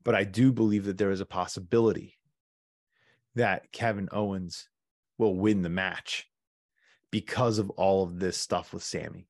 but 0.03 0.13
I 0.13 0.25
do 0.25 0.51
believe 0.51 0.85
that 0.85 0.99
there 0.99 1.11
is 1.11 1.21
a 1.21 1.25
possibility 1.25 2.19
that 3.33 3.71
Kevin 3.71 4.09
Owens 4.11 4.69
will 5.17 5.35
win 5.35 5.63
the 5.63 5.69
match 5.69 6.27
because 7.14 7.59
of 7.59 7.70
all 7.70 8.03
of 8.03 8.18
this 8.18 8.36
stuff 8.36 8.74
with 8.74 8.82
Sami. 8.82 9.28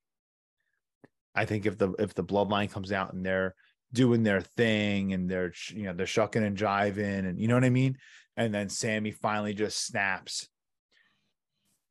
I 1.36 1.44
think 1.44 1.66
if 1.66 1.78
the 1.78 1.92
if 2.00 2.14
the 2.14 2.24
bloodline 2.24 2.72
comes 2.72 2.94
out 2.94 3.12
and 3.12 3.26
they're 3.26 3.56
doing 3.92 4.24
their 4.24 4.40
thing 4.40 5.12
and 5.12 5.30
they're 5.30 5.52
you 5.68 5.84
know 5.84 5.94
they're 5.94 6.08
shucking 6.08 6.46
and 6.46 6.58
jiving 6.58 7.28
and 7.28 7.38
you 7.38 7.50
know 7.50 7.56
what 7.56 7.66
I 7.66 7.70
mean, 7.70 7.98
and 8.38 8.56
then 8.56 8.70
Sami 8.70 9.12
finally 9.12 9.54
just 9.54 9.86
snaps 9.86 10.48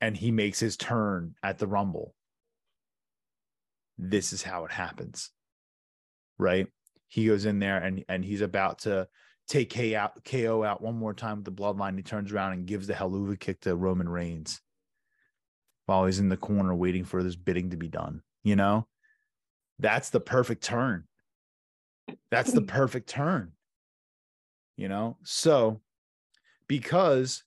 and 0.00 0.16
he 0.16 0.30
makes 0.30 0.58
his 0.58 0.78
turn 0.78 1.34
at 1.42 1.58
the 1.58 1.66
Rumble. 1.66 2.14
This 3.98 4.32
is 4.32 4.42
how 4.42 4.64
it 4.64 4.72
happens, 4.72 5.30
right? 6.38 6.68
He 7.08 7.26
goes 7.26 7.44
in 7.44 7.58
there 7.58 7.76
and 7.76 8.02
and 8.08 8.24
he's 8.24 8.40
about 8.40 8.78
to 8.80 9.08
take 9.46 9.68
K 9.68 9.94
out, 9.94 10.24
KO 10.24 10.64
out 10.64 10.80
one 10.80 10.96
more 10.96 11.12
time 11.12 11.36
with 11.36 11.44
the 11.44 11.52
bloodline. 11.52 11.98
He 11.98 12.02
turns 12.02 12.32
around 12.32 12.54
and 12.54 12.64
gives 12.64 12.86
the 12.86 12.94
Helluva 12.94 13.38
kick 13.38 13.60
to 13.60 13.76
Roman 13.76 14.08
Reigns 14.08 14.62
while 15.86 16.06
he's 16.06 16.18
in 16.18 16.28
the 16.28 16.36
corner 16.36 16.74
waiting 16.74 17.04
for 17.04 17.22
this 17.22 17.36
bidding 17.36 17.70
to 17.70 17.76
be 17.76 17.88
done. 17.88 18.22
You 18.44 18.56
know, 18.56 18.86
that's 19.78 20.10
the 20.10 20.20
perfect 20.20 20.62
turn. 20.62 21.04
That's 22.30 22.52
the 22.52 22.60
hmm. 22.60 22.66
perfect 22.66 23.08
turn. 23.08 23.52
You 24.76 24.88
know, 24.88 25.18
so 25.22 25.80
because 26.66 27.44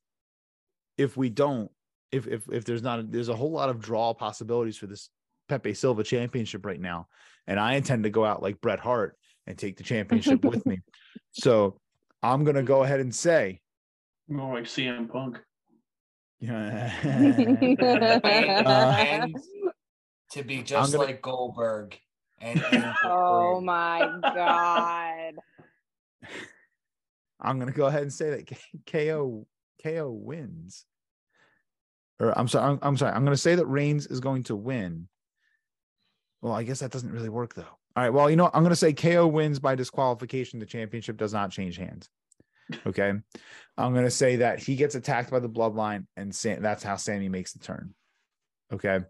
if 0.98 1.18
we 1.18 1.30
don't, 1.30 1.70
if 2.12 2.28
if 2.28 2.48
if 2.52 2.66
there's 2.66 2.84
not, 2.84 3.12
there's 3.12 3.30
a 3.30 3.36
whole 3.36 3.52
lot 3.52 3.70
of 3.70 3.82
draw 3.82 4.14
possibilities 4.14 4.78
for 4.78 4.88
this 4.88 5.10
Pepe 5.50 5.74
Silva 5.74 6.04
championship 6.04 6.66
right 6.66 6.80
now, 6.80 7.08
and 7.48 7.60
I 7.60 7.74
intend 7.76 8.04
to 8.04 8.10
go 8.10 8.24
out 8.24 8.42
like 8.42 8.62
Bret 8.62 8.80
Hart 8.80 9.18
and 9.48 9.58
take 9.58 9.78
the 9.78 9.84
championship 9.84 10.44
with 10.44 10.66
me. 10.66 10.80
So 11.38 11.82
I'm 12.24 12.46
gonna 12.46 12.64
go 12.64 12.84
ahead 12.84 13.02
and 13.02 13.14
say, 13.14 13.60
More 14.30 14.56
like 14.56 14.64
CM 14.64 15.10
Punk. 15.10 15.38
Yeah, 16.40 16.92
and 17.04 19.36
to 20.32 20.44
be 20.44 20.64
just 20.64 20.94
gonna- 20.94 21.06
like 21.06 21.22
Goldberg. 21.22 21.98
And, 22.40 22.64
and 22.72 22.94
Oh 23.04 23.62
my 23.62 24.20
god. 24.22 25.36
I'm 27.40 27.60
gonna 27.60 27.72
go 27.72 27.86
ahead 27.86 28.02
and 28.02 28.14
say 28.14 28.30
that 28.32 28.50
KO 28.92 29.46
KO 29.84 30.12
wins. 30.12 30.86
Or 32.20 32.38
I'm 32.38 32.48
sorry, 32.48 32.72
I'm, 32.72 32.80
I'm 32.82 32.98
sorry. 32.98 33.14
I'm 33.14 33.24
gonna 33.24 33.38
say 33.38 33.56
that 33.56 33.66
Reigns 33.66 34.08
is 34.08 34.20
going 34.20 34.44
to 34.44 34.56
win. 34.56 35.08
Well, 36.42 36.54
I 36.54 36.64
guess 36.64 36.80
that 36.80 36.92
doesn't 36.92 37.12
really 37.12 37.30
work 37.30 37.54
though. 37.54 37.64
All 37.64 38.04
right. 38.04 38.10
Well, 38.10 38.30
you 38.30 38.36
know, 38.36 38.44
what? 38.44 38.56
I'm 38.56 38.64
gonna 38.64 38.76
say 38.76 38.94
KO 38.94 39.28
wins 39.28 39.60
by 39.60 39.76
disqualification. 39.76 40.60
The 40.60 40.66
championship 40.66 41.18
does 41.18 41.34
not 41.34 41.52
change 41.52 41.78
hands. 41.78 42.10
Okay. 42.86 43.14
I'm 43.78 43.94
gonna 43.94 44.10
say 44.10 44.38
that 44.38 44.60
he 44.60 44.76
gets 44.76 44.96
attacked 44.96 45.32
by 45.32 45.40
the 45.40 45.50
bloodline, 45.50 46.08
and 46.16 46.34
Sam, 46.34 46.62
that's 46.62 46.84
how 46.84 46.96
Sami 46.96 47.30
makes 47.30 47.54
the 47.54 47.60
turn. 47.60 47.94
Okay. 48.74 49.02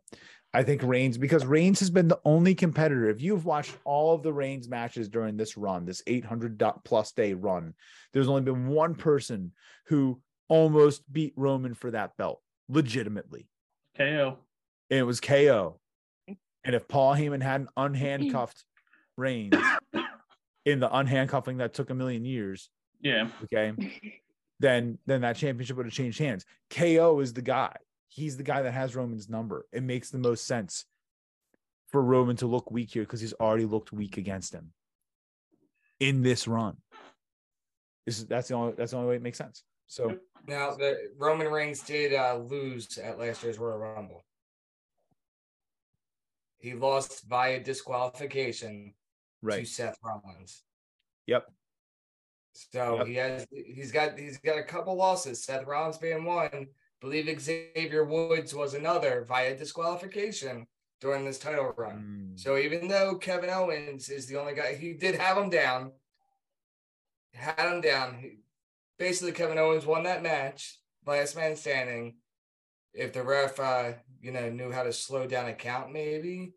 I 0.53 0.63
think 0.63 0.83
Reigns, 0.83 1.17
because 1.17 1.45
Reigns 1.45 1.81
has 1.81 1.89
been 1.89 2.07
the 2.07 2.21
only 2.23 2.55
competitor. 2.55 3.09
If 3.09 3.21
you've 3.21 3.45
watched 3.45 3.75
all 3.83 4.15
of 4.15 4.23
the 4.23 4.31
Reigns 4.31 4.69
matches 4.69 5.09
during 5.09 5.35
this 5.35 5.57
run, 5.57 5.85
this 5.85 6.01
800 6.07 6.61
plus 6.85 7.11
day 7.11 7.33
run, 7.33 7.73
there's 8.13 8.29
only 8.29 8.41
been 8.41 8.67
one 8.67 8.95
person 8.95 9.51
who 9.87 10.21
almost 10.47 11.11
beat 11.11 11.33
Roman 11.35 11.73
for 11.73 11.91
that 11.91 12.15
belt, 12.15 12.41
legitimately. 12.69 13.49
KO. 13.97 14.37
And 14.89 14.99
it 14.99 15.03
was 15.03 15.19
KO. 15.19 15.79
And 16.63 16.73
if 16.73 16.87
Paul 16.87 17.15
Heyman 17.15 17.43
hadn't 17.43 17.69
unhandcuffed 17.77 18.63
Reigns 19.17 19.55
in 20.65 20.79
the 20.79 20.89
unhandcuffing 20.89 21.57
that 21.57 21.73
took 21.73 21.89
a 21.89 21.95
million 21.95 22.23
years, 22.23 22.69
Yeah. 23.01 23.29
okay, 23.43 23.73
then 24.59 24.97
then 25.05 25.21
that 25.21 25.35
championship 25.35 25.77
would 25.77 25.85
have 25.85 25.93
changed 25.93 26.19
hands. 26.19 26.45
KO 26.69 27.19
is 27.19 27.33
the 27.33 27.41
guy. 27.41 27.75
He's 28.09 28.37
the 28.37 28.43
guy 28.43 28.61
that 28.61 28.71
has 28.71 28.95
Roman's 28.95 29.29
number. 29.29 29.65
It 29.71 29.83
makes 29.83 30.09
the 30.09 30.17
most 30.17 30.47
sense 30.47 30.85
for 31.91 32.01
Roman 32.01 32.35
to 32.37 32.47
look 32.47 32.71
weak 32.71 32.91
here 32.91 33.03
because 33.03 33.21
he's 33.21 33.33
already 33.33 33.65
looked 33.65 33.91
weak 33.91 34.17
against 34.17 34.53
him 34.53 34.71
in 35.99 36.21
this 36.21 36.47
run. 36.47 36.77
This 38.05 38.19
is 38.19 38.27
that's 38.27 38.47
the 38.47 38.55
only 38.55 38.73
that's 38.77 38.91
the 38.91 38.97
only 38.97 39.09
way 39.09 39.15
it 39.15 39.21
makes 39.21 39.37
sense. 39.37 39.63
So 39.87 40.17
now 40.47 40.75
the 40.75 41.09
Roman 41.17 41.47
Reigns 41.47 41.81
did 41.81 42.13
uh, 42.13 42.37
lose 42.37 42.97
at 42.97 43.19
last 43.19 43.43
year's 43.43 43.59
Royal 43.59 43.77
Rumble. 43.77 44.25
He 46.57 46.73
lost 46.73 47.23
via 47.27 47.59
disqualification 47.59 48.93
to. 49.43 49.65
Seth 49.65 49.97
Rollins. 50.03 50.63
Yep. 51.27 51.51
So 52.55 52.97
Yep. 52.99 53.07
he 53.07 53.15
has 53.15 53.47
he's 53.51 53.91
got 53.91 54.17
he's 54.17 54.37
got 54.37 54.57
a 54.57 54.63
couple 54.63 54.95
losses. 54.95 55.43
Seth 55.43 55.65
Rollins 55.65 55.97
being 55.97 56.23
one. 56.25 56.67
Believe 57.01 57.39
Xavier 57.39 58.05
Woods 58.05 58.55
was 58.55 58.73
another 58.73 59.25
via 59.27 59.55
disqualification 59.55 60.65
during 61.01 61.25
this 61.25 61.37
title 61.37 61.73
run. 61.77 62.33
Mm, 62.35 62.39
So 62.39 62.57
even 62.57 62.87
though 62.87 63.15
Kevin 63.15 63.49
Owens 63.49 64.09
is 64.09 64.25
the 64.27 64.37
only 64.39 64.55
guy, 64.55 64.75
he 64.75 64.93
did 64.93 65.15
have 65.15 65.37
him 65.37 65.49
down. 65.49 65.91
Had 67.33 67.71
him 67.73 67.81
down. 67.81 68.15
He, 68.17 68.37
basically, 68.97 69.33
Kevin 69.33 69.57
Owens 69.57 69.85
won 69.85 70.03
that 70.03 70.23
match, 70.23 70.79
last 71.05 71.35
man 71.35 71.55
standing. 71.57 72.15
If 72.93 73.11
the 73.11 73.23
ref, 73.23 73.59
uh, 73.59 73.91
you 74.21 74.31
know, 74.31 74.49
knew 74.49 74.71
how 74.71 74.83
to 74.83 74.93
slow 74.93 75.27
down 75.27 75.49
a 75.49 75.53
count, 75.53 75.91
maybe 75.91 76.53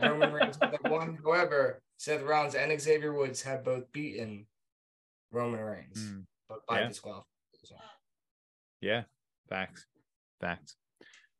Roman 0.00 0.32
Reigns 0.32 0.58
won. 0.86 1.18
However, 1.22 1.82
Seth 1.98 2.22
Rollins 2.22 2.54
and 2.54 2.80
Xavier 2.80 3.12
Woods 3.12 3.42
have 3.42 3.62
both 3.62 3.92
beaten 3.92 4.46
Roman 5.34 5.60
Reigns, 5.60 5.98
mm. 5.98 6.24
but 6.48 6.60
by 6.66 6.80
Yeah. 6.80 6.88
disqualification. 6.88 7.76
Yeah, 8.80 9.04
facts, 9.48 9.86
facts. 10.40 10.76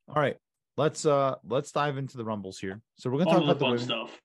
All 0.09 0.17
right, 0.17 0.37
let's 0.77 1.05
uh 1.07 1.37
let's 1.45 1.73
dive 1.73 1.97
into 1.99 2.17
the 2.17 2.25
rumbles 2.25 2.59
here. 2.59 2.81
So 2.97 3.11
we're 3.11 3.19
gonna 3.19 3.31
All 3.31 3.37
talk 3.37 3.45
about 3.45 3.59
the 3.59 3.65
women. 3.67 3.79
stuff. 3.81 4.21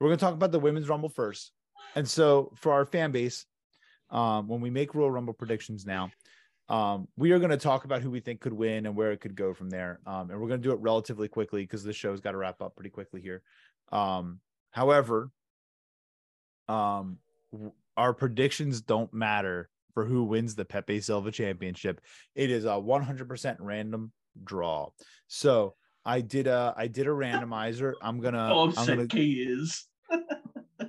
We're 0.00 0.08
gonna 0.08 0.16
talk 0.16 0.34
about 0.34 0.52
the 0.52 0.60
women's 0.60 0.88
rumble 0.88 1.08
first. 1.08 1.52
And 1.94 2.08
so 2.08 2.52
for 2.56 2.72
our 2.72 2.84
fan 2.86 3.12
base, 3.12 3.46
um, 4.10 4.48
when 4.48 4.60
we 4.60 4.70
make 4.70 4.94
Royal 4.94 5.10
Rumble 5.10 5.34
predictions 5.34 5.86
now, 5.86 6.10
um, 6.68 7.06
we 7.16 7.32
are 7.32 7.38
gonna 7.38 7.56
talk 7.56 7.84
about 7.84 8.02
who 8.02 8.10
we 8.10 8.20
think 8.20 8.40
could 8.40 8.52
win 8.52 8.86
and 8.86 8.96
where 8.96 9.12
it 9.12 9.20
could 9.20 9.34
go 9.36 9.54
from 9.54 9.70
there. 9.70 10.00
Um, 10.06 10.30
and 10.30 10.40
we're 10.40 10.48
gonna 10.48 10.62
do 10.62 10.72
it 10.72 10.80
relatively 10.80 11.28
quickly 11.28 11.62
because 11.62 11.84
the 11.84 11.92
show's 11.92 12.20
got 12.20 12.32
to 12.32 12.38
wrap 12.38 12.60
up 12.62 12.74
pretty 12.76 12.90
quickly 12.90 13.20
here. 13.20 13.42
Um, 13.92 14.40
however, 14.70 15.30
um, 16.68 17.18
w- 17.52 17.72
our 17.96 18.14
predictions 18.14 18.80
don't 18.80 19.12
matter 19.12 19.68
for 19.94 20.04
who 20.04 20.24
wins 20.24 20.54
the 20.54 20.64
Pepe 20.64 21.00
Silva 21.00 21.30
Championship. 21.30 22.00
It 22.34 22.50
is 22.50 22.64
a 22.64 22.68
100% 22.68 23.56
random 23.60 24.12
draw. 24.42 24.90
So 25.28 25.74
I 26.04 26.20
did 26.20 26.46
a 26.46 26.74
I 26.76 26.88
did 26.88 27.06
a 27.06 27.10
randomizer. 27.10 27.94
I'm 28.02 28.20
gonna 28.20 28.50
Oh, 28.52 28.72
I'm 28.76 28.86
gonna 28.86 29.06
Kay 29.06 29.26
is. 29.26 29.86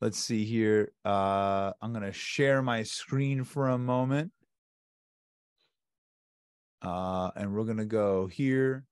let's 0.00 0.18
see 0.18 0.44
here. 0.44 0.92
Uh 1.04 1.72
I'm 1.80 1.92
gonna 1.92 2.12
share 2.12 2.62
my 2.62 2.82
screen 2.82 3.44
for 3.44 3.68
a 3.68 3.78
moment. 3.78 4.32
Uh 6.82 7.30
and 7.36 7.54
we're 7.54 7.64
gonna 7.64 7.84
go 7.84 8.26
here. 8.26 8.84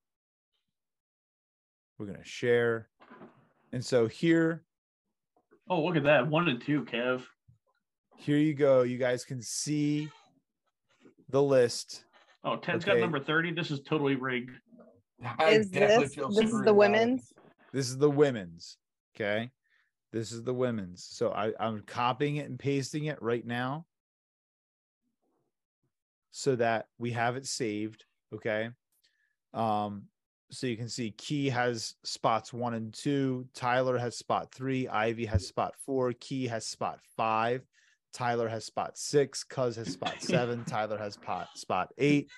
We're 1.99 2.07
gonna 2.07 2.25
share. 2.25 2.89
And 3.73 3.85
so 3.85 4.07
here, 4.07 4.63
Oh, 5.71 5.83
look 5.85 5.97
at 5.97 6.05
that. 6.05 6.27
One 6.29 6.49
and 6.49 6.61
two, 6.61 6.85
Kev. 6.85 7.23
here 8.17 8.39
you 8.39 8.55
go. 8.55 8.83
You 8.83 8.99
guys 8.99 9.25
can 9.25 9.43
see 9.43 10.09
the 11.29 11.43
list. 11.43 12.05
Oh, 12.45 12.57
Ted's 12.57 12.85
Okay. 12.85 12.95
got 12.95 13.01
number 13.01 13.21
30. 13.21 13.53
This 13.53 13.71
is 13.71 13.81
totally 13.81 14.15
rigged. 14.15 14.53
I 15.39 15.51
Is 15.51 15.71
this 15.71 16.15
this 16.15 16.39
is 16.39 16.53
the 16.63 16.67
now. 16.67 16.73
women's? 16.73 17.33
This 17.73 17.89
is 17.89 17.99
the 17.99 18.11
women's. 18.11 18.79
Okay. 19.15 19.51
This 20.13 20.33
is 20.33 20.43
the 20.43 20.55
women's. 20.55 21.05
So 21.05 21.33
I, 21.33 21.53
I'm 21.61 21.81
copying 21.83 22.37
it 22.37 22.49
and 22.49 22.59
pasting 22.59 23.05
it 23.07 23.21
right 23.21 23.45
now 23.45 23.85
so 26.31 26.57
that 26.57 26.87
we 26.99 27.11
have 27.13 27.37
it 27.37 27.47
saved. 27.47 28.05
Okay. 28.35 28.71
Um, 29.53 30.05
so 30.51 30.67
you 30.67 30.77
can 30.77 30.89
see 30.89 31.11
Key 31.13 31.49
has 31.51 31.95
spots 32.05 32.53
one 32.53 32.75
and 32.75 32.93
two, 32.93 33.47
Tyler 33.55 33.99
has 33.99 34.17
spot 34.17 34.53
three, 34.53 34.89
Ivy 34.89 35.27
has 35.27 35.47
spot 35.47 35.75
four, 35.85 36.13
Key 36.15 36.47
has 36.47 36.67
spot 36.67 37.01
five, 37.17 37.63
Tyler 38.13 38.49
has 38.49 38.65
spot 38.65 38.97
six. 38.97 39.45
Cuz 39.45 39.77
has 39.77 39.93
spot 39.93 40.15
seven. 40.21 40.65
Tyler 40.69 40.99
has 40.99 41.17
pot 41.19 41.49
spot 41.55 41.93
eight. 41.99 42.29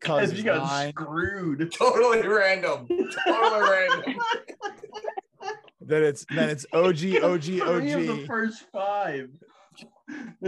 Cuz 0.00 0.30
Cuz 0.30 0.32
you 0.38 0.42
got 0.44 0.66
nine. 0.66 0.92
screwed. 0.92 1.70
Totally 1.78 2.26
random. 2.26 2.88
Totally 3.26 3.70
random. 3.70 4.14
Then 5.82 6.04
it's 6.04 6.24
then 6.32 6.50
it's 6.50 6.66
OG 6.72 7.22
OG 7.24 7.42
Three 7.42 7.60
of 7.60 7.82
the 8.06 8.12
OG. 8.20 8.26
first 8.26 8.64
five. 8.70 9.30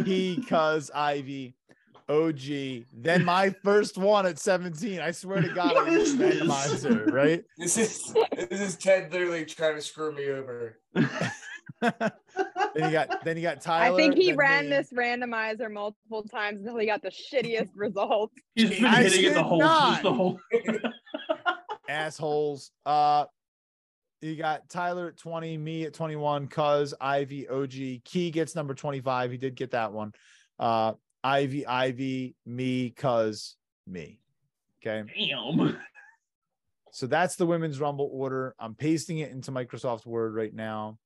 He 0.05 0.37
Cuz 0.49 0.91
Ivy. 0.95 1.57
OG. 2.13 2.85
Then 2.93 3.25
my 3.25 3.51
first 3.65 3.97
one 3.97 4.27
at 4.27 4.39
17. 4.39 5.01
I 5.01 5.11
swear 5.13 5.41
to 5.41 5.49
God, 5.49 5.75
What 5.75 5.89
I 5.89 5.93
is 5.93 6.11
was 6.11 6.17
this? 6.19 6.43
randomizer, 6.43 7.13
right? 7.13 7.43
This 7.59 7.79
is 7.79 8.15
this 8.49 8.61
is 8.61 8.77
Ted 8.77 9.13
literally 9.13 9.45
trying 9.45 9.77
to 9.77 9.81
screw 9.83 10.13
me 10.13 10.29
over. 10.29 10.79
then 11.81 12.11
you 12.77 12.91
got 12.91 13.25
then 13.25 13.37
you 13.37 13.43
got 13.43 13.61
Tyler. 13.61 13.95
I 13.95 13.97
think 13.97 14.15
he 14.17 14.33
ran 14.33 14.65
me. 14.65 14.71
this 14.71 14.93
randomizer 14.93 15.71
multiple 15.73 16.23
times 16.25 16.61
until 16.61 16.79
he 16.79 16.87
got 16.87 17.03
the 17.03 17.11
shittiest 17.11 17.71
results. 17.75 18.35
He's 18.55 18.71
been 18.71 18.85
I 18.85 19.03
hitting 19.03 19.25
it 19.31 19.35
the 19.35 19.43
whole 19.43 19.61
just 19.61 20.03
the 20.03 20.13
whole 20.13 20.41
assholes. 21.89 22.71
Uh 22.85 23.25
you 24.21 24.37
got 24.37 24.69
Tyler 24.69 25.09
at 25.09 25.17
20, 25.17 25.59
me 25.59 25.83
at 25.83 25.95
21, 25.95 26.47
Cuz, 26.47 26.95
Ivy, 27.01 27.49
OG. 27.49 27.73
Key 28.05 28.31
gets 28.31 28.55
number 28.55 28.73
25. 28.73 29.33
He 29.33 29.37
did 29.37 29.57
get 29.57 29.73
that 29.73 29.93
one. 29.93 30.13
Uh 30.61 30.93
Ivy, 31.25 31.67
Ivy, 31.67 32.35
me, 32.45 32.91
Cuz, 32.91 33.57
me. 33.87 34.21
Okay. 34.85 35.09
damn. 35.31 35.79
So 36.91 37.07
that's 37.07 37.37
the 37.37 37.47
women's 37.47 37.81
rumble 37.81 38.11
order. 38.13 38.55
I'm 38.59 38.75
pasting 38.75 39.19
it 39.19 39.31
into 39.31 39.51
Microsoft 39.51 40.05
Word 40.05 40.35
right 40.35 40.53
now. 40.53 40.99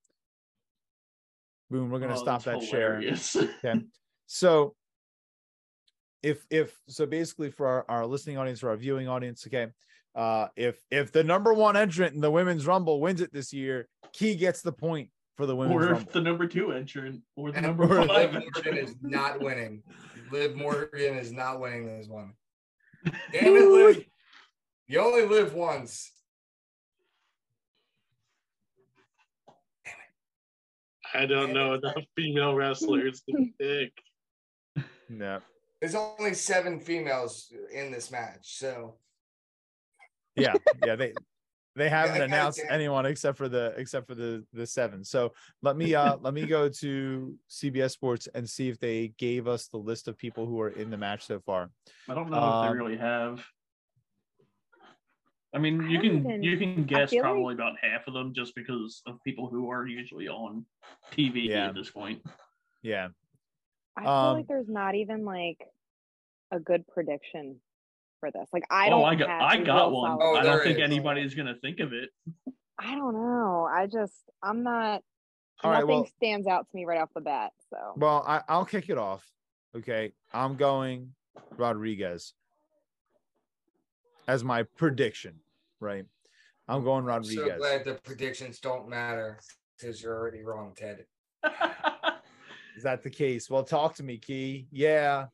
Boom, 1.71 1.91
we're 1.91 2.01
gonna 2.01 2.15
Oh, 2.15 2.17
stop 2.23 2.43
that 2.45 2.55
that's 2.61 2.67
share. 2.67 2.95
hilarious. 2.97 3.37
Okay. 3.37 3.81
So 4.29 4.75
if 6.21 6.45
if 6.51 6.77
so 6.89 7.07
basically 7.07 7.49
for 7.49 7.69
our, 7.69 7.85
our 7.89 8.07
listening 8.07 8.39
audience 8.39 8.61
or 8.65 8.71
our 8.71 8.77
viewing 8.77 9.07
audience, 9.07 9.47
okay. 9.47 9.69
Uh 10.17 10.49
if 10.57 10.85
if 10.91 11.13
the 11.13 11.23
number 11.23 11.55
one 11.55 11.77
entrant 11.77 12.17
in 12.17 12.21
the 12.21 12.31
women's 12.31 12.67
rumble 12.67 13.01
wins 13.01 13.21
it 13.21 13.33
this 13.33 13.53
year, 13.53 13.87
Key 14.13 14.35
gets 14.35 14.63
the 14.63 14.73
point 14.73 15.11
for 15.37 15.47
the 15.47 15.55
women's 15.55 15.75
Or 15.77 15.81
rumble. 15.91 16.01
if 16.03 16.13
the 16.13 16.21
number 16.21 16.47
two 16.47 16.73
entrant 16.73 17.23
or 17.37 17.51
the 17.51 17.59
And 17.59 17.67
number 17.67 17.85
Or- 17.85 18.07
five 18.07 18.33
Liv 18.33 18.43
Morgan 18.43 18.53
entrant. 18.57 18.79
is 18.89 18.97
not 19.03 19.41
winning. 19.41 19.83
Liv 20.33 20.57
Morgan 20.57 21.17
is 21.19 21.33
not 21.33 21.61
winning 21.61 21.87
this 21.87 22.09
one. 22.09 22.33
Damn 23.05 23.57
it, 23.57 23.69
Liv. 23.69 24.05
You 24.89 25.01
only 25.01 25.27
live 25.27 25.53
once. 25.55 26.11
Damn 29.85 29.95
it. 29.95 31.23
I 31.23 31.27
don't 31.27 31.53
know 31.53 31.75
enough 31.75 32.03
female 32.17 32.55
wrestlers 32.55 33.23
to 33.29 33.47
pick. 33.61 34.85
No. 35.09 35.41
There's 35.81 35.95
only 35.95 36.35
seven 36.35 36.81
females 36.81 37.53
in 37.73 37.93
this 37.93 38.11
match, 38.11 38.59
so 38.59 38.97
Yeah. 40.35 40.55
Yeah. 40.85 40.97
They 40.97 41.13
they 41.77 41.89
haven't 41.91 42.17
Yeah, 42.17 42.25
announced 42.25 42.59
goddamn. 42.59 42.75
anyone 42.75 43.07
except 43.07 43.37
for 43.37 43.49
the 43.49 43.75
except 43.77 44.07
for 44.07 44.15
the 44.15 44.45
the 44.53 44.67
seven. 44.67 45.05
So 45.05 45.33
let 45.63 45.77
me 45.77 45.95
uh 45.95 46.17
let 46.21 46.35
me 46.35 46.47
go 46.47 46.69
to 46.69 47.39
CBS 47.51 47.91
Sports 47.93 48.27
and 48.35 48.49
see 48.49 48.69
if 48.69 48.79
they 48.81 49.09
gave 49.19 49.47
us 49.47 49.69
the 49.69 49.77
list 49.77 50.09
of 50.09 50.17
people 50.17 50.47
who 50.47 50.61
are 50.61 50.71
in 50.71 50.91
the 50.91 50.97
match 50.97 51.27
so 51.27 51.39
far. 51.41 51.71
I 52.09 52.15
don't 52.15 52.31
know 52.31 52.39
if 52.39 52.43
Um, 52.43 52.67
they 52.73 52.79
really 52.83 52.97
have. 52.97 53.45
I 55.55 55.59
mean, 55.59 55.81
I 55.83 55.89
you 55.89 55.99
don't 55.99 56.03
can 56.03 56.27
even- 56.31 56.43
you 56.43 56.59
can 56.59 56.85
guess 56.85 57.11
feel 57.11 57.23
like- 57.23 57.31
probably 57.33 57.55
about 57.55 57.79
half 57.81 58.07
of 58.09 58.15
them 58.15 58.35
just 58.35 58.55
because 58.55 59.03
of 59.07 59.23
people 59.23 59.49
who 59.49 59.71
are 59.71 59.87
usually 59.87 60.29
on 60.29 60.67
TV 61.13 61.49
Yeah. 61.49 61.69
at 61.69 61.75
this 61.75 61.91
point. 61.91 62.23
Yeah. 62.83 63.09
I 63.97 64.03
feel 64.03 64.11
Um, 64.11 64.37
like 64.39 64.47
there's 64.49 64.69
not 64.69 64.95
even 64.95 65.25
like 65.25 65.63
a 66.51 66.61
good 66.61 66.87
prediction 66.89 67.61
for 68.27 68.39
this. 68.39 68.49
Like 68.53 68.65
I 68.71 68.87
oh, 68.87 68.91
don't. 68.91 69.01
Oh, 69.01 69.05
I 69.05 69.15
got 69.15 69.29
have 69.29 69.43
I 69.43 69.55
a 69.57 69.65
got 69.65 69.93
one. 69.93 70.19
Oh, 70.21 70.37
I 70.37 70.43
don't 70.43 70.63
think 70.63 70.79
is. 70.79 70.85
anybody's 70.85 71.35
gonna 71.35 71.57
think 71.61 71.81
of 71.81 71.93
it. 71.93 72.11
I 72.79 72.95
don't 72.95 73.15
know. 73.15 73.69
I 73.71 73.87
just 73.87 74.15
I'm 74.43 74.63
not. 74.63 75.03
All 75.63 75.71
right. 75.71 75.81
nothing 75.81 75.89
Well, 75.89 76.09
stands 76.17 76.47
out 76.47 76.69
to 76.71 76.77
me 76.77 76.85
right 76.85 77.01
off 77.01 77.11
the 77.15 77.23
bat. 77.23 77.53
So 77.71 77.79
Well, 77.97 78.25
I, 78.27 78.43
I'll 78.49 78.67
kick 78.67 78.91
it 78.91 78.99
off. 78.99 79.27
Okay. 79.75 80.13
I'm 80.33 80.57
going 80.57 81.15
Rodriguez 81.57 82.35
as 84.29 84.45
my 84.45 84.65
prediction, 84.65 85.37
right? 85.81 86.05
I'm 86.69 86.85
going 86.85 87.09
I'm 87.09 87.25
so 87.25 87.41
Rodriguez. 87.41 87.59
glad 87.59 87.85
the 87.85 87.95
predictions 87.95 88.61
don't 88.61 88.89
matter 88.89 89.39
because 89.79 90.03
you're 90.03 90.15
already 90.15 90.43
wrong, 90.43 90.75
Ted. 90.77 91.07
Is 92.77 92.83
that 92.83 93.03
the 93.03 93.11
case? 93.11 93.49
Well, 93.49 93.65
talk 93.65 93.95
to 93.95 94.03
me, 94.03 94.19
Key. 94.19 94.67
Yeah. 94.71 95.27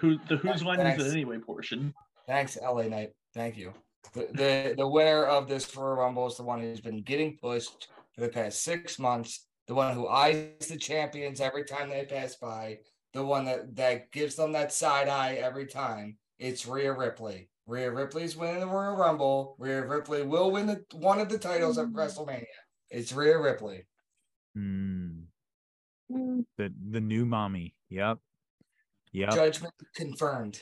Who 0.00 0.18
the 0.28 0.36
who's 0.36 0.62
line 0.62 0.80
is 0.80 0.96
Thanks. 0.96 1.04
it 1.04 1.12
anyway 1.12 1.38
portion? 1.38 1.94
Thanks, 2.26 2.58
LA 2.60 2.82
Knight. 2.82 3.10
Thank 3.34 3.56
you. 3.56 3.72
The, 4.12 4.28
the 4.32 4.74
the 4.78 4.88
winner 4.88 5.24
of 5.24 5.48
this 5.48 5.74
Royal 5.76 5.96
Rumble 5.96 6.26
is 6.26 6.36
the 6.36 6.42
one 6.42 6.60
who's 6.60 6.80
been 6.80 7.02
getting 7.02 7.36
pushed 7.36 7.88
for 8.14 8.20
the 8.20 8.28
past 8.28 8.62
six 8.62 8.98
months. 8.98 9.46
The 9.66 9.74
one 9.74 9.94
who 9.94 10.08
eyes 10.08 10.68
the 10.68 10.76
champions 10.76 11.40
every 11.40 11.64
time 11.64 11.88
they 11.88 12.04
pass 12.04 12.36
by. 12.36 12.78
The 13.12 13.24
one 13.24 13.44
that 13.46 13.74
that 13.76 14.12
gives 14.12 14.34
them 14.36 14.52
that 14.52 14.72
side 14.72 15.08
eye 15.08 15.34
every 15.34 15.66
time. 15.66 16.18
It's 16.38 16.66
Rhea 16.66 16.92
Ripley. 16.92 17.48
Rhea 17.66 17.90
Ripley's 17.90 18.36
winning 18.36 18.60
the 18.60 18.66
Royal 18.66 18.96
Rumble. 18.96 19.56
Rhea 19.58 19.86
Ripley 19.86 20.22
will 20.22 20.50
win 20.50 20.66
the, 20.66 20.84
one 20.92 21.18
of 21.18 21.30
the 21.30 21.38
titles 21.38 21.78
at 21.78 21.86
WrestleMania. 21.86 22.44
It's 22.90 23.12
Rhea 23.12 23.38
Ripley. 23.38 23.86
Hmm. 24.54 25.22
Mm, 26.12 26.44
the 26.58 26.72
the 26.90 27.00
new 27.00 27.24
mommy. 27.24 27.74
Yep. 27.88 28.18
Yep. 29.14 29.32
Judgment 29.32 29.74
confirmed. 29.94 30.60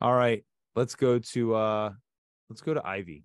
All 0.00 0.12
right. 0.12 0.44
Let's 0.74 0.96
go 0.96 1.20
to 1.20 1.54
uh 1.54 1.90
let's 2.50 2.60
go 2.60 2.74
to 2.74 2.84
Ivy. 2.84 3.24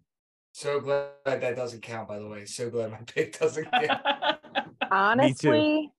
So 0.52 0.80
glad 0.80 1.10
that 1.26 1.56
doesn't 1.56 1.82
count, 1.82 2.08
by 2.08 2.20
the 2.20 2.28
way. 2.28 2.46
So 2.46 2.70
glad 2.70 2.92
my 2.92 3.00
pick 3.08 3.40
doesn't 3.40 3.68
count. 3.72 4.02
honestly, 4.92 5.90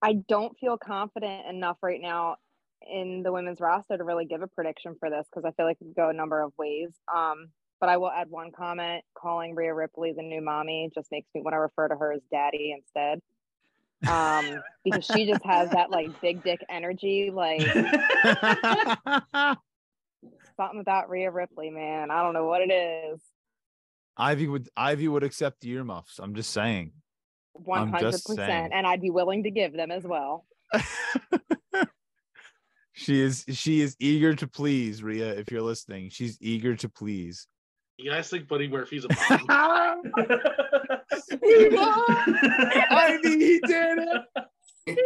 I 0.00 0.12
don't 0.28 0.56
feel 0.58 0.78
confident 0.78 1.48
enough 1.48 1.78
right 1.82 2.00
now 2.00 2.36
in 2.88 3.24
the 3.24 3.32
women's 3.32 3.60
roster 3.60 3.96
to 3.96 4.04
really 4.04 4.24
give 4.24 4.40
a 4.40 4.46
prediction 4.46 4.94
for 5.00 5.10
this 5.10 5.26
because 5.28 5.44
I 5.44 5.50
feel 5.50 5.66
like 5.66 5.78
it 5.80 5.84
could 5.84 5.96
go 5.96 6.10
a 6.10 6.14
number 6.14 6.40
of 6.42 6.52
ways. 6.56 6.90
Um, 7.12 7.48
but 7.80 7.88
I 7.88 7.96
will 7.96 8.10
add 8.10 8.30
one 8.30 8.52
comment: 8.52 9.02
calling 9.14 9.56
Rhea 9.56 9.74
Ripley 9.74 10.12
the 10.12 10.22
new 10.22 10.42
mommy 10.42 10.92
just 10.94 11.10
makes 11.10 11.28
me 11.34 11.42
want 11.42 11.54
to 11.54 11.58
refer 11.58 11.88
to 11.88 11.96
her 11.96 12.12
as 12.12 12.22
daddy 12.30 12.72
instead. 12.76 13.18
Um, 14.08 14.62
because 14.84 15.04
she 15.04 15.26
just 15.26 15.44
has 15.44 15.70
that 15.70 15.90
like 15.90 16.20
big 16.20 16.42
dick 16.42 16.64
energy, 16.68 17.30
like 17.32 17.60
something 20.56 20.80
about 20.80 21.08
Rhea 21.08 21.30
Ripley, 21.30 21.70
man. 21.70 22.10
I 22.10 22.22
don't 22.22 22.34
know 22.34 22.46
what 22.46 22.62
it 22.62 22.72
is. 22.72 23.20
Ivy 24.16 24.48
would 24.48 24.68
Ivy 24.76 25.08
would 25.08 25.22
accept 25.22 25.60
the 25.60 25.70
earmuffs. 25.70 26.18
I'm 26.18 26.34
just 26.34 26.50
saying. 26.50 26.92
One 27.54 27.92
hundred 27.92 28.12
percent, 28.12 28.72
and 28.72 28.86
I'd 28.86 29.00
be 29.00 29.10
willing 29.10 29.44
to 29.44 29.50
give 29.50 29.72
them 29.72 29.90
as 29.90 30.04
well. 30.04 30.46
she 32.94 33.20
is 33.20 33.44
she 33.50 33.80
is 33.80 33.96
eager 33.98 34.34
to 34.34 34.46
please, 34.46 35.02
Rhea, 35.02 35.34
if 35.34 35.50
you're 35.50 35.62
listening. 35.62 36.10
She's 36.10 36.38
eager 36.40 36.74
to 36.76 36.88
please. 36.88 37.46
You 37.98 38.10
guys 38.10 38.28
think 38.28 38.48
Buddy 38.48 38.68
Murphy's 38.68 39.04
a 39.04 39.08
mom? 41.30 42.36
Ivy, 42.90 43.38
he 43.38 43.60
did 43.60 43.98
it. 43.98 44.22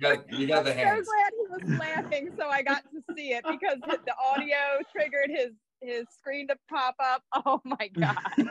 You 0.00 0.14
got, 0.14 0.32
you 0.32 0.46
got 0.46 0.64
the 0.64 0.70
I'm 0.70 1.02
so 1.02 1.10
glad 1.10 1.32
he 1.32 1.46
was 1.50 1.78
laughing, 1.80 2.30
so 2.38 2.46
I 2.48 2.62
got 2.62 2.84
to 2.94 3.02
see 3.16 3.32
it 3.32 3.44
because 3.50 3.78
the 3.84 3.98
the 4.06 4.14
audio 4.32 4.56
triggered 4.92 5.28
his 5.28 5.50
his 5.80 6.06
screen 6.16 6.46
to 6.48 6.56
pop 6.70 6.94
up. 7.02 7.22
Oh 7.44 7.60
my 7.64 7.88
god! 7.98 8.50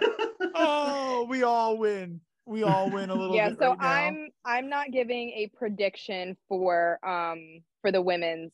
Oh, 0.53 1.25
we 1.29 1.43
all 1.43 1.77
win. 1.77 2.19
We 2.45 2.63
all 2.63 2.89
win 2.91 3.09
a 3.09 3.15
little 3.15 3.33
yeah, 3.33 3.49
bit 3.49 3.59
so 3.59 3.69
right. 3.69 4.07
I'm 4.07 4.29
I'm 4.43 4.69
not 4.69 4.91
giving 4.91 5.29
a 5.29 5.49
prediction 5.57 6.35
for 6.49 6.99
um 7.07 7.61
for 7.81 7.93
the 7.93 8.01
women's 8.01 8.53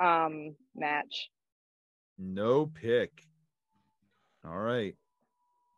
um 0.00 0.56
match. 0.74 1.28
no 2.18 2.66
pick. 2.66 3.10
All 4.46 4.56
right. 4.58 4.94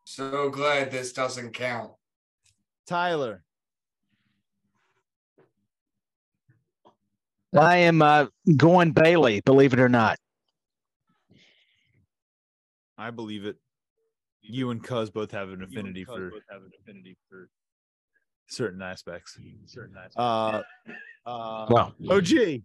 So 0.04 0.48
glad 0.48 0.92
this 0.92 1.12
doesn't 1.12 1.54
count. 1.54 1.92
Tyler. 2.92 3.42
I 7.56 7.78
am 7.78 8.02
uh, 8.02 8.26
going 8.54 8.92
Bayley, 8.92 9.40
believe 9.40 9.72
it 9.72 9.80
or 9.80 9.88
not. 9.88 10.18
I 12.98 13.10
believe 13.10 13.46
it. 13.46 13.56
You 14.42 14.68
and 14.72 14.84
Cuz 14.84 15.08
both 15.08 15.30
have 15.30 15.48
an 15.48 15.62
affinity 15.62 16.04
for 16.04 17.48
certain 18.46 18.82
aspects. 18.82 19.38
Certain 19.64 19.96
aspects. 19.96 20.16
Uh, 20.18 20.62
uh, 21.24 21.66
Well, 21.70 21.94
OG. 22.10 22.62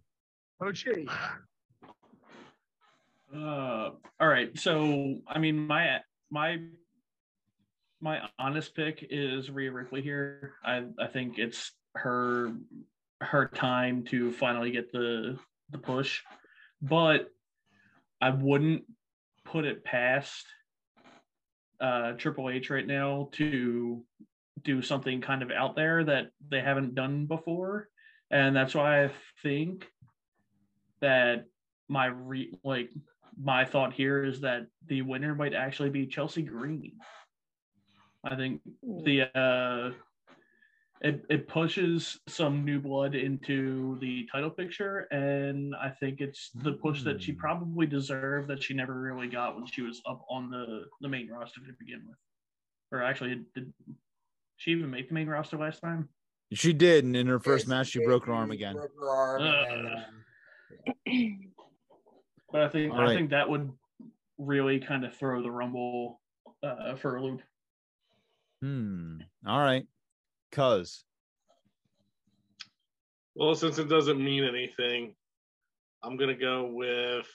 Uh, 3.34 3.90
all 4.20 4.28
right. 4.28 4.58
So, 4.58 5.20
I 5.26 5.38
mean, 5.38 5.66
my 5.66 6.00
my 6.28 6.60
my 8.00 8.20
honest 8.38 8.74
pick 8.74 9.06
is 9.10 9.50
Rhea 9.50 9.72
Ripley 9.72 10.02
here. 10.02 10.54
I 10.64 10.84
I 10.98 11.06
think 11.06 11.38
it's 11.38 11.72
her 11.94 12.52
her 13.20 13.46
time 13.46 14.04
to 14.04 14.32
finally 14.32 14.70
get 14.70 14.92
the 14.92 15.38
the 15.70 15.78
push, 15.78 16.22
but 16.80 17.28
I 18.20 18.30
wouldn't 18.30 18.84
put 19.44 19.64
it 19.64 19.84
past 19.84 20.46
uh 21.80 22.12
Triple 22.12 22.50
H 22.50 22.70
right 22.70 22.86
now 22.86 23.28
to 23.32 24.04
do 24.62 24.82
something 24.82 25.20
kind 25.20 25.42
of 25.42 25.50
out 25.50 25.76
there 25.76 26.04
that 26.04 26.30
they 26.50 26.60
haven't 26.60 26.94
done 26.94 27.26
before, 27.26 27.88
and 28.30 28.54
that's 28.54 28.74
why 28.74 29.04
I 29.04 29.10
think 29.42 29.88
that 31.00 31.46
my 31.88 32.06
re 32.06 32.52
like 32.64 32.90
my 33.40 33.64
thought 33.64 33.92
here 33.92 34.24
is 34.24 34.40
that 34.40 34.66
the 34.86 35.02
winner 35.02 35.34
might 35.34 35.54
actually 35.54 35.90
be 35.90 36.06
Chelsea 36.06 36.42
Green. 36.42 36.98
I 38.24 38.36
think 38.36 38.62
the 38.82 39.22
uh, 39.38 39.92
it 41.00 41.24
it 41.30 41.48
pushes 41.48 42.18
some 42.26 42.64
new 42.64 42.80
blood 42.80 43.14
into 43.14 43.98
the 44.00 44.26
title 44.32 44.50
picture, 44.50 45.06
and 45.12 45.74
I 45.76 45.90
think 45.90 46.20
it's 46.20 46.50
the 46.54 46.72
push 46.72 47.04
that 47.04 47.22
she 47.22 47.32
Hmm. 47.32 47.38
probably 47.38 47.86
deserved 47.86 48.48
that 48.48 48.62
she 48.62 48.74
never 48.74 49.00
really 49.00 49.28
got 49.28 49.54
when 49.54 49.66
she 49.66 49.82
was 49.82 50.02
up 50.06 50.24
on 50.28 50.50
the 50.50 50.86
the 51.00 51.08
main 51.08 51.28
roster 51.30 51.60
to 51.60 51.72
begin 51.78 52.04
with. 52.08 52.18
Or 52.90 53.02
actually, 53.02 53.44
did 53.54 53.72
she 54.56 54.72
even 54.72 54.90
make 54.90 55.08
the 55.08 55.14
main 55.14 55.28
roster 55.28 55.56
last 55.56 55.80
time? 55.80 56.08
She 56.52 56.72
did, 56.72 57.04
and 57.04 57.14
in 57.14 57.26
her 57.26 57.38
first 57.38 57.66
Yes, 57.66 57.68
match, 57.68 57.88
she 57.88 57.98
they 57.98 58.04
broke 58.06 58.24
her 58.26 58.32
arm 58.32 58.50
again. 58.50 58.74
broke 58.74 58.94
her 58.98 59.10
arm, 59.10 59.42
and, 59.46 59.86
Ugh. 59.86 59.98
um, 60.04 60.24
But 62.50 62.62
I 62.62 62.68
think 62.68 62.92
All 62.92 62.98
I 62.98 63.06
right. 63.06 63.12
think 63.12 63.30
that 63.30 63.48
would 63.48 63.72
really 64.38 64.80
kind 64.80 65.04
of 65.04 65.14
throw 65.14 65.42
the 65.42 65.50
Rumble 65.50 66.20
uh, 66.62 66.96
for 66.96 67.16
a 67.16 67.22
loop. 67.22 67.42
Hmm. 68.60 69.18
All 69.46 69.58
right. 69.60 69.86
Cuz 70.52 71.04
Well, 73.34 73.54
since 73.54 73.78
it 73.78 73.88
doesn't 73.88 74.22
mean 74.22 74.44
anything, 74.44 75.14
I'm 76.02 76.16
gonna 76.16 76.34
go 76.34 76.66
with 76.66 77.26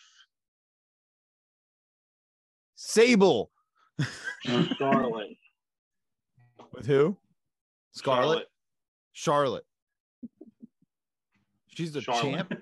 Sable 2.75 3.51
Charlotte. 4.77 5.37
with 6.73 6.85
who? 6.85 7.17
Scarlet. 7.93 8.47
Charlotte. 9.13 9.65
She's 11.69 11.93
the 11.93 12.01
Charlotte. 12.01 12.49
champ. 12.49 12.53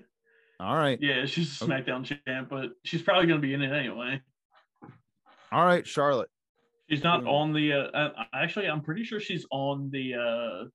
All 0.60 0.76
right. 0.76 0.98
Yeah, 1.00 1.26
she's 1.26 1.60
a 1.60 1.64
Okay. 1.64 1.72
SmackDown 1.74 2.04
champ, 2.04 2.48
but 2.48 2.70
she's 2.84 3.02
probably 3.02 3.26
going 3.26 3.40
to 3.40 3.46
be 3.46 3.52
in 3.54 3.62
it 3.62 3.72
anyway. 3.72 4.20
All 5.50 5.64
right, 5.66 5.86
Charlotte. 5.86 6.30
She's 6.92 7.02
not 7.02 7.20
Boom. 7.20 7.28
on 7.28 7.52
the. 7.54 7.72
Uh, 7.72 7.96
uh, 7.96 8.24
actually, 8.34 8.68
I'm 8.68 8.82
pretty 8.82 9.02
sure 9.02 9.18
she's 9.18 9.46
on 9.50 9.88
the 9.90 10.12
uh, 10.14 10.68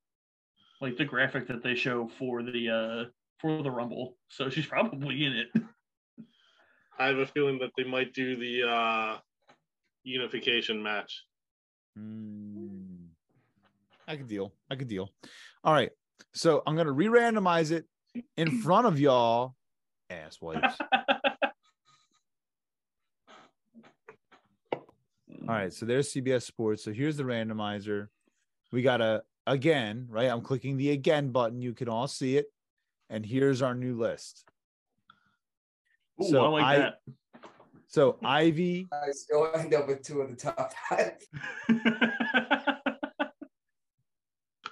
like 0.82 0.98
the 0.98 1.06
graphic 1.06 1.48
that 1.48 1.62
they 1.62 1.76
show 1.76 2.10
for 2.18 2.42
the 2.42 2.70
uh 2.70 3.10
for 3.40 3.62
the 3.62 3.70
Rumble. 3.70 4.16
So 4.28 4.50
she's 4.50 4.66
probably 4.66 5.26
in 5.26 5.34
it. 5.34 5.48
I 7.00 7.06
have 7.06 7.18
a 7.18 7.28
feeling 7.28 7.60
that 7.60 7.70
they 7.78 7.84
might 7.84 8.16
do 8.16 8.36
the 8.36 8.68
uh, 8.68 9.18
unification 10.02 10.82
match. 10.82 11.24
Hmm. 11.96 13.10
I 14.08 14.16
could 14.16 14.28
deal. 14.28 14.54
I 14.72 14.76
could 14.76 14.88
deal. 14.88 15.12
All 15.64 15.74
right. 15.74 15.92
So 16.34 16.64
I'm 16.66 16.76
gonna 16.76 16.92
re-randomize 16.92 17.72
it 17.72 17.86
in 18.38 18.60
front 18.62 18.88
of 18.88 19.00
y'all, 19.00 19.54
ass 20.10 20.40
All 25.48 25.56
right, 25.56 25.72
so 25.74 25.86
there's 25.86 26.12
CBS 26.12 26.42
Sports. 26.44 26.84
So 26.84 26.92
here's 26.92 27.16
the 27.18 27.24
randomizer. 27.24 28.08
We 28.72 28.82
got 28.82 29.00
a 29.02 29.24
again, 29.46 30.08
right? 30.10 30.30
I'm 30.30 30.42
clicking 30.42 30.76
the 30.78 30.92
again 30.92 31.30
button. 31.32 31.62
You 31.62 31.74
can 31.74 31.88
all 31.88 32.08
see 32.08 32.36
it. 32.38 32.48
And 33.10 33.26
here's 33.26 33.62
our 33.62 33.74
new 33.74 33.98
list. 33.98 34.44
Ooh, 36.22 36.28
So 36.30 36.46
I 36.46 36.48
like 36.50 36.64
I- 36.66 36.78
that. 36.80 37.00
So 37.90 38.18
Ivy, 38.22 38.90
I 38.92 39.12
still 39.12 39.50
end 39.56 39.74
up 39.74 39.88
with 39.88 40.04
two 40.04 40.20
of 40.20 40.30
the 40.30 40.36
top 40.36 40.74
five. 40.90 41.14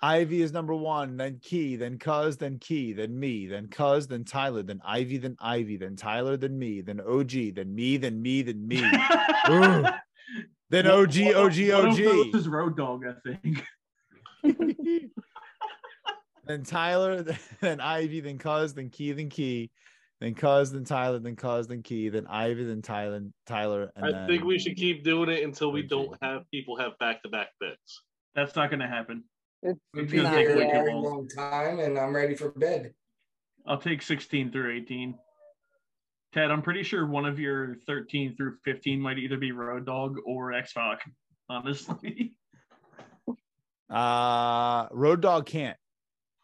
Ivy 0.01 0.41
is 0.41 0.51
number 0.51 0.75
one, 0.75 1.15
then 1.15 1.39
Key, 1.41 1.77
then 1.77 1.97
Cuz, 1.97 2.35
then 2.35 2.59
Key, 2.59 2.91
then 2.91 3.17
me, 3.17 3.47
then 3.47 3.67
Cuz, 3.67 4.05
then 4.07 4.25
Tyler, 4.25 4.61
then 4.61 4.81
Ivy, 4.85 5.17
then 5.17 5.37
Ivy, 5.39 5.77
then 5.77 5.95
Tyler, 5.95 6.35
then 6.35 6.59
me, 6.59 6.81
then 6.81 6.99
OG, 6.99 7.55
then 7.55 7.73
me, 7.73 7.95
then 7.95 8.21
me, 8.21 8.41
then 8.41 8.67
me, 8.67 8.83
Ooh. 9.49 9.85
Then 10.69 10.87
OG, 10.87 11.15
One 11.17 11.27
of- 11.29 11.35
OG, 11.37 11.69
one 11.73 11.89
of 11.89 11.97
those 11.97 12.27
OG. 12.27 12.35
is 12.35 12.47
Road 12.47 12.77
Dog, 12.77 13.03
I 13.05 13.13
think. 13.29 13.63
then 16.47 16.63
Tyler, 16.63 17.23
then 17.61 17.79
Ivy, 17.81 18.19
then 18.21 18.37
Cuz, 18.37 18.73
then 18.73 18.89
Key, 18.89 19.11
then 19.13 19.29
Key, 19.29 19.71
then 20.21 20.33
Cuz, 20.35 20.71
then 20.71 20.83
Tyler, 20.83 21.19
then 21.19 21.35
Cuz, 21.35 21.67
then 21.67 21.81
Key, 21.83 22.09
then 22.09 22.27
Ivy, 22.27 22.63
then 22.65 22.81
Tyler, 22.81 23.21
Tyler, 23.45 23.91
and 23.95 24.05
I 24.05 24.11
then 24.11 24.27
think 24.27 24.43
we 24.43 24.59
should 24.59 24.75
keep 24.75 25.03
doing 25.03 25.29
it 25.29 25.43
until 25.43 25.71
we 25.71 25.81
don't 25.83 26.15
have 26.21 26.43
people 26.51 26.77
have 26.77 26.97
back 26.99 27.21
to 27.23 27.29
back 27.29 27.47
picks. 27.61 28.01
That's 28.35 28.55
not 28.55 28.69
going 28.69 28.81
to 28.81 28.87
happen. 28.87 29.23
It's 29.63 29.79
We've 29.93 30.03
It's 30.03 30.11
been 30.13 30.23
gonna 30.23 30.35
take 30.35 30.55
way 30.55 30.69
a 30.69 30.83
too 30.83 30.91
long. 30.91 31.03
long 31.03 31.27
time, 31.29 31.79
and 31.79 31.97
I'm 31.97 32.15
ready 32.15 32.35
for 32.35 32.49
bed. 32.51 32.93
I'll 33.65 33.79
take 33.79 34.01
16 34.03 34.51
through 34.51 34.75
18. 34.75 35.15
Ted, 36.35 36.51
I'm 36.51 36.61
pretty 36.61 36.83
sure 36.83 37.07
one 37.07 37.25
of 37.25 37.39
your 37.39 37.77
13 37.87 38.35
through 38.35 38.57
15 38.65 38.99
might 38.99 39.17
either 39.17 39.37
be 39.37 39.53
Road 39.53 39.85
Dog 39.85 40.17
or 40.25 40.51
X 40.51 40.73
Pac. 40.73 40.99
Honestly, 41.49 42.35
uh 43.89 44.87
Road 44.91 45.21
Dog 45.21 45.45
can't. 45.45 45.77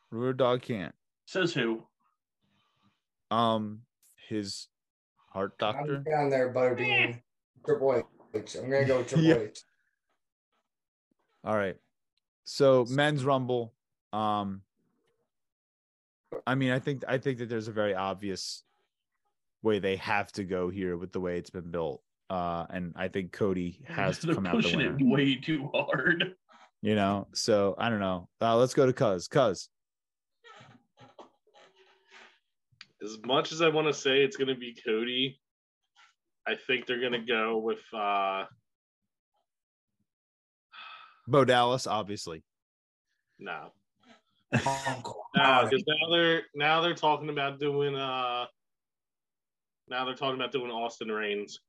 Road 0.09 0.37
Dog 0.37 0.61
can't. 0.61 0.95
says 1.25 1.53
who? 1.53 1.83
Um 3.31 3.81
his 4.29 4.67
heart 5.33 5.57
doctor. 5.57 5.95
I'm 5.97 6.03
down 6.03 6.29
there, 6.29 6.53
Butterbean. 6.53 7.19
Triple 7.65 8.01
H. 8.33 8.55
I'm 8.55 8.69
gonna 8.69 8.85
go 8.85 8.99
with 8.99 9.07
Triple 9.09 9.25
Yeah. 9.25 9.35
H. 9.39 9.59
All 11.43 11.55
right. 11.57 11.75
So 12.45 12.85
men's 12.89 13.25
rumble. 13.25 13.73
Um 14.13 14.61
I 16.47 16.55
mean, 16.55 16.71
I 16.71 16.79
think 16.79 17.03
I 17.09 17.17
think 17.17 17.39
that 17.39 17.49
there's 17.49 17.67
a 17.67 17.73
very 17.73 17.93
obvious 17.93 18.63
way 19.63 19.79
they 19.79 19.95
have 19.97 20.31
to 20.33 20.43
go 20.43 20.69
here 20.69 20.97
with 20.97 21.11
the 21.11 21.19
way 21.19 21.37
it's 21.37 21.49
been 21.49 21.71
built. 21.71 22.01
Uh 22.29 22.65
and 22.69 22.93
I 22.95 23.07
think 23.09 23.31
Cody 23.31 23.81
has 23.87 24.19
to 24.19 24.27
They're 24.27 24.35
come 24.35 24.45
out 24.47 24.55
the 24.57 24.61
pushing 24.63 24.79
winner. 24.79 24.97
it 24.99 25.05
way 25.05 25.35
too 25.35 25.69
hard. 25.73 26.35
You 26.81 26.95
know, 26.95 27.27
so 27.33 27.75
I 27.77 27.89
don't 27.89 27.99
know. 27.99 28.27
Uh 28.41 28.55
let's 28.57 28.73
go 28.73 28.85
to 28.85 28.93
Cuz. 28.93 29.27
Cuz. 29.27 29.69
As 33.03 33.17
much 33.25 33.51
as 33.51 33.61
I 33.61 33.69
want 33.69 33.87
to 33.87 33.93
say 33.93 34.23
it's 34.23 34.37
going 34.37 34.47
to 34.47 34.55
be 34.55 34.75
Cody, 34.85 35.39
I 36.47 36.53
think 36.67 36.85
they're 36.85 36.99
going 36.99 37.13
to 37.13 37.19
go 37.25 37.57
with 37.57 37.79
uh, 37.93 38.45
Bo 41.27 41.43
Dallas, 41.45 41.87
obviously. 41.87 42.43
no, 43.39 43.71
no, 44.53 44.59
because 45.69 45.83
now 45.87 46.09
they're 46.11 46.41
now 46.53 46.81
they're 46.81 46.93
talking 46.93 47.29
about 47.29 47.59
doing 47.59 47.95
uh, 47.95 48.45
now 49.91 50.05
they're 50.05 50.15
talking 50.15 50.35
about 50.39 50.53
doing 50.53 50.71
Austin 50.71 51.11
Reigns. 51.11 51.59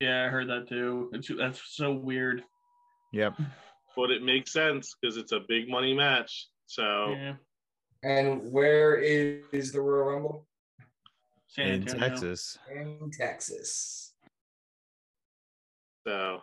Yeah, 0.00 0.24
I 0.24 0.28
heard 0.28 0.48
that 0.48 0.68
too. 0.68 1.10
It's, 1.12 1.28
that's 1.36 1.60
so 1.74 1.92
weird. 1.92 2.44
Yep. 3.12 3.34
but 3.96 4.10
it 4.12 4.22
makes 4.22 4.52
sense 4.52 4.94
because 5.02 5.16
it's 5.16 5.32
a 5.32 5.40
big 5.48 5.68
money 5.68 5.92
match. 5.92 6.46
So 6.66 7.10
Yeah, 7.10 7.34
And 8.04 8.50
where 8.52 8.94
is 8.96 9.72
the 9.72 9.80
Royal 9.80 10.12
Rumble? 10.12 10.46
San 11.48 11.66
In 11.66 11.82
Antonio. 11.82 12.08
Texas. 12.08 12.58
In 12.72 13.10
Texas. 13.10 14.14
so 16.06 16.40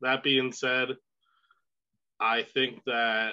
that 0.00 0.22
being 0.22 0.52
said, 0.52 0.90
I 2.20 2.42
think 2.42 2.78
that 2.86 3.32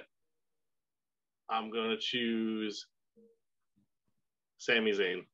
I'm 1.49 1.69
gonna 1.71 1.97
choose 1.99 2.87
Sami 4.57 4.91
Zayn. 4.91 5.25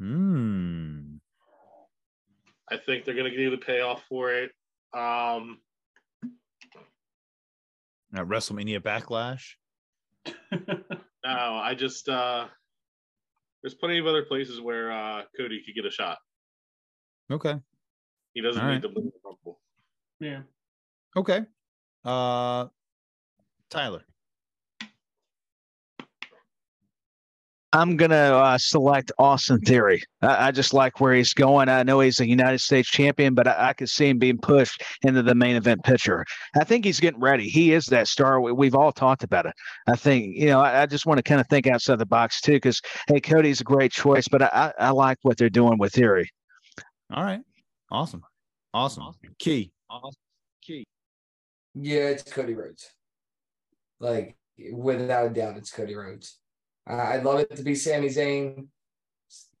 Hmm. 0.00 1.16
I 2.70 2.76
think 2.78 3.04
they're 3.04 3.14
gonna 3.14 3.30
give 3.30 3.38
you 3.40 3.50
the 3.50 3.58
payoff 3.58 4.02
for 4.08 4.32
it. 4.32 4.50
Um, 4.94 5.58
At 8.14 8.26
WrestleMania 8.26 8.80
Backlash. 8.80 9.54
no, 10.52 10.70
I 11.24 11.74
just 11.76 12.08
uh, 12.08 12.46
there's 13.62 13.74
plenty 13.74 13.98
of 13.98 14.06
other 14.06 14.24
places 14.24 14.60
where 14.60 14.90
uh, 14.90 15.22
Cody 15.36 15.62
could 15.64 15.74
get 15.74 15.84
a 15.84 15.90
shot. 15.90 16.18
Okay. 17.30 17.54
He 18.34 18.40
doesn't 18.40 18.60
All 18.62 18.68
need 18.68 18.74
right. 18.74 18.82
to 18.82 18.88
win 18.88 19.04
the 19.06 19.12
Rumble. 19.24 19.60
yeah. 20.20 20.40
Okay. 21.16 21.44
Uh 22.04 22.66
Tyler. 23.68 24.02
I'm 27.72 27.96
gonna 27.96 28.16
uh, 28.16 28.58
select 28.58 29.12
Austin 29.18 29.60
Theory. 29.60 30.02
I, 30.22 30.48
I, 30.48 30.50
just 30.50 30.74
like 30.74 31.00
where 31.00 31.14
he's 31.14 31.32
going. 31.32 31.68
I 31.68 31.84
know 31.84 32.00
he's 32.00 32.18
a 32.18 32.26
United 32.26 32.60
States 32.60 32.88
champion, 32.88 33.32
but 33.34 33.46
I, 33.46 33.68
I, 33.68 33.72
could 33.74 33.88
see 33.88 34.08
him 34.08 34.18
being 34.18 34.38
pushed 34.38 34.82
into 35.02 35.22
the 35.22 35.36
main 35.36 35.54
event 35.54 35.84
picture. 35.84 36.24
I 36.56 36.64
think 36.64 36.84
he's 36.84 36.98
getting 36.98 37.20
ready. 37.20 37.48
He 37.48 37.72
is 37.72 37.86
that 37.86 38.08
star. 38.08 38.40
We, 38.40 38.66
have 38.66 38.74
all 38.74 38.90
talked 38.90 39.22
about 39.22 39.46
it. 39.46 39.54
I 39.86 39.94
think 39.94 40.36
you 40.36 40.46
know. 40.46 40.60
I, 40.60 40.82
I 40.82 40.86
just 40.86 41.06
want 41.06 41.18
to 41.18 41.22
kind 41.22 41.40
of 41.40 41.46
think 41.46 41.68
outside 41.68 42.00
the 42.00 42.06
box 42.06 42.40
too, 42.40 42.54
because 42.54 42.80
hey, 43.06 43.20
Cody's 43.20 43.60
a 43.60 43.64
great 43.64 43.92
choice, 43.92 44.26
but 44.26 44.42
I, 44.42 44.72
I 44.76 44.90
like 44.90 45.18
what 45.22 45.36
they're 45.36 45.48
doing 45.48 45.78
with 45.78 45.92
Theory. 45.92 46.28
All 47.12 47.22
right, 47.22 47.40
awesome, 47.92 48.22
awesome. 48.74 49.12
Key, 49.38 49.70
awesome. 49.88 50.10
Key. 50.60 50.84
Yeah, 51.76 52.08
it's 52.08 52.24
Cody 52.24 52.54
Rhodes. 52.54 52.90
Like 54.00 54.34
without 54.72 55.26
a 55.26 55.30
doubt, 55.30 55.56
it's 55.56 55.70
Cody 55.70 55.94
Rhodes. 55.94 56.39
Uh, 56.90 56.96
I'd 56.96 57.24
love 57.24 57.38
it 57.38 57.54
to 57.56 57.62
be 57.62 57.74
Sami 57.74 58.08
Zayn. 58.08 58.66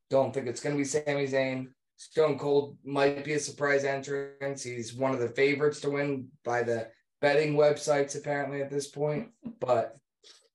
Don't 0.08 0.34
think 0.34 0.48
it's 0.48 0.60
going 0.60 0.74
to 0.74 0.78
be 0.78 0.84
Sami 0.84 1.26
Zayn. 1.28 1.68
Stone 1.96 2.38
Cold 2.38 2.76
might 2.82 3.24
be 3.24 3.34
a 3.34 3.38
surprise 3.38 3.84
entrance. 3.84 4.64
He's 4.64 4.94
one 4.94 5.12
of 5.12 5.20
the 5.20 5.28
favorites 5.28 5.80
to 5.82 5.90
win 5.90 6.28
by 6.44 6.62
the 6.62 6.88
betting 7.20 7.54
websites, 7.54 8.18
apparently, 8.18 8.62
at 8.62 8.70
this 8.70 8.88
point. 8.88 9.28
But 9.60 9.96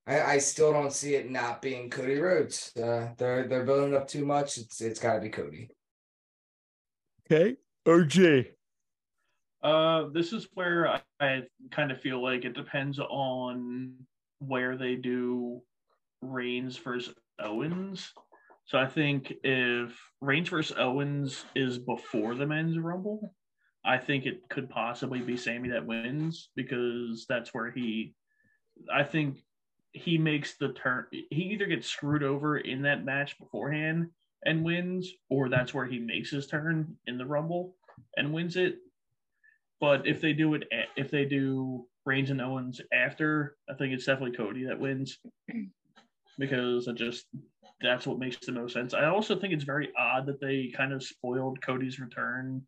I, 0.06 0.22
I 0.22 0.38
still 0.40 0.74
don't 0.74 0.92
see 0.92 1.16
it 1.16 1.30
not 1.30 1.62
being 1.62 1.90
Cody 1.90 2.20
Rhodes. 2.20 2.76
Uh, 2.76 3.10
they're 3.18 3.48
they're 3.48 3.64
building 3.64 3.96
up 3.96 4.08
too 4.08 4.26
much. 4.26 4.58
It's 4.58 4.82
it's 4.82 5.00
got 5.00 5.14
to 5.14 5.22
be 5.22 5.30
Cody. 5.30 5.70
Okay, 7.32 7.56
OG. 7.86 8.48
Uh, 9.64 10.10
this 10.12 10.34
is 10.34 10.48
where 10.54 10.88
I, 10.88 11.02
I 11.20 11.44
kind 11.72 11.92
of 11.92 12.02
feel 12.02 12.22
like 12.22 12.44
it 12.44 12.54
depends 12.54 13.00
on 13.00 13.94
where 14.40 14.78
they 14.78 14.96
do 14.96 15.62
Reigns 16.26 16.78
versus 16.78 17.14
Owens. 17.40 18.12
So 18.66 18.80
I 18.80 18.88
think 18.88 19.34
if 19.44 19.98
Reigns 20.22 20.50
versus 20.50 20.76
Owens 20.78 21.46
is 21.56 21.78
before 21.78 22.36
the 22.36 22.48
men's 22.48 22.78
rumble, 22.78 23.34
I 23.86 23.98
think 23.98 24.26
it 24.26 24.50
could 24.50 24.70
possibly 24.70 25.20
be 25.20 25.38
Sami 25.38 25.70
that 25.70 25.86
wins 25.86 26.50
because 26.56 27.26
that's 27.30 27.54
where 27.54 27.70
he 27.70 28.16
I 28.94 29.04
think 29.04 29.38
he 29.94 30.18
makes 30.18 30.58
the 30.58 30.70
turn 30.70 31.06
he 31.12 31.44
either 31.54 31.68
gets 31.68 31.88
screwed 31.88 32.24
over 32.24 32.58
in 32.58 32.82
that 32.82 33.06
match 33.06 33.38
beforehand 33.40 34.10
and 34.44 34.64
wins, 34.64 35.12
or 35.30 35.50
that's 35.50 35.74
where 35.74 35.86
he 35.86 36.00
makes 36.00 36.30
his 36.32 36.48
turn 36.48 36.96
in 37.08 37.18
the 37.18 37.26
rumble 37.26 37.76
and 38.18 38.34
wins 38.34 38.56
it. 38.56 38.78
But 39.80 40.08
if 40.08 40.22
they 40.22 40.34
do 40.34 40.56
it 40.56 40.64
if 40.96 41.12
they 41.12 41.26
do 41.26 41.86
Reigns 42.06 42.32
and 42.32 42.42
Owens 42.42 42.82
after, 42.92 43.56
I 43.70 43.74
think 43.76 43.94
it's 43.94 44.06
definitely 44.06 44.38
Cody 44.38 44.66
that 44.66 44.80
wins 44.80 45.20
because 46.38 46.88
it 46.88 46.96
just 46.96 47.26
that's 47.82 48.08
what 48.08 48.20
makes 48.20 48.38
the 48.38 48.52
most 48.52 48.74
sense. 48.74 48.94
I 48.94 49.06
also 49.06 49.36
think 49.36 49.54
it's 49.54 49.64
very 49.64 49.92
odd 49.98 50.26
that 50.28 50.40
they 50.40 50.72
kind 50.76 50.94
of 50.94 51.04
spoiled 51.04 51.62
Cody's 51.62 52.00
return 52.00 52.62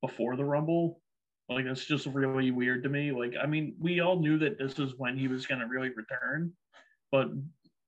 before 0.00 0.36
the 0.36 0.44
Rumble. 0.44 1.00
Like 1.48 1.64
that's 1.64 1.84
just 1.84 2.06
really 2.06 2.50
weird 2.50 2.82
to 2.82 2.88
me. 2.88 3.12
Like 3.12 3.34
I 3.42 3.46
mean, 3.46 3.74
we 3.80 4.00
all 4.00 4.18
knew 4.18 4.38
that 4.38 4.58
this 4.58 4.78
is 4.78 4.94
when 4.96 5.16
he 5.16 5.28
was 5.28 5.46
going 5.46 5.60
to 5.60 5.66
really 5.66 5.90
return, 5.90 6.52
but 7.10 7.28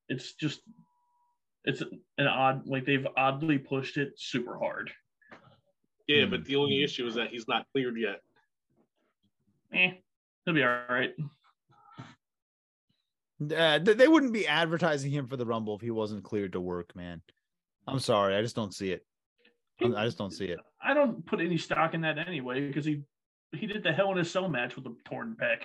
it's 0.08 0.34
just 0.34 0.60
it's 1.64 1.82
an 2.18 2.26
odd 2.26 2.66
like 2.66 2.86
they've 2.86 3.06
oddly 3.16 3.58
pushed 3.58 3.96
it 3.96 4.12
super 4.16 4.58
hard. 4.58 4.90
Yeah, 6.08 6.24
but 6.24 6.44
the 6.44 6.56
only 6.56 6.82
issue 6.82 7.06
is 7.06 7.14
that 7.14 7.28
he's 7.28 7.46
not 7.46 7.66
cleared 7.72 7.96
yet. 7.98 8.20
Eh, 9.72 9.92
he'll 10.44 10.54
be 10.54 10.64
all 10.64 10.80
right. 10.88 11.14
Uh, 13.41 13.78
they 13.78 14.09
wouldn't 14.09 14.34
be 14.34 14.47
advertising 14.47 15.11
him 15.11 15.26
for 15.26 15.36
the 15.36 15.47
Rumble 15.47 15.74
if 15.74 15.80
he 15.80 15.91
wasn't 15.91 16.24
cleared 16.24 16.53
to 16.53 16.61
work, 16.61 16.95
man. 16.95 17.22
I'm 17.86 17.99
sorry, 17.99 18.36
I 18.36 18.43
just 18.43 18.55
don't 18.55 18.74
see 18.74 18.93
it. 18.93 19.05
I 19.82 20.05
just 20.05 20.18
don't 20.18 20.32
see 20.32 20.47
it. 20.47 20.59
I 20.82 20.93
don't 20.93 21.24
put 21.24 21.41
any 21.41 21.57
stock 21.57 21.95
in 21.95 22.03
that 22.03 22.18
anyway 22.18 22.66
because 22.66 22.84
he 22.84 23.03
he 23.53 23.66
did 23.66 23.82
the 23.82 23.93
Hell 23.93 24.12
in 24.12 24.18
a 24.18 24.24
Cell 24.24 24.49
match 24.49 24.76
with 24.76 24.86
a 24.86 24.95
torn 25.05 25.36
pec. 25.41 25.62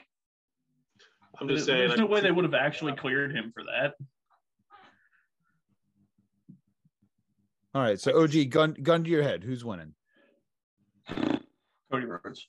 I'm 1.40 1.48
just 1.48 1.66
There's 1.66 1.66
saying. 1.66 1.88
There's 1.90 2.00
no 2.00 2.06
way 2.06 2.22
they 2.22 2.32
would 2.32 2.46
have 2.46 2.54
actually 2.54 2.94
cleared 2.94 3.36
him 3.36 3.52
for 3.54 3.64
that. 3.64 3.94
All 7.74 7.82
right, 7.82 8.00
so 8.00 8.24
OG, 8.24 8.50
gun 8.50 8.74
gun 8.82 9.04
to 9.04 9.10
your 9.10 9.22
head. 9.22 9.44
Who's 9.44 9.66
winning? 9.66 9.94
Cody 11.10 12.06
Rhodes. 12.06 12.48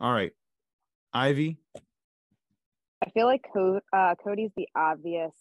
All 0.00 0.12
right, 0.12 0.32
Ivy. 1.12 1.58
I 3.12 3.18
feel 3.18 3.26
like 3.26 3.44
Co- 3.52 3.80
uh, 3.92 4.14
Cody's 4.22 4.52
the 4.56 4.68
obvious 4.74 5.34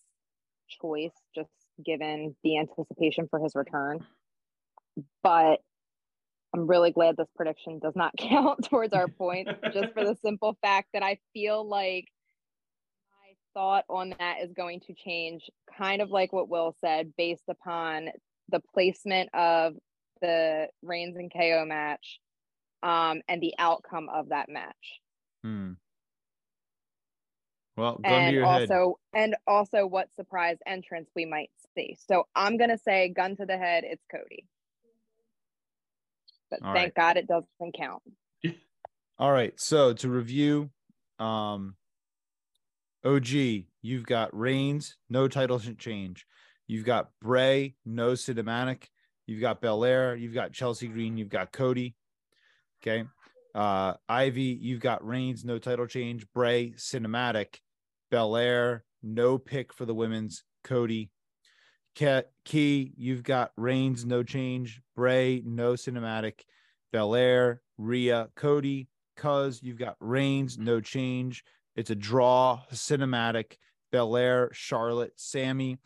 choice, 0.81 1.13
just 1.33 1.49
given 1.83 2.35
the 2.43 2.57
anticipation 2.57 3.27
for 3.29 3.39
his 3.39 3.55
return. 3.55 4.05
But 5.23 5.61
I'm 6.53 6.67
really 6.67 6.91
glad 6.91 7.15
this 7.15 7.29
prediction 7.35 7.79
does 7.79 7.95
not 7.95 8.11
count 8.17 8.65
towards 8.65 8.93
our 8.93 9.07
point, 9.07 9.47
just 9.73 9.93
for 9.93 10.03
the 10.03 10.17
simple 10.23 10.57
fact 10.61 10.89
that 10.93 11.01
I 11.01 11.19
feel 11.33 11.65
like 11.65 12.07
my 13.09 13.35
thought 13.53 13.85
on 13.89 14.15
that 14.19 14.39
is 14.43 14.51
going 14.51 14.81
to 14.87 14.93
change, 14.93 15.49
kind 15.77 16.01
of 16.01 16.09
like 16.09 16.33
what 16.33 16.49
Will 16.49 16.75
said, 16.81 17.13
based 17.17 17.47
upon 17.47 18.09
the 18.49 18.61
placement 18.73 19.29
of 19.33 19.75
the 20.21 20.67
Reigns 20.83 21.15
and 21.15 21.31
KO 21.31 21.63
match 21.65 22.19
um, 22.83 23.21
and 23.29 23.41
the 23.41 23.53
outcome 23.57 24.09
of 24.13 24.29
that 24.29 24.49
match. 24.49 24.99
Hmm. 25.41 25.71
Well, 27.77 27.99
and 28.03 28.43
also 28.43 28.97
head. 29.13 29.21
and 29.21 29.35
also 29.47 29.85
what 29.85 30.09
surprise 30.15 30.57
entrance 30.65 31.09
we 31.15 31.25
might 31.25 31.51
see. 31.75 31.97
So 32.07 32.27
I'm 32.35 32.57
gonna 32.57 32.77
say 32.77 33.09
gun 33.09 33.35
to 33.37 33.45
the 33.45 33.57
head, 33.57 33.83
it's 33.85 34.03
Cody. 34.11 34.45
But 36.49 36.61
All 36.63 36.73
thank 36.73 36.93
right. 36.97 37.15
God 37.15 37.17
it 37.17 37.27
doesn't 37.27 37.75
count. 37.75 38.03
All 39.17 39.31
right. 39.31 39.53
So 39.59 39.93
to 39.93 40.09
review, 40.09 40.69
um, 41.19 41.75
OG, 43.05 43.29
you've 43.81 44.05
got 44.05 44.37
Reigns, 44.37 44.97
no 45.09 45.27
title 45.27 45.59
change. 45.59 46.25
You've 46.67 46.85
got 46.85 47.09
Bray, 47.21 47.75
no 47.85 48.11
cinematic. 48.11 48.85
You've 49.27 49.41
got 49.41 49.61
Belair. 49.61 50.15
You've 50.15 50.33
got 50.33 50.53
Chelsea 50.53 50.87
Green. 50.87 51.17
You've 51.17 51.29
got 51.29 51.51
Cody. 51.51 51.95
Okay. 52.81 53.05
Uh, 53.53 53.93
Ivy, 54.07 54.57
you've 54.61 54.79
got 54.79 55.05
Reigns, 55.05 55.43
no 55.43 55.59
title 55.59 55.87
change. 55.87 56.25
Bray, 56.33 56.71
cinematic. 56.71 57.59
Belair, 58.09 58.83
no 59.03 59.37
pick 59.37 59.73
for 59.73 59.85
the 59.85 59.93
women's. 59.93 60.43
Cody. 60.63 61.09
Key, 61.95 62.93
you've 62.95 63.23
got 63.23 63.51
Reigns, 63.57 64.05
no 64.05 64.23
change. 64.23 64.81
Bray, 64.95 65.41
no 65.45 65.73
cinematic. 65.73 66.41
Belair, 66.91 67.61
Rhea, 67.77 68.29
Cody. 68.35 68.87
Cuz 69.17 69.61
you've 69.61 69.77
got 69.77 69.97
Reigns, 69.99 70.57
no 70.57 70.79
change. 70.79 71.43
It's 71.75 71.89
a 71.89 71.95
draw, 71.95 72.61
cinematic. 72.71 73.57
Belair, 73.91 74.49
Charlotte, 74.53 75.13
Sami. 75.17 75.79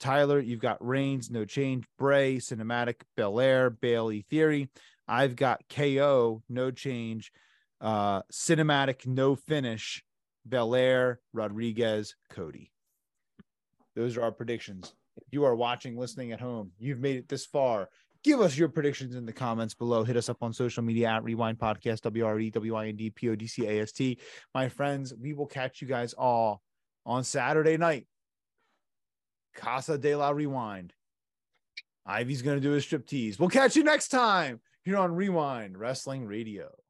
Tyler, 0.00 0.40
you've 0.40 0.60
got 0.60 0.84
Reigns, 0.84 1.30
no 1.30 1.44
change. 1.44 1.84
Bray, 1.98 2.36
cinematic. 2.36 3.02
Belair, 3.16 3.70
Bayley, 3.70 4.24
Theory. 4.30 4.70
I've 5.06 5.36
got 5.36 5.62
KO, 5.68 6.42
no 6.48 6.70
change. 6.70 7.32
Uh, 7.80 8.22
cinematic, 8.32 9.06
no 9.06 9.36
finish. 9.36 10.02
Belair, 10.46 11.20
Rodriguez, 11.32 12.16
Cody. 12.30 12.70
Those 13.96 14.16
are 14.16 14.22
our 14.22 14.32
predictions. 14.32 14.94
If 15.16 15.32
you 15.32 15.44
are 15.44 15.54
watching, 15.54 15.96
listening 15.96 16.32
at 16.32 16.40
home, 16.40 16.72
you've 16.78 16.98
made 17.00 17.16
it 17.16 17.28
this 17.28 17.46
far. 17.46 17.88
Give 18.22 18.40
us 18.40 18.56
your 18.56 18.68
predictions 18.68 19.14
in 19.14 19.26
the 19.26 19.32
comments 19.32 19.74
below. 19.74 20.02
Hit 20.02 20.16
us 20.16 20.28
up 20.28 20.42
on 20.42 20.52
social 20.52 20.82
media 20.82 21.08
at 21.08 21.24
Rewind 21.24 21.58
Podcast, 21.58 22.00
W 22.02 22.24
R 22.24 22.40
E 22.40 22.50
W 22.50 22.74
I 22.74 22.88
N 22.88 22.96
D 22.96 23.10
P 23.10 23.28
O 23.28 23.36
D 23.36 23.46
C 23.46 23.66
A 23.66 23.82
S 23.82 23.92
T. 23.92 24.18
My 24.54 24.68
friends, 24.68 25.14
we 25.14 25.34
will 25.34 25.46
catch 25.46 25.82
you 25.82 25.88
guys 25.88 26.14
all 26.14 26.62
on 27.04 27.22
Saturday 27.22 27.76
night. 27.76 28.06
Casa 29.54 29.98
de 29.98 30.14
la 30.14 30.30
Rewind. 30.30 30.92
Ivy's 32.06 32.42
going 32.42 32.56
to 32.56 32.62
do 32.62 32.74
a 32.74 32.80
strip 32.80 33.06
tease. 33.06 33.38
We'll 33.38 33.50
catch 33.50 33.76
you 33.76 33.84
next 33.84 34.08
time 34.08 34.60
here 34.84 34.98
on 34.98 35.12
Wre-Wind 35.12 35.78
Wrestling 35.78 36.26
Radio. 36.26 36.83